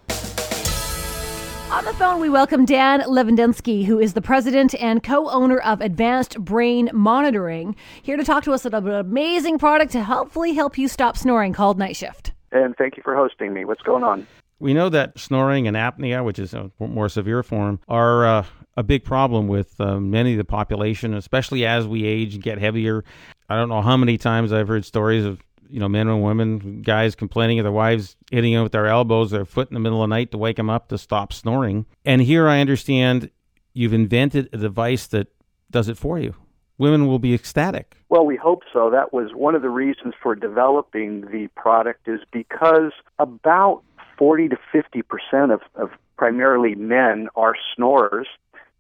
On 1.69 1.85
the 1.85 1.93
phone, 1.95 2.21
we 2.21 2.31
welcome 2.31 2.65
Dan 2.65 3.01
Levendowski, 3.01 3.85
who 3.87 3.99
is 3.99 4.15
the 4.15 4.23
president 4.23 4.75
and 4.77 5.03
co 5.03 5.29
owner 5.29 5.59
of 5.59 5.81
Advanced 5.81 6.39
Brain 6.39 6.91
Monitoring, 6.93 7.75
here 8.03 8.17
to 8.17 8.23
talk 8.23 8.45
to 8.45 8.53
us 8.53 8.65
about 8.65 8.85
an 8.85 8.93
amazing 8.93 9.59
product 9.59 9.91
to 9.93 10.05
hopefully 10.05 10.55
help 10.55 10.79
you 10.79 10.87
stop 10.87 11.17
snoring 11.17 11.53
called 11.53 11.77
Night 11.77 11.97
Shift. 11.97 12.33
And 12.53 12.77
thank 12.77 12.97
you 12.97 13.03
for 13.03 13.17
hosting 13.17 13.53
me. 13.53 13.65
What's 13.65 13.83
going 13.83 14.05
on? 14.05 14.27
We 14.59 14.75
know 14.75 14.89
that 14.89 15.19
snoring 15.19 15.69
and 15.69 15.77
apnea, 15.77 16.25
which 16.25 16.39
is 16.39 16.55
a 16.55 16.71
more 16.79 17.09
severe 17.09 17.43
form, 17.43 17.81
are 17.89 18.27
uh, 18.27 18.47
a 18.77 18.83
big 18.83 19.05
problem 19.05 19.49
with 19.49 19.79
uh, 19.81 20.01
many 20.01 20.33
of 20.33 20.39
the 20.39 20.45
population, 20.45 21.15
especially 21.15 21.67
as 21.67 21.87
we 21.87 22.05
age 22.05 22.35
and 22.35 22.43
get 22.43 22.59
heavier. 22.59 23.05
I 23.49 23.57
don't 23.57 23.69
know 23.69 23.83
how 23.83 23.97
many 23.97 24.17
times 24.19 24.53
I've 24.53 24.69
heard 24.69 24.85
stories 24.85 25.25
of 25.25 25.41
you 25.71 25.81
know, 25.81 25.89
men 25.89 26.09
and 26.09 26.23
women, 26.23 26.83
guys 26.83 27.15
complaining 27.15 27.59
of 27.59 27.65
their 27.65 27.73
wives 27.73 28.17
hitting 28.31 28.55
them 28.55 28.63
with 28.63 28.73
their 28.73 28.87
elbows, 28.87 29.31
their 29.31 29.45
foot 29.45 29.69
in 29.69 29.75
the 29.75 29.81
middle 29.81 30.03
of 30.03 30.09
the 30.09 30.15
night 30.15 30.31
to 30.31 30.39
wake 30.39 30.57
them 30.57 30.71
up 30.71 30.89
to 30.89 30.99
stop 30.99 31.33
snoring. 31.33 31.87
And 32.05 32.23
here 32.23 32.49
I 32.49 32.61
understand 32.61 33.31
you've 33.73 33.93
invented 33.93 34.49
a 34.53 34.59
device 34.59 35.07
that 35.09 35.29
does 35.71 35.89
it 35.89 35.99
for 35.99 36.19
you. 36.19 36.35
Women 36.79 37.07
will 37.07 37.19
be 37.19 37.35
ecstatic. 37.35 37.97
Well, 38.11 38.27
we 38.27 38.37
hope 38.37 38.63
so. 38.73 38.91
That 38.91 39.13
was 39.13 39.31
one 39.35 39.55
of 39.55 39.63
the 39.63 39.71
reasons 39.71 40.15
for 40.23 40.35
developing 40.35 41.23
the 41.23 41.49
product 41.57 42.07
is 42.07 42.21
because 42.31 42.93
about 43.19 43.83
40 44.19 44.49
to 44.49 44.57
50 44.73 45.03
percent 45.03 45.53
of, 45.53 45.61
of 45.75 45.91
primarily 46.17 46.75
men 46.75 47.29
are 47.37 47.55
snorers, 47.75 48.27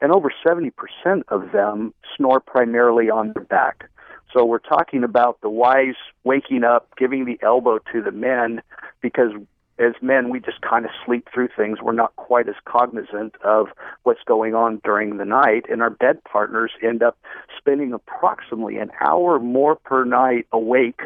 and 0.01 0.12
over 0.12 0.33
70 0.46 0.70
percent 0.70 1.25
of 1.29 1.53
them 1.53 1.94
snore 2.16 2.40
primarily 2.40 3.11
on 3.11 3.33
their 3.33 3.44
back. 3.44 3.88
So 4.33 4.44
we're 4.44 4.59
talking 4.59 5.05
about 5.05 5.40
the 5.40 5.49
wives 5.49 5.96
waking 6.25 6.64
up, 6.64 6.88
giving 6.99 7.25
the 7.25 7.38
elbow 7.42 7.79
to 7.92 8.03
the 8.03 8.11
men, 8.11 8.61
because 9.01 9.33
as 9.79 9.92
men, 10.01 10.31
we 10.31 10.40
just 10.40 10.61
kind 10.62 10.85
of 10.85 10.90
sleep 11.05 11.29
through 11.33 11.49
things. 11.55 11.79
We're 11.83 11.92
not 11.92 12.16
quite 12.16 12.49
as 12.49 12.55
cognizant 12.64 13.35
of 13.44 13.68
what's 14.05 14.22
going 14.27 14.55
on 14.55 14.81
during 14.85 15.18
the 15.18 15.25
night, 15.25 15.66
and 15.70 15.83
our 15.83 15.90
bed 15.90 16.25
partners 16.25 16.72
end 16.83 17.03
up 17.03 17.18
spending 17.59 17.92
approximately 17.92 18.79
an 18.79 18.90
hour 19.01 19.38
more 19.38 19.77
per 19.77 20.05
night 20.05 20.46
awake 20.53 21.03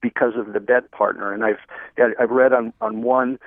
because 0.00 0.32
of 0.36 0.52
the 0.52 0.60
bed 0.60 0.90
partner. 0.90 1.32
And 1.32 1.44
I've 1.44 1.60
I've 2.18 2.30
read 2.30 2.52
on 2.52 2.72
on 2.80 3.02
one 3.02 3.38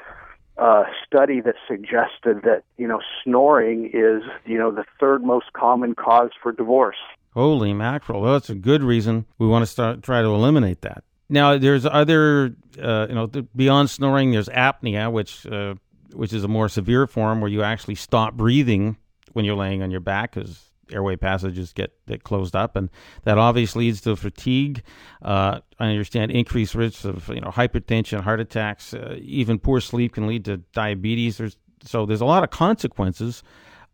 uh, 0.58 0.84
study 1.06 1.42
that 1.42 1.56
suggested 1.68 2.44
that 2.44 2.64
you 2.78 2.88
know 2.88 3.00
snoring 3.24 3.90
is 3.94 4.24
you 4.46 4.58
know 4.58 4.72
the 4.72 4.86
third 5.00 5.24
most 5.24 5.54
common 5.54 5.96
cause 5.96 6.32
for 6.42 6.52
divorce. 6.52 6.98
Holy 7.34 7.74
mackerel! 7.74 8.22
Well, 8.22 8.34
that's 8.34 8.50
a 8.50 8.56
good 8.56 8.84
reason 8.84 9.26
we 9.40 9.48
want 9.48 9.64
to 9.64 9.68
start 9.68 10.04
try 10.04 10.22
to 10.22 10.28
eliminate 10.28 10.82
that. 10.82 11.04
Now, 11.30 11.58
there's 11.58 11.86
other, 11.86 12.56
uh, 12.80 13.08
you 13.10 13.16
know, 13.16 13.28
beyond 13.56 13.90
snoring. 13.90 14.32
There's 14.32 14.50
apnea, 14.50 15.12
which 15.12 15.48
uh, 15.48 15.76
which 16.14 16.34
is 16.34 16.44
a 16.44 16.48
more 16.48 16.70
severe 16.70 17.08
form 17.08 17.42
where 17.42 17.50
you 17.50 17.64
actually 17.64 17.96
stop 17.96 18.36
breathing 18.36 18.98
when 19.32 19.46
you're 19.46 19.56
laying 19.56 19.82
on 19.82 19.90
your 19.90 20.00
back 20.00 20.34
because 20.36 20.70
airway 20.92 21.16
passages 21.16 21.74
get, 21.74 21.94
get 22.08 22.24
closed 22.24 22.56
up, 22.56 22.76
and 22.76 22.90
that 23.24 23.38
obviously 23.38 23.86
leads 23.86 24.02
to 24.02 24.16
fatigue. 24.16 24.84
Uh, 25.22 25.60
I 25.80 25.88
understand 25.88 26.32
increased 26.32 26.76
risks 26.76 27.06
of 27.06 27.28
you 27.30 27.42
know 27.42 27.50
hypertension, 27.50 28.22
heart 28.22 28.40
attacks, 28.40 28.94
uh, 28.94 29.18
even 29.20 29.60
poor 29.60 29.82
sleep 29.82 30.14
can 30.14 30.28
lead 30.28 30.46
to 30.46 30.58
diabetes. 30.58 31.38
There's 31.38 31.58
so 31.84 32.06
there's 32.06 32.22
a 32.22 32.26
lot 32.26 32.44
of 32.44 32.50
consequences 32.50 33.44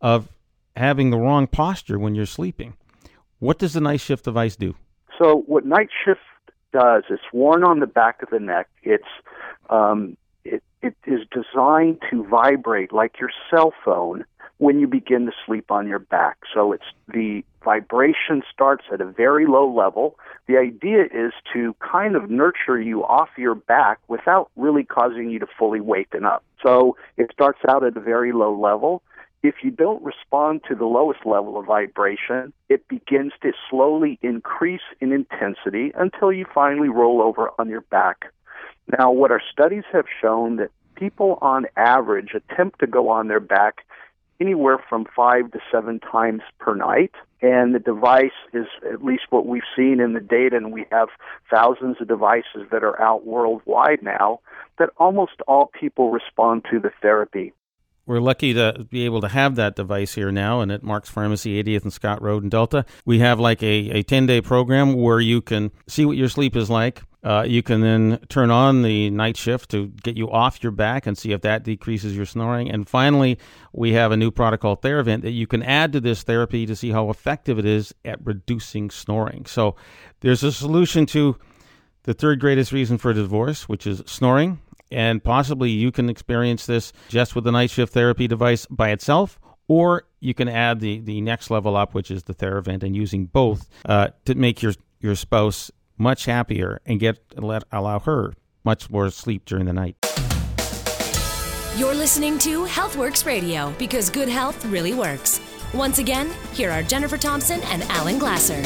of 0.00 0.28
having 0.76 1.10
the 1.10 1.18
wrong 1.18 1.46
posture 1.46 1.98
when 1.98 2.14
you're 2.14 2.26
sleeping. 2.26 2.74
What 3.38 3.58
does 3.58 3.72
the 3.72 3.80
night 3.80 4.00
shift 4.00 4.24
device 4.24 4.56
do? 4.56 4.74
So, 5.18 5.44
what 5.46 5.64
night 5.64 5.88
shift 6.04 6.20
does, 6.72 7.04
it's 7.10 7.22
worn 7.32 7.64
on 7.64 7.80
the 7.80 7.86
back 7.86 8.22
of 8.22 8.30
the 8.30 8.38
neck. 8.38 8.68
It's 8.82 9.04
um, 9.68 10.16
it, 10.44 10.62
it 10.82 10.94
is 11.06 11.20
designed 11.32 12.00
to 12.10 12.24
vibrate 12.24 12.92
like 12.92 13.20
your 13.20 13.30
cell 13.50 13.72
phone 13.84 14.24
when 14.60 14.78
you 14.78 14.86
begin 14.86 15.24
to 15.24 15.32
sleep 15.46 15.70
on 15.70 15.88
your 15.88 15.98
back. 15.98 16.36
So 16.52 16.72
it's 16.72 16.84
the 17.08 17.42
vibration 17.64 18.42
starts 18.52 18.84
at 18.92 19.00
a 19.00 19.06
very 19.06 19.46
low 19.46 19.66
level. 19.66 20.18
The 20.48 20.58
idea 20.58 21.04
is 21.04 21.32
to 21.54 21.74
kind 21.80 22.14
of 22.14 22.28
nurture 22.28 22.78
you 22.78 23.02
off 23.02 23.30
your 23.38 23.54
back 23.54 24.00
without 24.08 24.50
really 24.56 24.84
causing 24.84 25.30
you 25.30 25.38
to 25.38 25.46
fully 25.58 25.80
waken 25.80 26.26
up. 26.26 26.44
So 26.62 26.98
it 27.16 27.30
starts 27.32 27.60
out 27.66 27.82
at 27.84 27.96
a 27.96 28.00
very 28.00 28.32
low 28.32 28.54
level. 28.54 29.02
If 29.42 29.54
you 29.62 29.70
don't 29.70 30.02
respond 30.04 30.60
to 30.68 30.74
the 30.74 30.84
lowest 30.84 31.24
level 31.24 31.58
of 31.58 31.64
vibration, 31.64 32.52
it 32.68 32.86
begins 32.86 33.32
to 33.40 33.52
slowly 33.70 34.18
increase 34.20 34.82
in 35.00 35.10
intensity 35.10 35.90
until 35.94 36.30
you 36.30 36.44
finally 36.54 36.90
roll 36.90 37.22
over 37.22 37.50
on 37.58 37.70
your 37.70 37.80
back. 37.80 38.26
Now, 38.98 39.10
what 39.10 39.30
our 39.30 39.40
studies 39.50 39.84
have 39.90 40.04
shown 40.20 40.56
that 40.56 40.70
people 40.96 41.38
on 41.40 41.64
average 41.78 42.34
attempt 42.34 42.80
to 42.80 42.86
go 42.86 43.08
on 43.08 43.28
their 43.28 43.40
back 43.40 43.86
anywhere 44.40 44.78
from 44.88 45.06
five 45.14 45.50
to 45.52 45.60
seven 45.70 46.00
times 46.00 46.42
per 46.58 46.74
night. 46.74 47.12
And 47.42 47.74
the 47.74 47.78
device 47.78 48.30
is 48.52 48.66
at 48.90 49.04
least 49.04 49.24
what 49.30 49.46
we've 49.46 49.62
seen 49.76 50.00
in 50.00 50.12
the 50.12 50.20
data, 50.20 50.56
and 50.56 50.72
we 50.72 50.86
have 50.90 51.08
thousands 51.50 51.96
of 52.00 52.08
devices 52.08 52.66
that 52.70 52.84
are 52.84 53.00
out 53.00 53.26
worldwide 53.26 54.02
now, 54.02 54.40
that 54.78 54.90
almost 54.98 55.40
all 55.48 55.70
people 55.78 56.10
respond 56.10 56.64
to 56.70 56.78
the 56.78 56.90
therapy 57.00 57.52
we're 58.10 58.20
lucky 58.20 58.52
to 58.52 58.86
be 58.90 59.04
able 59.04 59.20
to 59.20 59.28
have 59.28 59.54
that 59.54 59.76
device 59.76 60.14
here 60.14 60.32
now 60.32 60.62
and 60.62 60.72
at 60.72 60.82
Mark's 60.82 61.08
Pharmacy, 61.08 61.62
80th 61.62 61.84
and 61.84 61.92
Scott 61.92 62.20
Road 62.20 62.42
in 62.42 62.48
Delta. 62.48 62.84
We 63.04 63.20
have 63.20 63.38
like 63.38 63.62
a, 63.62 63.90
a 63.90 64.02
10 64.02 64.26
day 64.26 64.40
program 64.40 64.94
where 64.94 65.20
you 65.20 65.40
can 65.40 65.70
see 65.86 66.04
what 66.04 66.16
your 66.16 66.28
sleep 66.28 66.56
is 66.56 66.68
like. 66.68 67.02
Uh, 67.22 67.44
you 67.46 67.62
can 67.62 67.82
then 67.82 68.18
turn 68.28 68.50
on 68.50 68.82
the 68.82 69.10
night 69.10 69.36
shift 69.36 69.70
to 69.70 69.88
get 70.02 70.16
you 70.16 70.30
off 70.30 70.62
your 70.62 70.72
back 70.72 71.06
and 71.06 71.18
see 71.18 71.32
if 71.32 71.42
that 71.42 71.62
decreases 71.62 72.16
your 72.16 72.24
snoring. 72.24 72.70
And 72.70 72.88
finally, 72.88 73.38
we 73.72 73.92
have 73.92 74.10
a 74.10 74.16
new 74.16 74.30
product 74.30 74.62
called 74.62 74.80
Theravent 74.80 75.22
that 75.22 75.32
you 75.32 75.46
can 75.46 75.62
add 75.62 75.92
to 75.92 76.00
this 76.00 76.22
therapy 76.22 76.64
to 76.64 76.74
see 76.74 76.90
how 76.90 77.10
effective 77.10 77.58
it 77.58 77.66
is 77.66 77.94
at 78.04 78.24
reducing 78.24 78.90
snoring. 78.90 79.44
So 79.44 79.76
there's 80.20 80.42
a 80.42 80.52
solution 80.52 81.04
to 81.06 81.36
the 82.04 82.14
third 82.14 82.40
greatest 82.40 82.72
reason 82.72 82.96
for 82.96 83.12
divorce, 83.12 83.68
which 83.68 83.86
is 83.86 84.02
snoring. 84.06 84.60
And 84.90 85.22
possibly 85.22 85.70
you 85.70 85.92
can 85.92 86.08
experience 86.08 86.66
this 86.66 86.92
just 87.08 87.34
with 87.34 87.44
the 87.44 87.52
night 87.52 87.70
shift 87.70 87.92
therapy 87.92 88.26
device 88.28 88.66
by 88.66 88.90
itself, 88.90 89.38
or 89.68 90.04
you 90.20 90.34
can 90.34 90.48
add 90.48 90.80
the, 90.80 91.00
the 91.00 91.20
next 91.20 91.50
level 91.50 91.76
up, 91.76 91.94
which 91.94 92.10
is 92.10 92.24
the 92.24 92.34
Theravent, 92.34 92.82
and 92.82 92.96
using 92.96 93.26
both 93.26 93.68
uh, 93.84 94.08
to 94.24 94.34
make 94.34 94.62
your, 94.62 94.72
your 95.00 95.14
spouse 95.14 95.70
much 96.00 96.24
happier 96.24 96.80
and 96.86 96.98
get 96.98 97.18
let 97.36 97.62
allow 97.70 98.00
her 98.00 98.32
much 98.64 98.90
more 98.90 99.10
sleep 99.10 99.44
during 99.44 99.66
the 99.66 99.72
night. 99.72 99.96
You're 101.76 101.94
listening 101.94 102.38
to 102.40 102.64
Healthworx 102.64 103.24
Radio 103.24 103.72
because 103.78 104.10
good 104.10 104.28
health 104.28 104.64
really 104.66 104.94
works. 104.94 105.40
Once 105.72 105.98
again, 105.98 106.30
here 106.52 106.70
are 106.70 106.82
Jennifer 106.82 107.16
Thompson 107.16 107.60
and 107.64 107.82
Alan 107.84 108.18
Glasser. 108.18 108.60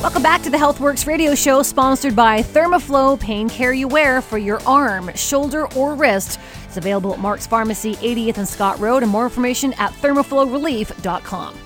Welcome 0.00 0.22
back 0.22 0.42
to 0.42 0.50
the 0.50 0.56
Healthworx 0.56 1.06
radio 1.06 1.34
show, 1.34 1.62
sponsored 1.64 2.14
by 2.14 2.40
Thermoflow 2.40 3.18
Pain 3.18 3.48
Care 3.48 3.72
You 3.72 3.88
Wear 3.88 4.22
for 4.22 4.38
your 4.38 4.60
arm, 4.64 5.10
shoulder, 5.14 5.66
or 5.74 5.96
wrist. 5.96 6.38
It's 6.66 6.76
available 6.76 7.12
at 7.12 7.18
Mark's 7.18 7.48
Pharmacy, 7.48 7.96
80th 7.96 8.38
and 8.38 8.46
Scott 8.48 8.78
Road, 8.78 9.02
and 9.02 9.10
more 9.10 9.24
information 9.24 9.72
at 9.74 9.90
thermoflowrelief.com. 9.94 11.58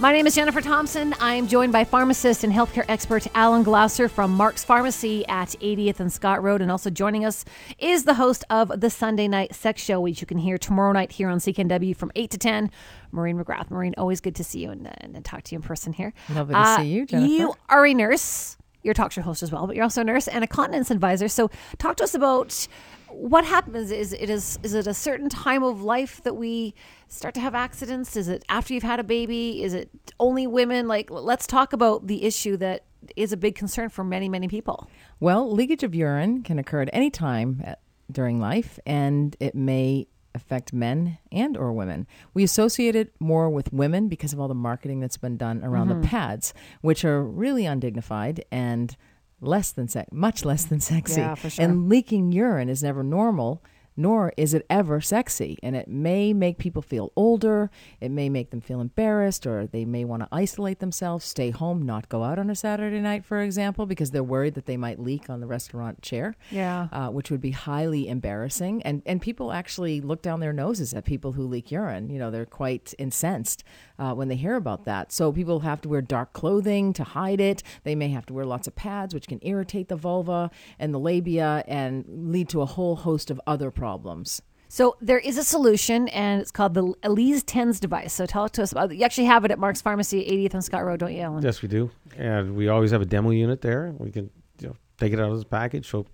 My 0.00 0.12
name 0.12 0.28
is 0.28 0.36
Jennifer 0.36 0.60
Thompson. 0.60 1.12
I 1.20 1.34
am 1.34 1.48
joined 1.48 1.72
by 1.72 1.82
pharmacist 1.82 2.44
and 2.44 2.52
healthcare 2.52 2.84
expert 2.88 3.26
Alan 3.34 3.64
Glasser 3.64 4.08
from 4.08 4.30
Mark's 4.30 4.62
Pharmacy 4.62 5.26
at 5.26 5.48
80th 5.60 5.98
and 5.98 6.12
Scott 6.12 6.40
Road. 6.40 6.62
And 6.62 6.70
also 6.70 6.88
joining 6.88 7.24
us 7.24 7.44
is 7.80 8.04
the 8.04 8.14
host 8.14 8.44
of 8.48 8.80
the 8.80 8.90
Sunday 8.90 9.26
Night 9.26 9.56
Sex 9.56 9.82
Show, 9.82 10.00
which 10.00 10.20
you 10.20 10.26
can 10.28 10.38
hear 10.38 10.56
tomorrow 10.56 10.92
night 10.92 11.10
here 11.10 11.28
on 11.28 11.38
CKNW 11.38 11.96
from 11.96 12.12
8 12.14 12.30
to 12.30 12.38
10. 12.38 12.70
Maureen 13.10 13.42
McGrath. 13.42 13.72
Maureen, 13.72 13.92
always 13.98 14.20
good 14.20 14.36
to 14.36 14.44
see 14.44 14.60
you 14.60 14.70
and, 14.70 14.86
uh, 14.86 14.92
and 15.00 15.24
talk 15.24 15.42
to 15.42 15.52
you 15.52 15.56
in 15.56 15.62
person 15.62 15.92
here. 15.92 16.12
Lovely 16.32 16.54
to 16.54 16.76
see 16.76 16.86
you, 16.86 17.04
Jennifer. 17.04 17.32
You 17.32 17.54
are 17.68 17.84
a 17.84 17.92
nurse. 17.92 18.56
You're 18.84 18.92
a 18.92 18.94
talk 18.94 19.10
show 19.10 19.22
host 19.22 19.42
as 19.42 19.50
well, 19.50 19.66
but 19.66 19.74
you're 19.74 19.82
also 19.82 20.02
a 20.02 20.04
nurse 20.04 20.28
and 20.28 20.44
a 20.44 20.46
continence 20.46 20.92
advisor. 20.92 21.26
So 21.26 21.50
talk 21.78 21.96
to 21.96 22.04
us 22.04 22.14
about 22.14 22.68
what 23.08 23.44
happens 23.44 23.90
is 23.90 24.12
it 24.12 24.30
is 24.30 24.58
is 24.62 24.74
it 24.74 24.86
a 24.86 24.94
certain 24.94 25.28
time 25.28 25.64
of 25.64 25.82
life 25.82 26.22
that 26.22 26.36
we 26.36 26.74
start 27.08 27.34
to 27.34 27.40
have 27.40 27.54
accidents 27.54 28.16
is 28.16 28.28
it 28.28 28.44
after 28.48 28.74
you've 28.74 28.82
had 28.82 29.00
a 29.00 29.04
baby 29.04 29.62
is 29.62 29.72
it 29.74 29.88
only 30.20 30.46
women 30.46 30.86
like 30.86 31.10
let's 31.10 31.46
talk 31.46 31.72
about 31.72 32.06
the 32.06 32.24
issue 32.24 32.56
that 32.56 32.84
is 33.16 33.32
a 33.32 33.36
big 33.36 33.54
concern 33.54 33.88
for 33.88 34.04
many 34.04 34.28
many 34.28 34.48
people 34.48 34.88
Well, 35.20 35.50
leakage 35.50 35.82
of 35.82 35.94
urine 35.94 36.42
can 36.42 36.58
occur 36.58 36.82
at 36.82 36.90
any 36.92 37.10
time 37.10 37.64
during 38.10 38.38
life, 38.40 38.78
and 38.86 39.36
it 39.40 39.54
may 39.54 40.06
affect 40.34 40.72
men 40.72 41.18
and 41.32 41.56
or 41.56 41.72
women. 41.72 42.06
We 42.34 42.42
associate 42.44 42.94
it 42.94 43.12
more 43.20 43.48
with 43.50 43.72
women 43.72 44.08
because 44.08 44.32
of 44.32 44.38
all 44.40 44.46
the 44.48 44.54
marketing 44.54 45.00
that's 45.00 45.16
been 45.16 45.36
done 45.36 45.64
around 45.64 45.88
Mm-hmm. 45.88 46.02
the 46.02 46.06
pads, 46.08 46.54
which 46.82 47.04
are 47.04 47.22
really 47.22 47.66
undignified 47.66 48.44
and 48.52 48.96
less 49.40 49.72
than 49.72 49.88
sex, 49.88 50.08
much 50.12 50.44
less 50.44 50.64
than 50.66 50.80
sexy. 50.80 51.20
Yeah, 51.20 51.34
sure. 51.34 51.64
And 51.64 51.88
leaking 51.88 52.32
urine 52.32 52.68
is 52.68 52.82
never 52.82 53.02
normal. 53.02 53.62
Nor 53.98 54.32
is 54.36 54.54
it 54.54 54.64
ever 54.70 55.00
sexy. 55.02 55.58
And 55.62 55.76
it 55.76 55.88
may 55.88 56.32
make 56.32 56.56
people 56.56 56.82
feel 56.82 57.12
older. 57.16 57.70
It 58.00 58.10
may 58.10 58.28
make 58.30 58.50
them 58.50 58.62
feel 58.62 58.80
embarrassed, 58.80 59.46
or 59.46 59.66
they 59.66 59.84
may 59.84 60.04
want 60.04 60.22
to 60.22 60.28
isolate 60.32 60.78
themselves, 60.78 61.24
stay 61.24 61.50
home, 61.50 61.82
not 61.82 62.08
go 62.08 62.22
out 62.22 62.38
on 62.38 62.48
a 62.48 62.54
Saturday 62.54 63.00
night, 63.00 63.24
for 63.24 63.42
example, 63.42 63.84
because 63.84 64.12
they're 64.12 64.22
worried 64.22 64.54
that 64.54 64.66
they 64.66 64.76
might 64.76 64.98
leak 64.98 65.28
on 65.28 65.40
the 65.40 65.46
restaurant 65.46 66.00
chair 66.00 66.36
yeah 66.50 66.88
uh, 66.92 67.08
which 67.08 67.30
would 67.30 67.40
be 67.40 67.50
highly 67.50 68.08
embarrassing. 68.08 68.82
And 68.82 69.02
and 69.06 69.20
people 69.20 69.52
actually 69.52 70.00
look 70.00 70.22
down 70.22 70.40
their 70.40 70.52
noses 70.52 70.94
at 70.94 71.04
people 71.04 71.32
who 71.32 71.46
leak 71.46 71.70
urine. 71.70 72.08
You 72.10 72.18
know, 72.18 72.30
they're 72.30 72.46
quite 72.46 72.94
incensed 72.98 73.64
uh, 73.98 74.14
when 74.14 74.28
they 74.28 74.36
hear 74.36 74.56
about 74.56 74.84
that. 74.84 75.12
So 75.12 75.32
people 75.32 75.60
have 75.60 75.80
to 75.82 75.88
wear 75.88 76.00
dark 76.02 76.32
clothing 76.32 76.92
to 76.94 77.04
hide 77.04 77.40
it. 77.40 77.62
They 77.84 77.94
may 77.94 78.08
have 78.08 78.26
to 78.26 78.32
wear 78.34 78.44
lots 78.44 78.66
of 78.66 78.74
pads, 78.76 79.14
which 79.14 79.26
can 79.26 79.38
irritate 79.42 79.88
the 79.88 79.96
vulva 79.96 80.50
and 80.78 80.92
the 80.94 80.98
labia 80.98 81.64
and 81.66 82.04
lead 82.08 82.48
to 82.50 82.62
a 82.62 82.66
whole 82.66 82.96
host 82.96 83.30
of 83.30 83.40
other 83.46 83.70
problems. 83.70 84.40
so 84.68 84.96
there 85.00 85.18
is 85.18 85.38
a 85.38 85.44
solution 85.44 86.08
and 86.08 86.42
it's 86.42 86.50
called 86.50 86.74
the 86.74 86.92
elise 87.02 87.42
tens 87.42 87.80
device 87.80 88.12
so 88.12 88.26
tell 88.26 88.44
it 88.44 88.52
to 88.52 88.62
us 88.62 88.70
about 88.72 88.94
you 88.94 89.02
actually 89.02 89.24
have 89.24 89.42
it 89.46 89.50
at 89.50 89.58
mark's 89.58 89.80
pharmacy 89.80 90.20
80th 90.30 90.52
and 90.54 90.62
scott 90.64 90.84
road 90.84 91.00
don't 91.00 91.14
you 91.14 91.22
ellen 91.22 91.42
Yes, 91.42 91.62
we 91.62 91.68
do, 91.68 91.90
and 92.18 92.54
we 92.54 92.68
always 92.68 92.90
have 92.90 93.00
a 93.00 93.06
demo 93.06 93.30
unit 93.30 93.62
there. 93.62 93.94
We 93.98 94.10
can 94.10 94.28
you 94.60 94.68
know, 94.68 94.76
take 94.98 95.12
it 95.14 95.20
out 95.20 95.30
of 95.32 95.38
the 95.38 95.46
package. 95.46 95.88
So 95.88 96.06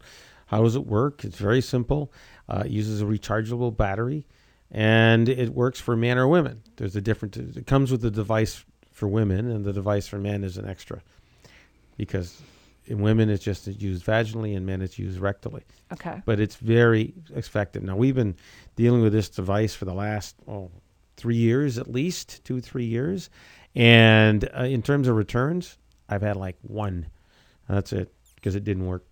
how 0.46 0.62
does 0.62 0.76
it 0.76 0.86
work. 0.86 1.24
It's 1.24 1.38
very 1.38 1.60
simple. 1.60 2.12
Uh, 2.48 2.62
it 2.66 2.70
uses 2.70 3.02
a 3.02 3.04
rechargeable 3.06 3.76
battery, 3.76 4.26
and 4.70 5.28
it 5.28 5.50
works 5.50 5.80
for 5.80 5.96
men 5.96 6.18
or 6.18 6.28
women. 6.28 6.62
There's 6.76 6.96
a 6.96 7.00
different. 7.00 7.36
It 7.36 7.66
comes 7.66 7.90
with 7.90 8.00
the 8.00 8.10
device 8.10 8.64
for 8.92 9.08
women, 9.08 9.50
and 9.50 9.64
the 9.64 9.72
device 9.72 10.06
for 10.06 10.18
men 10.18 10.44
is 10.44 10.56
an 10.58 10.68
extra, 10.68 11.02
because 11.96 12.40
in 12.86 13.00
women 13.00 13.30
it's 13.30 13.44
just 13.44 13.66
used 13.66 14.04
vaginally, 14.04 14.56
and 14.56 14.66
men 14.66 14.82
it's 14.82 14.98
used 14.98 15.18
rectally 15.20 15.62
okay 15.92 16.22
but 16.24 16.40
it's 16.40 16.56
very 16.56 17.14
effective. 17.34 17.82
Now 17.82 17.96
we've 17.96 18.14
been 18.14 18.36
dealing 18.76 19.02
with 19.02 19.12
this 19.12 19.28
device 19.28 19.74
for 19.74 19.84
the 19.84 19.94
last 19.94 20.36
oh, 20.48 20.70
three 21.16 21.36
years 21.36 21.78
at 21.78 21.90
least, 21.90 22.44
two 22.44 22.60
three 22.60 22.84
years, 22.84 23.30
and 23.74 24.48
uh, 24.56 24.62
in 24.64 24.82
terms 24.82 25.08
of 25.08 25.16
returns, 25.16 25.78
I've 26.08 26.22
had 26.22 26.36
like 26.36 26.56
one. 26.62 27.06
That's 27.68 27.92
it 27.92 28.12
because 28.36 28.54
it 28.54 28.64
didn't 28.64 28.86
work. 28.86 29.04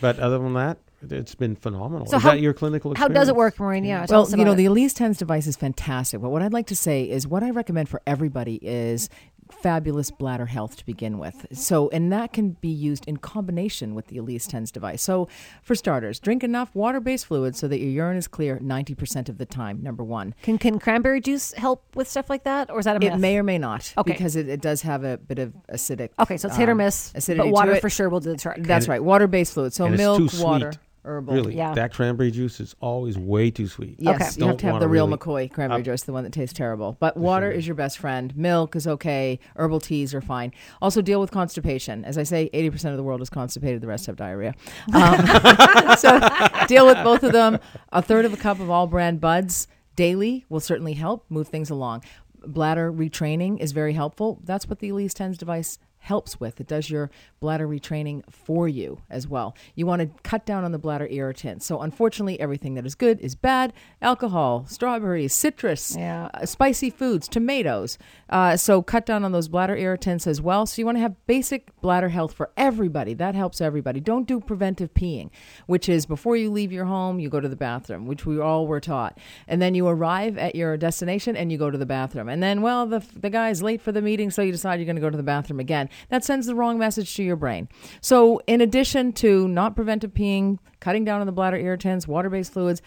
But 0.00 0.18
other 0.18 0.38
than 0.38 0.54
that, 0.54 0.78
it's 1.08 1.34
been 1.34 1.56
phenomenal. 1.56 2.06
So 2.06 2.16
is 2.18 2.22
how- 2.22 2.30
that 2.30 2.40
your 2.40 2.52
clinical? 2.52 2.94
how 2.94 3.08
does 3.08 3.28
it 3.28 3.36
work 3.36 3.58
maureen 3.58 3.84
yeah 3.84 4.06
well, 4.08 4.28
you 4.30 4.36
know, 4.38 4.42
about 4.42 4.56
the 4.56 4.64
it. 4.64 4.68
Elise 4.68 4.94
Tens 4.94 5.18
device 5.18 5.46
is 5.46 5.56
fantastic. 5.56 6.20
But 6.20 6.30
what 6.30 6.42
I'd 6.42 6.52
like 6.52 6.66
to 6.68 6.76
say 6.76 7.08
is 7.08 7.26
what 7.26 7.42
I 7.42 7.50
recommend 7.50 7.88
for 7.88 8.02
everybody 8.06 8.56
is 8.56 9.08
fabulous 9.50 10.12
bladder 10.12 10.46
health 10.46 10.76
to 10.76 10.86
begin 10.86 11.18
with. 11.18 11.46
So, 11.52 11.88
and 11.90 12.12
that 12.12 12.32
can 12.32 12.50
be 12.60 12.68
used 12.68 13.04
in 13.08 13.16
combination 13.16 13.96
with 13.96 14.06
the 14.06 14.18
Elise 14.18 14.46
Tens 14.46 14.70
device. 14.70 15.02
So, 15.02 15.28
for 15.62 15.74
starters, 15.74 16.20
drink 16.20 16.44
enough 16.44 16.72
water-based 16.74 17.26
fluid 17.26 17.56
so 17.56 17.66
that 17.66 17.78
your 17.80 17.90
urine 17.90 18.16
is 18.16 18.28
clear 18.28 18.58
90% 18.58 19.28
of 19.28 19.38
the 19.38 19.46
time. 19.46 19.82
Number 19.82 20.04
one. 20.04 20.34
can, 20.42 20.56
can 20.56 20.78
cranberry 20.78 21.20
juice 21.20 21.52
help 21.54 21.84
with 21.96 22.08
stuff 22.08 22.30
like 22.30 22.44
that 22.44 22.70
or 22.70 22.78
is 22.78 22.84
that 22.84 22.96
a 22.96 23.00
myth 23.00 23.14
It 23.14 23.18
may 23.18 23.36
or 23.38 23.42
may 23.42 23.58
not, 23.58 23.92
Okay. 23.98 24.12
because 24.12 24.36
it, 24.36 24.48
it 24.48 24.60
does 24.60 24.82
have 24.82 25.02
a 25.02 25.18
bit 25.18 25.38
of 25.40 25.52
acidic. 25.72 26.10
okay 26.18 26.36
so 26.36 26.46
it's 26.48 26.56
hit 26.56 26.68
or 26.68 26.72
um, 26.72 26.78
miss 26.78 27.12
acidity 27.14 27.48
but 27.48 27.52
water 27.52 27.72
to 27.72 27.76
it. 27.78 27.80
for 27.80 27.90
sure 27.90 28.08
will 28.08 28.20
do 28.20 28.30
the 28.30 28.36
trick 28.36 28.62
That's 28.62 28.86
right, 28.88 29.02
water-based 29.02 29.52
fluid. 29.54 29.72
So 29.72 29.86
and 29.86 29.94
it's 29.94 30.00
milk, 30.00 30.30
too 30.30 30.42
water, 30.44 30.72
sweet. 30.72 30.80
Herbal. 31.04 31.32
Really, 31.34 31.56
Yeah. 31.56 31.72
that 31.74 31.94
cranberry 31.94 32.30
juice 32.30 32.60
is 32.60 32.76
always 32.80 33.16
way 33.16 33.50
too 33.50 33.66
sweet. 33.66 33.96
Yes, 33.98 34.14
Okay. 34.14 34.18
you 34.18 34.24
have 34.24 34.36
Don't 34.36 34.58
to 34.60 34.66
have 34.66 34.80
the 34.80 34.88
real 34.88 35.06
really- 35.06 35.16
McCoy 35.18 35.50
cranberry 35.50 35.80
Uh, 35.80 35.84
juice, 35.84 36.02
the 36.02 36.12
one 36.12 36.24
that 36.24 36.32
tastes 36.32 36.52
terrible. 36.52 36.96
But 37.00 37.16
water 37.16 37.50
is 37.50 37.66
your 37.66 37.74
best 37.74 37.98
friend. 37.98 38.36
Milk 38.36 38.76
is 38.76 38.86
okay. 38.86 39.38
Herbal 39.56 39.80
teas 39.80 40.14
are 40.14 40.20
fine. 40.20 40.52
Also, 40.82 41.00
deal 41.00 41.20
with 41.20 41.30
constipation. 41.30 42.04
As 42.04 42.18
I 42.18 42.22
say, 42.22 42.50
80% 42.52 42.92
of 42.92 42.98
the 42.98 43.02
world 43.02 43.22
is 43.22 43.30
constipated, 43.30 43.80
the 43.80 43.86
rest 43.86 44.06
have 44.06 44.16
diarrhea. 44.16 44.54
Um, 44.92 45.26
so, 45.96 46.20
deal 46.66 46.84
with 46.86 47.02
both 47.02 47.22
of 47.22 47.32
them. 47.32 47.58
A 47.92 48.02
third 48.02 48.24
of 48.26 48.32
a 48.34 48.36
cup 48.36 48.60
of 48.60 48.68
All-Bran 48.70 49.16
Buds 49.18 49.68
daily 49.96 50.44
will 50.48 50.60
certainly 50.60 50.92
help 50.94 51.24
move 51.30 51.48
things 51.48 51.70
along. 51.70 52.02
Bladder 52.46 52.90
retraining 52.92 53.58
is 53.58 53.72
very 53.72 53.92
helpful. 53.92 54.40
That's 54.44 54.68
what 54.68 54.78
the 54.78 54.88
Elise 54.90 55.12
Tens 55.14 55.36
device 55.38 55.78
helps 56.00 56.40
with. 56.40 56.60
It 56.60 56.66
does 56.66 56.90
your 56.90 57.10
bladder 57.40 57.68
retraining 57.68 58.22
for 58.30 58.68
you 58.68 59.00
as 59.10 59.28
well. 59.28 59.54
You 59.74 59.86
want 59.86 60.00
to 60.02 60.08
cut 60.22 60.44
down 60.46 60.64
on 60.64 60.72
the 60.72 60.78
bladder 60.78 61.06
irritants. 61.10 61.66
So, 61.66 61.80
unfortunately, 61.80 62.40
everything 62.40 62.74
that 62.74 62.86
is 62.86 62.94
good 62.94 63.20
is 63.20 63.34
bad 63.34 63.72
alcohol, 64.02 64.64
strawberries, 64.66 65.32
citrus, 65.34 65.94
Yeah. 65.96 66.30
uh, 66.34 66.46
spicy 66.46 66.90
foods, 66.90 67.28
tomatoes. 67.28 67.98
Uh, 68.28 68.56
so, 68.56 68.80
cut 68.82 69.04
down 69.06 69.24
on 69.24 69.32
those 69.32 69.48
bladder 69.48 69.76
irritants 69.76 70.26
as 70.26 70.40
well. 70.40 70.64
So, 70.66 70.80
you 70.80 70.86
want 70.86 70.96
to 70.96 71.02
have 71.02 71.14
basic 71.26 71.78
bladder 71.82 72.08
health 72.08 72.32
for 72.32 72.50
everybody. 72.56 73.12
That 73.14 73.34
helps 73.34 73.60
everybody. 73.60 74.00
Don't 74.00 74.26
do 74.26 74.40
preventive 74.40 74.94
peeing, 74.94 75.30
which 75.66 75.88
is 75.88 76.06
before 76.06 76.36
you 76.36 76.50
leave 76.50 76.72
your 76.72 76.86
home, 76.86 77.20
you 77.20 77.28
go 77.28 77.40
to 77.40 77.48
the 77.48 77.56
bathroom, 77.56 78.06
which 78.06 78.24
we 78.24 78.40
all 78.40 78.66
were 78.66 78.80
taught. 78.80 79.18
And 79.46 79.60
then 79.60 79.74
you 79.74 79.86
arrive 79.86 80.38
at 80.38 80.54
your 80.54 80.76
destination 80.78 81.36
and 81.36 81.52
you 81.52 81.58
go 81.58 81.70
to 81.70 81.78
the 81.78 81.86
bathroom. 81.86 82.28
And 82.30 82.42
then, 82.42 82.62
well, 82.62 82.86
the, 82.86 83.04
the 83.14 83.28
guy's 83.30 83.62
late 83.62 83.82
for 83.82 83.92
the 83.92 84.00
meeting, 84.02 84.30
so 84.30 84.40
you 84.40 84.52
decide 84.52 84.78
you're 84.80 84.86
going 84.86 84.96
to 84.96 85.02
go 85.02 85.10
to 85.10 85.16
the 85.16 85.22
bathroom 85.22 85.60
again. 85.60 85.88
That 86.08 86.24
sends 86.24 86.46
the 86.46 86.54
wrong 86.54 86.78
message 86.78 87.14
to 87.16 87.22
your 87.22 87.36
brain. 87.36 87.68
So, 88.00 88.40
in 88.46 88.60
addition 88.60 89.12
to 89.14 89.48
not 89.48 89.76
preventive 89.76 90.12
peeing, 90.12 90.58
cutting 90.80 91.04
down 91.04 91.20
on 91.20 91.26
the 91.26 91.32
bladder 91.32 91.56
irritants, 91.56 92.08
water 92.08 92.30
based 92.30 92.52
fluids, 92.52 92.82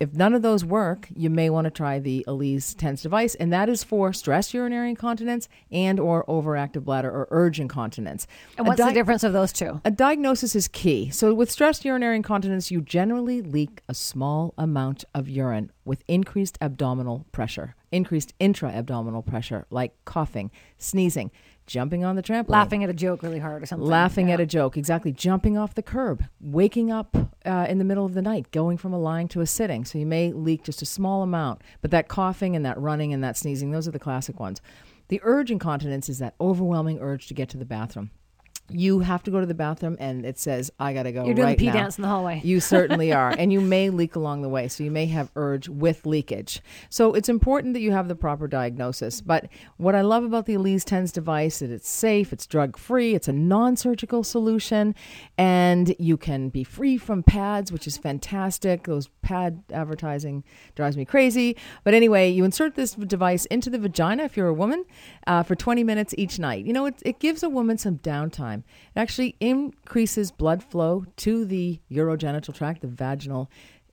if 0.00 0.12
none 0.14 0.32
of 0.32 0.42
those 0.42 0.64
work, 0.64 1.08
you 1.14 1.28
may 1.28 1.50
want 1.50 1.64
to 1.64 1.70
try 1.72 1.98
the 1.98 2.24
Elise 2.28 2.72
TENS 2.74 3.02
device, 3.02 3.34
and 3.34 3.52
that 3.52 3.68
is 3.68 3.82
for 3.82 4.12
stress 4.12 4.54
urinary 4.54 4.90
incontinence 4.90 5.48
and 5.72 5.98
or 5.98 6.24
overactive 6.26 6.84
bladder 6.84 7.10
or 7.10 7.26
urge 7.32 7.58
incontinence. 7.58 8.26
and 8.56 8.66
what's 8.66 8.80
the 8.80 8.92
difference 8.92 9.24
of 9.24 9.32
those 9.32 9.52
two 9.52 9.80
a 9.84 9.90
diagnosis 9.90 10.54
is 10.54 10.68
key. 10.68 11.10
So, 11.10 11.34
with 11.34 11.50
stress 11.50 11.84
urinary 11.84 12.16
incontinence, 12.16 12.70
you 12.70 12.80
generally 12.80 13.42
leak 13.42 13.82
a 13.88 13.94
small 13.94 14.54
amount 14.56 15.04
of 15.14 15.28
urine 15.28 15.72
with 15.84 16.04
increased 16.06 16.58
abdominal 16.60 17.26
pressure, 17.32 17.74
increased 17.90 18.34
intra 18.38 18.70
abdominal 18.70 19.22
pressure, 19.22 19.66
like 19.70 19.92
coughing, 20.04 20.52
sneezing, 20.78 21.32
jumping 21.68 22.04
on 22.04 22.16
the 22.16 22.22
trampoline, 22.22 22.48
Laughing 22.48 22.82
at 22.82 22.90
a 22.90 22.94
joke 22.94 23.22
really 23.22 23.38
hard 23.38 23.62
or 23.62 23.66
something. 23.66 23.86
laughing 23.88 24.28
Yeah. 24.28 24.34
at 24.34 24.40
a 24.40 24.46
joke, 24.46 24.76
exactly, 24.76 25.12
jumping 25.12 25.56
off 25.56 25.74
the 25.74 25.82
curb, 25.82 26.24
waking 26.40 26.90
up 26.90 27.16
uh, 27.46 27.66
in 27.68 27.78
the 27.78 27.84
middle 27.84 28.04
of 28.04 28.14
the 28.14 28.22
night, 28.22 28.50
going 28.50 28.76
from 28.76 28.92
a 28.92 28.98
lying 28.98 29.28
to 29.28 29.40
a 29.40 29.46
sitting. 29.46 29.84
So 29.84 29.98
you 29.98 30.06
may 30.06 30.32
leak 30.32 30.64
just 30.64 30.82
a 30.82 30.86
small 30.86 31.22
amount, 31.22 31.60
but 31.80 31.92
that 31.92 32.08
coughing 32.08 32.56
and 32.56 32.64
that 32.64 32.78
running 32.80 33.12
and 33.12 33.22
that 33.22 33.36
sneezing, 33.36 33.70
those 33.70 33.86
are 33.86 33.92
the 33.92 33.98
classic 34.00 34.40
ones. 34.40 34.60
The 35.08 35.20
urge 35.22 35.50
incontinence 35.50 36.08
is 36.08 36.18
that 36.18 36.34
overwhelming 36.40 36.98
urge 37.00 37.28
to 37.28 37.34
get 37.34 37.48
to 37.50 37.56
the 37.56 37.64
bathroom. 37.64 38.10
You 38.70 39.00
have 39.00 39.22
to 39.24 39.30
go 39.30 39.40
to 39.40 39.46
the 39.46 39.54
bathroom, 39.54 39.96
and 39.98 40.26
it 40.26 40.38
says, 40.38 40.70
"I 40.78 40.92
gotta 40.92 41.12
go." 41.12 41.24
You're 41.24 41.34
doing 41.34 41.48
right 41.48 41.58
the 41.58 41.64
pee 41.64 41.70
now." 41.70 41.74
dance 41.74 41.98
in 41.98 42.02
the 42.02 42.08
hallway. 42.08 42.40
You 42.44 42.60
certainly 42.60 43.12
are. 43.12 43.30
And 43.30 43.52
you 43.52 43.60
may 43.60 43.90
leak 43.90 44.16
along 44.16 44.42
the 44.42 44.48
way. 44.48 44.68
So 44.68 44.84
you 44.84 44.90
may 44.90 45.06
have 45.06 45.30
urge 45.36 45.68
with 45.68 46.06
leakage. 46.06 46.60
So 46.90 47.14
it's 47.14 47.28
important 47.28 47.74
that 47.74 47.80
you 47.80 47.92
have 47.92 48.08
the 48.08 48.14
proper 48.14 48.48
diagnosis. 48.48 49.20
But 49.20 49.48
what 49.76 49.94
I 49.94 50.02
love 50.02 50.24
about 50.24 50.46
the 50.46 50.54
Elise 50.54 50.84
TENS 50.84 51.12
device 51.12 51.62
is 51.62 51.70
it's 51.70 51.88
safe, 51.88 52.32
it's 52.32 52.46
drug 52.46 52.76
free, 52.76 53.14
it's 53.14 53.28
a 53.28 53.32
non 53.32 53.76
surgical 53.76 54.24
solution, 54.24 54.94
and 55.36 55.94
you 55.98 56.16
can 56.16 56.48
be 56.48 56.64
free 56.64 56.96
from 56.96 57.22
pads, 57.22 57.72
which 57.72 57.86
is 57.86 57.96
fantastic. 57.96 58.84
Those 58.84 59.08
pad 59.22 59.62
advertising 59.72 60.44
drives 60.74 60.96
me 60.96 61.04
crazy. 61.04 61.56
But 61.84 61.94
anyway, 61.94 62.30
you 62.30 62.44
insert 62.44 62.74
this 62.74 62.92
device 62.92 63.46
into 63.46 63.70
the 63.70 63.78
vagina 63.78 64.24
if 64.24 64.36
you're 64.36 64.48
a 64.48 64.54
woman 64.54 64.84
uh, 65.26 65.42
for 65.42 65.54
20 65.54 65.84
minutes 65.84 66.14
each 66.18 66.38
night. 66.38 66.64
You 66.64 66.72
know, 66.72 66.86
it, 66.86 67.02
it 67.04 67.18
gives 67.18 67.42
a 67.42 67.48
woman 67.48 67.78
some 67.78 67.98
downtime. 67.98 68.57
It 68.94 69.00
actually 69.00 69.36
increases 69.40 70.30
blood 70.30 70.62
flow 70.62 71.04
to 71.16 71.44
the 71.44 71.80
urogenital 71.90 72.54
tract, 72.54 72.82
the 72.82 72.88
vaginal 72.88 73.50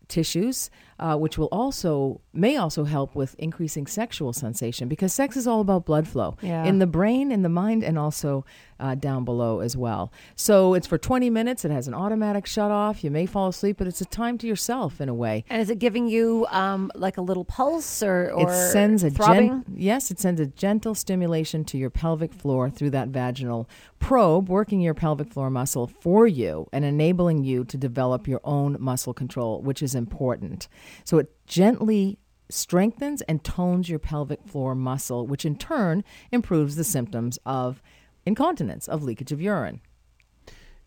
tissues, 0.08 0.70
uh, 1.00 1.16
which 1.18 1.38
will 1.38 1.50
also 1.52 2.22
may 2.34 2.56
also 2.58 2.84
help 2.86 3.16
with 3.16 3.36
increasing 3.38 3.86
sexual 3.88 4.32
sensation 4.34 4.88
because 4.88 5.14
sex 5.14 5.36
is 5.38 5.48
all 5.48 5.62
about 5.62 5.86
blood 5.86 6.08
flow 6.08 6.36
Yeah. 6.42 6.64
in 6.66 6.80
the 6.80 6.88
brain, 6.88 7.32
in 7.32 7.42
the 7.44 7.50
mind, 7.50 7.84
and 7.84 7.98
also 7.98 8.46
uh, 8.80 8.94
down 8.96 9.24
below 9.24 9.62
as 9.62 9.78
well. 9.78 10.12
So 10.36 10.74
it's 10.74 10.86
for 10.88 10.98
20 10.98 11.30
minutes. 11.30 11.64
It 11.64 11.72
has 11.72 11.88
an 11.88 11.94
automatic 11.94 12.46
shut 12.46 12.72
off. 12.72 13.04
You 13.06 13.12
may 13.12 13.26
fall 13.26 13.48
asleep, 13.48 13.78
but 13.78 13.88
it's 13.88 14.02
a 14.02 14.06
time 14.06 14.38
to 14.40 14.48
yourself 14.48 15.00
in 15.00 15.08
a 15.08 15.14
way. 15.14 15.46
And 15.50 15.62
is 15.62 15.70
it 15.70 15.80
giving 15.80 16.08
you 16.08 16.46
um, 16.50 16.92
like 16.94 17.16
a 17.18 17.22
little 17.22 17.46
pulse 17.46 18.04
or, 18.04 18.32
or 18.34 18.50
it 18.52 18.72
sends 18.72 19.04
a 19.04 19.10
throbbing? 19.10 19.64
gen- 19.64 19.66
yes, 19.78 20.12
it 20.12 20.20
sends 20.20 20.42
a 20.42 20.46
gentle 20.48 20.94
stimulation 20.94 21.64
to 21.66 21.78
your 21.78 21.90
pelvic 21.90 22.34
floor 22.34 22.70
through 22.70 22.90
that 22.92 23.10
vaginal 23.10 23.70
probe, 24.00 24.50
working 24.50 24.82
your 24.82 24.94
pelvic 24.94 25.32
floor 25.32 25.50
muscle 25.50 25.88
for 25.88 26.28
you 26.28 26.68
and 26.74 26.84
enabling 26.84 27.44
you 27.46 27.64
to 27.64 27.78
develop 27.78 28.28
your 28.28 28.42
own 28.44 28.76
muscle 28.80 29.14
control, 29.14 29.62
which 29.62 29.82
is 29.82 29.96
important. 29.96 30.68
So 31.04 31.18
it 31.18 31.32
gently 31.48 32.20
strengthens 32.50 33.22
and 33.24 33.44
tones 33.44 33.90
your 33.90 34.00
pelvic 34.00 34.46
floor 34.46 34.76
muscle, 34.76 35.26
which 35.28 35.46
in 35.46 35.58
turn 35.58 36.04
improves 36.32 36.76
the 36.76 36.84
symptoms 36.84 37.40
of 37.46 37.82
incontinence, 38.26 38.88
of 38.88 39.04
leakage 39.04 39.32
of 39.32 39.42
urine. 39.42 39.82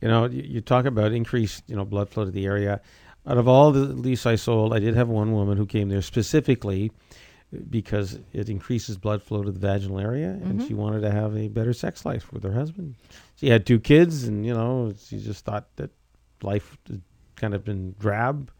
You 0.00 0.08
know, 0.08 0.26
you, 0.26 0.42
you 0.42 0.60
talk 0.60 0.84
about 0.84 1.12
increased, 1.12 1.64
you 1.66 1.76
know, 1.76 1.84
blood 1.84 2.08
flow 2.08 2.24
to 2.24 2.30
the 2.30 2.46
area. 2.46 2.80
Out 3.26 3.38
of 3.38 3.48
all 3.48 3.72
the 3.72 3.80
lease 3.80 4.26
I 4.26 4.36
sold, 4.36 4.72
I 4.72 4.78
did 4.78 4.94
have 4.94 5.08
one 5.08 5.32
woman 5.32 5.58
who 5.58 5.66
came 5.66 5.88
there 5.88 6.02
specifically 6.02 6.92
uh, 7.52 7.58
because 7.68 8.18
it 8.32 8.48
increases 8.48 8.96
blood 8.96 9.22
flow 9.22 9.42
to 9.42 9.50
the 9.50 9.58
vaginal 9.58 9.98
area, 9.98 10.30
and 10.30 10.60
mm-hmm. 10.60 10.66
she 10.66 10.74
wanted 10.74 11.00
to 11.00 11.10
have 11.10 11.36
a 11.36 11.48
better 11.48 11.72
sex 11.72 12.04
life 12.06 12.32
with 12.32 12.42
her 12.44 12.52
husband. 12.52 12.94
She 13.36 13.48
had 13.48 13.66
two 13.66 13.80
kids, 13.80 14.24
and 14.24 14.46
you 14.46 14.54
know, 14.54 14.94
she 15.06 15.18
just 15.18 15.44
thought 15.44 15.66
that 15.76 15.90
life 16.42 16.78
had 16.86 17.02
kind 17.36 17.54
of 17.54 17.64
been 17.64 17.94
drab, 17.98 18.50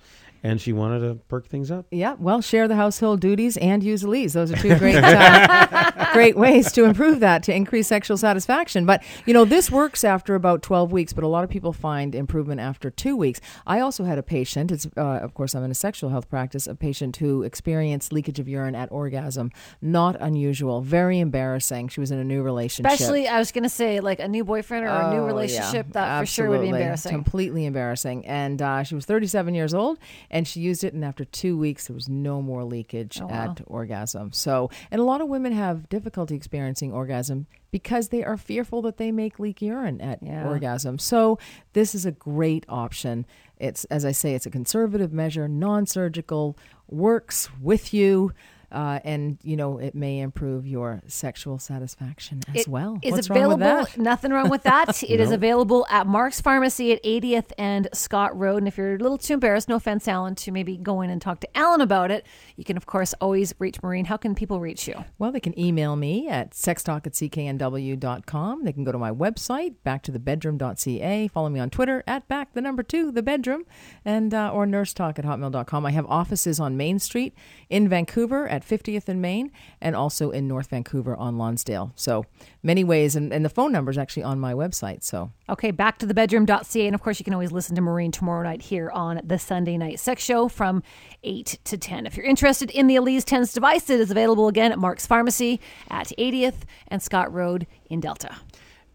and 0.42 0.60
she 0.60 0.72
wanted 0.72 1.00
to 1.00 1.14
perk 1.28 1.46
things 1.46 1.70
up. 1.70 1.86
Yeah, 1.90 2.16
well, 2.18 2.40
share 2.40 2.68
the 2.68 2.76
household 2.76 3.20
duties 3.20 3.56
and 3.56 3.82
use 3.82 4.02
Elise. 4.02 4.32
Those 4.34 4.52
are 4.52 4.56
two 4.56 4.76
great, 4.78 4.96
uh, 4.96 6.10
great 6.12 6.36
ways 6.36 6.72
to 6.72 6.84
improve 6.84 7.20
that 7.20 7.42
to 7.44 7.54
increase 7.54 7.86
sexual 7.88 8.16
satisfaction. 8.16 8.86
But 8.86 9.02
you 9.26 9.34
know, 9.34 9.44
this 9.44 9.70
works 9.70 10.04
after 10.04 10.34
about 10.34 10.62
twelve 10.62 10.92
weeks, 10.92 11.12
but 11.12 11.24
a 11.24 11.28
lot 11.28 11.44
of 11.44 11.50
people 11.50 11.72
find 11.72 12.14
improvement 12.14 12.60
after 12.60 12.90
two 12.90 13.16
weeks. 13.16 13.40
I 13.66 13.80
also 13.80 14.04
had 14.04 14.18
a 14.18 14.22
patient. 14.22 14.70
It's 14.72 14.86
uh, 14.96 15.00
of 15.00 15.34
course 15.34 15.54
I'm 15.54 15.64
in 15.64 15.70
a 15.70 15.74
sexual 15.74 16.10
health 16.10 16.28
practice. 16.28 16.66
A 16.66 16.74
patient 16.74 17.16
who 17.16 17.42
experienced 17.42 18.12
leakage 18.12 18.38
of 18.38 18.48
urine 18.48 18.74
at 18.74 18.90
orgasm. 18.92 19.50
Not 19.80 20.16
unusual. 20.20 20.80
Very 20.80 21.18
embarrassing. 21.18 21.88
She 21.88 22.00
was 22.00 22.10
in 22.10 22.18
a 22.18 22.24
new 22.24 22.42
relationship. 22.42 22.90
Especially, 22.92 23.28
I 23.28 23.38
was 23.38 23.52
going 23.52 23.64
to 23.64 23.68
say, 23.68 24.00
like 24.00 24.20
a 24.20 24.28
new 24.28 24.44
boyfriend 24.44 24.84
or 24.86 24.88
a 24.88 25.10
new 25.12 25.18
Oh, 25.20 25.26
relationship. 25.26 25.86
yeah, 25.88 25.92
that 25.92 26.20
for 26.20 26.26
sure 26.26 26.48
would 26.50 26.60
be 26.60 26.68
embarrassing. 26.68 27.10
Completely 27.12 27.66
embarrassing. 27.66 28.26
And 28.26 28.60
uh, 28.62 28.82
she 28.82 28.94
was 28.94 29.04
37 29.04 29.54
years 29.54 29.74
old, 29.74 29.98
and 30.30 30.46
she 30.46 30.60
used 30.60 30.84
it, 30.84 30.92
and 30.94 31.04
after 31.04 31.24
two 31.24 31.56
weeks, 31.56 31.86
there 31.86 31.94
was 31.94 32.08
no 32.08 32.42
more 32.42 32.64
leakage 32.64 33.20
Oh, 33.20 33.26
wow. 33.26 33.34
at 33.52 33.60
orgasm. 33.66 34.32
So, 34.32 34.70
and 34.90 35.00
a 35.00 35.04
lot 35.04 35.20
of 35.20 35.28
women 35.28 35.52
have 35.52 35.88
difficulty 35.88 36.34
experiencing 36.34 36.92
orgasm 36.92 37.46
because 37.70 38.08
they 38.08 38.22
are 38.24 38.36
fearful 38.36 38.82
that 38.82 38.96
they 38.96 39.10
make 39.12 39.38
leak 39.38 39.60
urine 39.62 40.00
at 40.00 40.22
Yeah. 40.22 40.46
orgasm. 40.48 40.98
So, 40.98 41.38
this 41.72 41.94
is 41.94 42.04
a 42.06 42.12
great 42.12 42.64
option. 42.68 43.26
It's, 43.58 43.84
as 43.86 44.04
I 44.04 44.12
say, 44.12 44.34
it's 44.34 44.46
a 44.46 44.50
conservative 44.50 45.12
measure, 45.12 45.48
non 45.48 45.86
surgical, 45.86 46.56
works 46.88 47.48
with 47.60 47.92
you. 47.92 48.32
Uh, 48.70 48.98
and 49.04 49.38
you 49.42 49.56
know 49.56 49.78
it 49.78 49.94
may 49.94 50.20
improve 50.20 50.66
your 50.66 51.00
sexual 51.06 51.58
satisfaction 51.58 52.40
as 52.48 52.62
It 52.62 52.68
well. 52.68 52.98
is 53.02 53.12
What's 53.12 53.30
wrong 53.30 53.48
with 53.48 53.62
available. 53.62 53.86
Nothing 53.96 54.32
wrong 54.32 54.48
with 54.50 54.62
that. 54.64 55.02
It 55.08 55.20
is 55.20 55.30
available 55.30 55.86
at 55.90 56.06
Mark's 56.06 56.40
Pharmacy 56.40 56.92
at 56.92 57.02
80th 57.02 57.52
and 57.56 57.88
Scott 57.94 58.36
Road. 58.38 58.58
And 58.58 58.68
if 58.68 58.76
you're 58.76 58.94
a 58.96 58.98
little 58.98 59.16
too 59.16 59.34
embarrassed, 59.34 59.68
no 59.68 59.76
offense, 59.76 60.06
Alan, 60.06 60.34
to 60.36 60.52
maybe 60.52 60.76
go 60.76 61.00
in 61.00 61.08
and 61.10 61.20
talk 61.20 61.40
to 61.40 61.56
Alan 61.56 61.80
about 61.80 62.10
it, 62.10 62.26
you 62.56 62.64
can 62.64 62.76
of 62.76 62.84
course 62.86 63.14
always 63.20 63.54
reach 63.58 63.82
Maureen. 63.82 64.04
How 64.04 64.16
can 64.18 64.34
people 64.34 64.60
reach 64.60 64.86
you? 64.86 65.04
Well, 65.18 65.32
they 65.32 65.40
can 65.40 65.58
email 65.58 65.96
me 65.96 66.28
at 66.28 66.50
sextalk 66.50 67.06
at 67.06 67.14
cknw.com. 67.14 68.64
They 68.64 68.72
can 68.72 68.84
go 68.84 68.92
to 68.92 68.98
my 68.98 69.10
website, 69.10 69.76
backtothebedroom.ca. 69.84 71.28
Follow 71.28 71.48
me 71.48 71.60
on 71.60 71.70
Twitter 71.70 72.04
at 72.06 72.28
back 72.28 72.52
the 72.54 72.60
number 72.60 72.82
two, 72.82 73.10
the 73.10 73.22
bedroom, 73.22 73.64
and 74.04 74.34
uh, 74.34 74.50
or 74.52 74.66
nurse 74.66 74.92
talk 74.92 75.18
at 75.18 75.24
hotmail.com. 75.24 75.86
I 75.86 75.90
have 75.92 76.06
offices 76.06 76.60
on 76.60 76.76
Main 76.76 76.98
Street 76.98 77.34
in 77.70 77.88
Vancouver 77.88 78.48
at 78.58 78.68
50th 78.68 79.08
and 79.08 79.22
Main 79.22 79.50
and 79.80 79.94
also 79.94 80.30
in 80.30 80.48
North 80.48 80.70
Vancouver 80.70 81.16
on 81.16 81.38
Lonsdale. 81.38 81.92
So 81.94 82.24
many 82.62 82.84
ways. 82.84 83.14
And, 83.14 83.32
and 83.32 83.44
the 83.44 83.48
phone 83.48 83.72
number 83.72 83.90
is 83.90 83.98
actually 83.98 84.24
on 84.24 84.40
my 84.40 84.52
website. 84.52 85.02
So 85.02 85.30
Okay, 85.48 85.70
back 85.70 85.98
to 85.98 86.06
the 86.06 86.14
bedroom.ca. 86.14 86.86
And 86.86 86.94
of 86.94 87.00
course, 87.00 87.18
you 87.18 87.24
can 87.24 87.32
always 87.32 87.52
listen 87.52 87.74
to 87.76 87.80
Maureen 87.80 88.10
tomorrow 88.10 88.42
night 88.42 88.62
here 88.62 88.90
on 88.90 89.20
the 89.24 89.38
Sunday 89.38 89.78
Night 89.78 90.00
Sex 90.00 90.22
Show 90.22 90.48
from 90.48 90.82
8 91.22 91.58
to 91.64 91.78
10. 91.78 92.06
If 92.06 92.16
you're 92.16 92.26
interested 92.26 92.70
in 92.70 92.88
the 92.88 92.96
Elise 92.96 93.24
Tens 93.24 93.52
device, 93.52 93.88
it 93.88 94.00
is 94.00 94.10
available 94.10 94.48
again 94.48 94.72
at 94.72 94.78
Mark's 94.78 95.06
Pharmacy 95.06 95.60
at 95.88 96.08
80th 96.18 96.62
and 96.88 97.00
Scott 97.00 97.32
Road 97.32 97.66
in 97.88 98.00
Delta. 98.00 98.36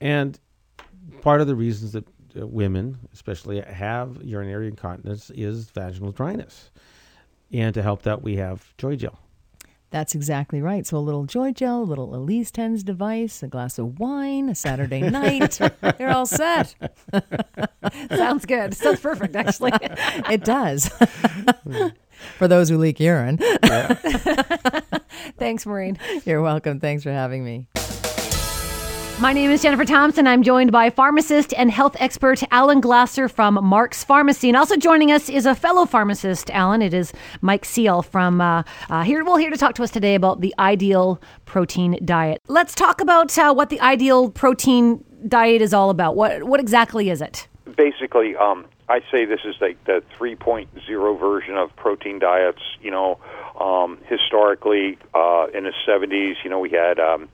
And 0.01 0.38
part 1.22 1.39
of 1.39 1.47
the 1.47 1.55
reasons 1.55 1.93
that 1.93 2.05
uh, 2.39 2.45
women, 2.45 2.99
especially, 3.14 3.61
have 3.61 4.22
urinary 4.22 4.68
incontinence 4.68 5.30
is 5.30 5.70
vaginal 5.70 6.11
dryness. 6.11 6.72
And 7.53 7.74
to 7.76 7.84
help 7.84 8.01
that, 8.01 8.22
we 8.24 8.36
have 8.38 8.76
Joy 8.78 8.95
Gel. 8.95 9.22
That's 9.94 10.16
exactly 10.16 10.60
right. 10.60 10.88
So 10.88 10.98
a 10.98 11.00
little 11.00 11.26
joy 11.26 11.52
gel, 11.52 11.84
a 11.84 11.86
little 11.86 12.16
Elise 12.16 12.50
Tens 12.50 12.84
device, 12.84 13.44
a 13.44 13.48
glass 13.48 13.78
of 13.78 14.00
wine, 14.00 14.50
a 14.50 14.56
Saturday 14.56 15.02
night. 15.10 15.60
You're 16.00 16.10
all 16.10 16.26
set. 16.26 16.74
Sounds 18.10 18.48
good. 18.48 18.74
Sounds 18.76 19.00
perfect, 19.00 19.36
actually. 19.36 19.72
It 20.32 20.44
does. 20.44 20.89
For 22.39 22.48
those 22.48 22.70
who 22.70 22.80
leak 22.80 23.00
urine. 23.00 23.38
Thanks, 25.38 25.68
Maureen. 25.68 26.00
You're 26.26 26.41
welcome. 26.41 26.80
Thanks 26.80 27.04
for 27.04 27.12
having 27.12 27.46
me. 27.46 27.68
My 29.24 29.32
name 29.32 29.51
is 29.51 29.61
Jennifer 29.61 29.86
Thompson. 29.86 30.28
I'm 30.28 30.43
joined 30.43 30.74
by 30.74 30.89
pharmacist 30.89 31.53
and 31.53 31.71
health 31.71 31.95
expert 32.01 32.43
Alan 32.51 32.82
Glasser 32.82 33.30
from 33.30 33.57
Mark's 33.63 34.03
Pharmacy. 34.03 34.49
And 34.49 34.57
also 34.57 34.76
joining 34.76 35.13
us 35.13 35.30
is 35.30 35.45
a 35.45 35.55
fellow 35.55 35.86
pharmacist, 35.86 36.49
Alan. 36.49 36.82
It 36.82 36.93
is 36.93 37.13
Mike 37.39 37.63
Seal 37.63 38.01
from 38.01 38.41
uh, 38.41 38.63
uh, 38.89 39.03
here. 39.03 39.24
Well, 39.24 39.38
here 39.38 39.49
to 39.49 39.55
talk 39.55 39.76
to 39.76 39.84
us 39.84 39.91
today 39.91 40.15
about 40.15 40.41
the 40.41 40.53
ideal 40.59 41.21
protein 41.45 41.97
diet. 42.03 42.41
Let's 42.49 42.76
talk 42.76 42.99
about 42.99 43.38
uh, 43.38 43.53
what 43.53 43.69
the 43.69 43.80
ideal 43.80 44.30
protein 44.30 45.05
diet 45.26 45.61
is 45.61 45.74
all 45.74 45.89
about. 45.89 46.17
What, 46.17 46.43
what 46.43 46.59
exactly 46.59 47.09
is 47.09 47.21
it? 47.21 47.47
basically, 47.78 48.36
um, 48.36 48.65
I 48.89 48.99
say 49.09 49.24
this 49.24 49.39
is 49.45 49.55
like 49.61 49.82
the 49.86 50.03
3.0 50.19 51.19
version 51.19 51.55
of 51.55 51.74
protein 51.78 52.19
diets. 52.19 52.61
You 52.82 52.91
know, 52.91 53.19
um, 53.57 53.99
historically, 54.05 54.97
uh, 55.13 55.47
in 55.53 55.63
the 55.63 55.74
70s, 55.88 56.36
you 56.43 56.49
know, 56.49 56.59
we 56.59 56.71
had, 56.71 56.99
um, 56.99 57.30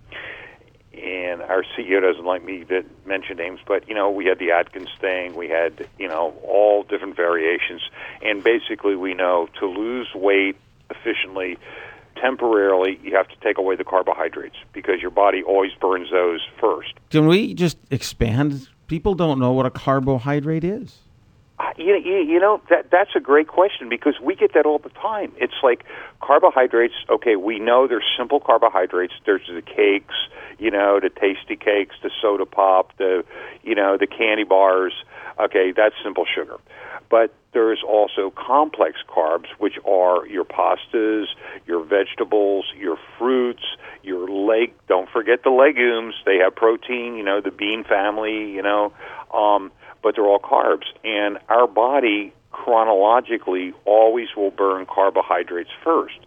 and 0.94 1.42
our 1.42 1.64
CEO 1.78 2.02
doesn't 2.02 2.26
like 2.26 2.44
me 2.44 2.64
to 2.66 2.84
mention 3.06 3.38
names, 3.38 3.60
but 3.68 3.88
you 3.88 3.94
know, 3.94 4.10
we 4.10 4.26
had 4.26 4.40
the 4.40 4.52
Atkins 4.52 4.90
thing. 5.00 5.36
We 5.36 5.48
had, 5.48 5.88
you 5.98 6.08
know, 6.08 6.34
all 6.44 6.84
different 6.84 7.16
variations, 7.16 7.82
and 8.22 8.44
basically, 8.44 8.96
we 8.96 9.14
know 9.14 9.48
to 9.60 9.66
lose 9.68 10.08
weight 10.14 10.58
efficiently. 10.90 11.58
Temporarily, 12.20 13.00
you 13.02 13.16
have 13.16 13.30
to 13.30 13.36
take 13.42 13.58
away 13.58 13.78
the 13.78 13.86
carbohydrates 13.86 14.58
because 14.74 15.00
your 15.00 15.12
body 15.12 15.42
always 15.42 15.72
burns 15.80 16.12
those 16.12 16.42
first. 16.60 16.94
Can 17.12 17.28
we 17.28 17.54
just 17.54 17.78
expand? 17.92 18.68
People 18.88 19.14
don't 19.14 19.40
know 19.40 19.54
what 19.54 19.66
a 19.66 19.72
carbohydrate 19.72 20.66
is. 20.66 20.98
You, 21.78 21.96
you, 21.96 22.18
you 22.18 22.40
know 22.40 22.62
that 22.70 22.90
that's 22.90 23.12
a 23.16 23.20
great 23.20 23.48
question 23.48 23.90
because 23.90 24.16
we 24.22 24.36
get 24.36 24.54
that 24.54 24.66
all 24.66 24.80
the 24.80 24.90
time. 24.90 25.34
It's 25.38 25.62
like 25.62 25.84
carbohydrates. 26.22 26.94
Okay, 27.10 27.36
we 27.36 27.60
know 27.60 27.88
there's 27.88 28.06
simple 28.18 28.40
carbohydrates. 28.40 29.14
There's 29.26 29.48
the 29.48 29.62
cakes, 29.62 30.16
you 30.58 30.72
know, 30.72 31.00
the 31.02 31.10
tasty 31.10 31.58
cakes, 31.58 31.96
the 32.02 32.12
soda 32.22 32.46
pop, 32.46 32.96
the 32.98 33.26
you 33.64 33.76
know 33.76 33.98
the 33.98 34.08
candy 34.08 34.46
bars. 34.46 34.94
Okay, 35.40 35.74
that's 35.76 35.96
simple 36.04 36.26
sugar. 36.26 36.58
But 37.10 37.34
there's 37.54 37.82
also 37.86 38.30
complex 38.30 39.00
carbs, 39.08 39.48
which 39.58 39.80
are 39.86 40.28
your 40.28 40.46
pastas, 40.46 41.26
your 41.66 41.84
vegetables, 41.84 42.66
your 42.78 42.98
fruits, 43.18 43.64
your 44.04 44.30
leg. 44.30 44.74
Don't 44.88 45.10
forget 45.10 45.44
the 45.44 45.50
legumes; 45.50 46.14
they 46.26 46.38
have 46.38 46.56
protein. 46.56 47.16
You 47.16 47.24
know, 47.24 47.42
the 47.42 47.52
bean 47.52 47.84
family. 47.84 48.52
You 48.52 48.62
know, 48.62 48.94
um, 49.34 49.72
but 50.02 50.16
they're 50.16 50.26
all 50.26 50.40
carbs, 50.40 50.86
and 51.04 51.38
our 51.50 51.68
body 51.68 52.34
chronologically 52.52 53.74
always 53.86 54.28
will 54.36 54.52
burn 54.52 54.86
carbohydrates 54.86 55.70
first. 55.84 56.20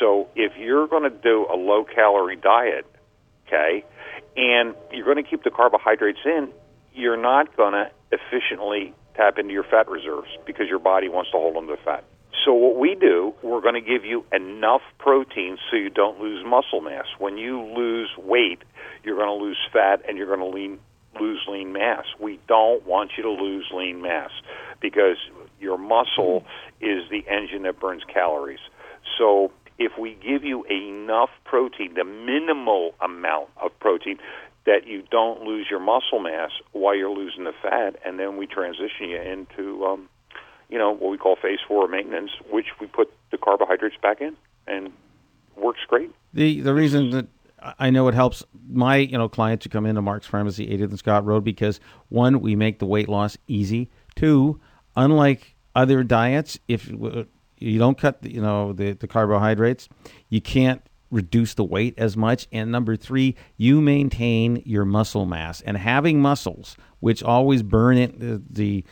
So 0.00 0.28
if 0.34 0.56
you're 0.58 0.86
going 0.86 1.04
to 1.04 1.10
do 1.10 1.46
a 1.52 1.56
low 1.56 1.84
calorie 1.84 2.36
diet, 2.36 2.86
okay, 3.46 3.84
and 4.36 4.74
you're 4.92 5.04
going 5.04 5.22
to 5.22 5.28
keep 5.28 5.44
the 5.44 5.50
carbohydrates 5.50 6.20
in, 6.24 6.48
you're 6.94 7.16
not 7.16 7.56
going 7.56 7.72
to 7.72 7.90
efficiently 8.10 8.94
tap 9.16 9.38
into 9.38 9.52
your 9.52 9.64
fat 9.64 9.88
reserves 9.88 10.28
because 10.46 10.68
your 10.68 10.78
body 10.78 11.08
wants 11.08 11.30
to 11.30 11.36
hold 11.36 11.56
on 11.56 11.66
to 11.66 11.72
the 11.72 11.82
fat. 11.82 12.04
So 12.44 12.52
what 12.52 12.76
we 12.76 12.94
do, 12.94 13.34
we're 13.42 13.60
going 13.60 13.74
to 13.74 13.80
give 13.80 14.04
you 14.04 14.24
enough 14.32 14.82
protein 14.98 15.58
so 15.70 15.76
you 15.76 15.90
don't 15.90 16.20
lose 16.20 16.44
muscle 16.46 16.80
mass. 16.80 17.06
When 17.18 17.38
you 17.38 17.60
lose 17.62 18.10
weight, 18.18 18.62
you're 19.02 19.16
going 19.16 19.28
to 19.28 19.44
lose 19.44 19.58
fat 19.72 20.02
and 20.08 20.16
you're 20.16 20.28
going 20.28 20.40
to 20.40 20.56
lean, 20.56 20.78
lose 21.20 21.44
lean 21.48 21.72
mass. 21.72 22.04
We 22.18 22.38
don't 22.48 22.86
want 22.86 23.12
you 23.16 23.22
to 23.22 23.30
lose 23.30 23.66
lean 23.72 24.02
mass 24.02 24.30
because 24.80 25.16
your 25.60 25.78
muscle 25.78 26.44
is 26.80 27.08
the 27.10 27.24
engine 27.28 27.62
that 27.62 27.80
burns 27.80 28.02
calories. 28.12 28.60
So 29.18 29.52
if 29.78 29.92
we 29.98 30.14
give 30.14 30.44
you 30.44 30.64
enough 30.64 31.30
protein, 31.44 31.94
the 31.94 32.04
minimal 32.04 32.94
amount 33.00 33.48
of 33.60 33.78
protein, 33.78 34.18
that 34.64 34.86
you 34.86 35.02
don't 35.10 35.42
lose 35.42 35.66
your 35.70 35.80
muscle 35.80 36.18
mass 36.18 36.50
while 36.72 36.94
you're 36.94 37.10
losing 37.10 37.44
the 37.44 37.52
fat, 37.62 37.96
and 38.04 38.18
then 38.18 38.36
we 38.36 38.46
transition 38.46 39.08
you 39.08 39.20
into, 39.20 39.84
um, 39.84 40.08
you 40.68 40.76
know, 40.76 40.90
what 40.92 41.10
we 41.10 41.16
call 41.16 41.36
phase 41.36 41.60
four 41.66 41.86
maintenance, 41.86 42.32
which 42.50 42.66
we 42.80 42.86
put 42.86 43.12
the 43.30 43.38
carbohydrates 43.38 43.96
back 44.02 44.20
in, 44.20 44.36
and 44.66 44.92
works 45.56 45.80
great. 45.86 46.10
The 46.34 46.60
the 46.60 46.74
reason 46.74 47.10
that 47.10 47.26
I 47.78 47.90
know 47.90 48.08
it 48.08 48.14
helps 48.14 48.44
my 48.68 48.96
you 48.96 49.18
know 49.18 49.28
clients 49.28 49.64
who 49.64 49.70
come 49.70 49.86
into 49.86 50.02
Mark's 50.02 50.26
Pharmacy, 50.26 50.66
80th 50.66 50.90
and 50.90 50.98
Scott 50.98 51.24
Road, 51.24 51.44
because 51.44 51.80
one, 52.08 52.40
we 52.40 52.56
make 52.56 52.78
the 52.78 52.86
weight 52.86 53.08
loss 53.08 53.36
easy. 53.46 53.90
Two, 54.14 54.60
unlike 54.96 55.54
other 55.74 56.02
diets, 56.02 56.58
if 56.68 56.90
uh, 56.92 57.24
you 57.58 57.78
don't 57.78 57.98
cut 57.98 58.22
the, 58.22 58.32
you 58.34 58.40
know 58.40 58.72
the, 58.72 58.92
the 58.92 59.06
carbohydrates, 59.06 59.88
you 60.28 60.40
can't 60.40 60.82
reduce 61.10 61.54
the 61.54 61.64
weight 61.64 61.94
as 61.98 62.16
much. 62.16 62.48
And 62.52 62.72
number 62.72 62.96
three, 62.96 63.36
you 63.56 63.80
maintain 63.80 64.62
your 64.64 64.84
muscle 64.84 65.26
mass 65.26 65.60
and 65.60 65.76
having 65.76 66.20
muscles, 66.20 66.76
which 67.00 67.22
always 67.22 67.62
burn 67.62 67.96
it, 67.98 68.14
uh, 68.14 68.18
the, 68.18 68.42
the 68.50 68.84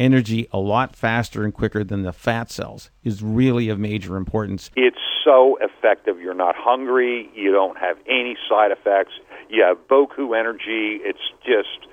energy 0.00 0.48
a 0.50 0.58
lot 0.58 0.96
faster 0.96 1.44
and 1.44 1.54
quicker 1.54 1.84
than 1.84 2.02
the 2.02 2.12
fat 2.12 2.50
cells, 2.50 2.90
is 3.04 3.22
really 3.22 3.68
of 3.68 3.78
major 3.78 4.16
importance. 4.16 4.70
It's 4.74 4.96
so 5.22 5.58
effective. 5.60 6.18
You're 6.20 6.34
not 6.34 6.56
hungry. 6.56 7.30
You 7.34 7.52
don't 7.52 7.78
have 7.78 7.98
any 8.08 8.36
side 8.48 8.72
effects. 8.72 9.12
You 9.50 9.62
have 9.62 9.76
Boku 9.88 10.36
energy. 10.38 10.98
It's 11.04 11.30
just, 11.44 11.86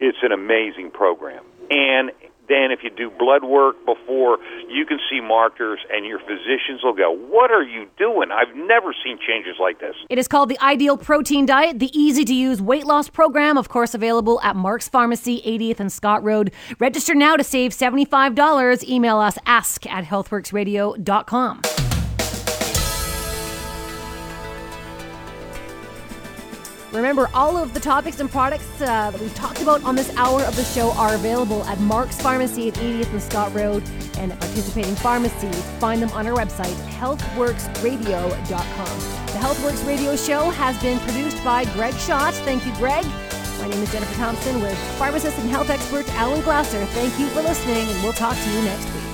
it's 0.00 0.18
an 0.22 0.32
amazing 0.32 0.90
program. 0.90 1.44
And 1.70 2.10
then 2.48 2.70
if 2.70 2.80
you 2.82 2.90
do 2.90 3.10
blood 3.10 3.44
work 3.44 3.76
before, 3.84 4.38
you 4.68 4.86
can 4.86 4.98
see 5.10 5.20
markers, 5.20 5.80
and 5.90 6.06
your 6.06 6.18
physicians 6.20 6.82
will 6.82 6.94
go, 6.94 7.12
What 7.12 7.50
are 7.50 7.62
you 7.62 7.86
doing? 7.98 8.30
I've 8.30 8.54
never 8.56 8.94
seen 9.04 9.18
changes 9.18 9.56
like 9.60 9.80
this. 9.80 9.94
It 10.08 10.18
is 10.18 10.28
called 10.28 10.48
the 10.48 10.58
Ideal 10.62 10.96
Protein 10.96 11.46
Diet, 11.46 11.78
the 11.78 11.90
easy 11.98 12.24
to 12.24 12.34
use 12.34 12.60
weight 12.60 12.86
loss 12.86 13.08
program, 13.08 13.56
of 13.56 13.68
course, 13.68 13.94
available 13.94 14.40
at 14.42 14.56
Mark's 14.56 14.88
Pharmacy, 14.88 15.42
80th 15.46 15.80
and 15.80 15.92
Scott 15.92 16.22
Road. 16.22 16.52
Register 16.78 17.14
now 17.14 17.36
to 17.36 17.44
save 17.44 17.72
$75. 17.72 18.88
Email 18.88 19.18
us 19.18 19.38
ask 19.46 19.86
at 19.86 20.04
healthworxradio.com. 20.04 21.87
Remember, 26.92 27.28
all 27.34 27.58
of 27.58 27.74
the 27.74 27.80
topics 27.80 28.18
and 28.18 28.30
products 28.30 28.80
uh, 28.80 29.10
that 29.10 29.20
we've 29.20 29.34
talked 29.34 29.60
about 29.60 29.84
on 29.84 29.94
this 29.94 30.10
hour 30.16 30.40
of 30.42 30.56
the 30.56 30.64
show 30.64 30.90
are 30.92 31.14
available 31.14 31.62
at 31.64 31.78
Mark's 31.80 32.18
Pharmacy 32.20 32.68
at 32.68 32.74
80th 32.74 33.12
and 33.12 33.22
Scott 33.22 33.54
Road 33.54 33.82
and 34.18 34.32
participating 34.32 34.94
pharmacies. 34.94 35.62
Find 35.78 36.00
them 36.00 36.08
on 36.10 36.26
our 36.26 36.34
website, 36.34 36.74
healthworxradio.com. 36.88 38.98
The 39.26 39.38
Healthworx 39.38 39.86
Radio 39.86 40.16
Show 40.16 40.48
has 40.50 40.80
been 40.80 40.98
produced 41.00 41.44
by 41.44 41.64
Greg 41.74 41.92
Schott. 41.94 42.32
Thank 42.34 42.64
you, 42.64 42.74
Greg. 42.76 43.04
My 43.58 43.68
name 43.68 43.82
is 43.82 43.92
Jennifer 43.92 44.14
Thompson 44.14 44.62
with 44.62 44.78
pharmacist 44.96 45.38
and 45.38 45.50
health 45.50 45.68
expert 45.68 46.08
Alan 46.14 46.40
Glasser. 46.40 46.82
Thank 46.86 47.18
you 47.18 47.26
for 47.28 47.42
listening, 47.42 47.86
and 47.86 48.02
we'll 48.02 48.14
talk 48.14 48.36
to 48.36 48.50
you 48.50 48.62
next 48.62 48.86
week. 48.94 49.07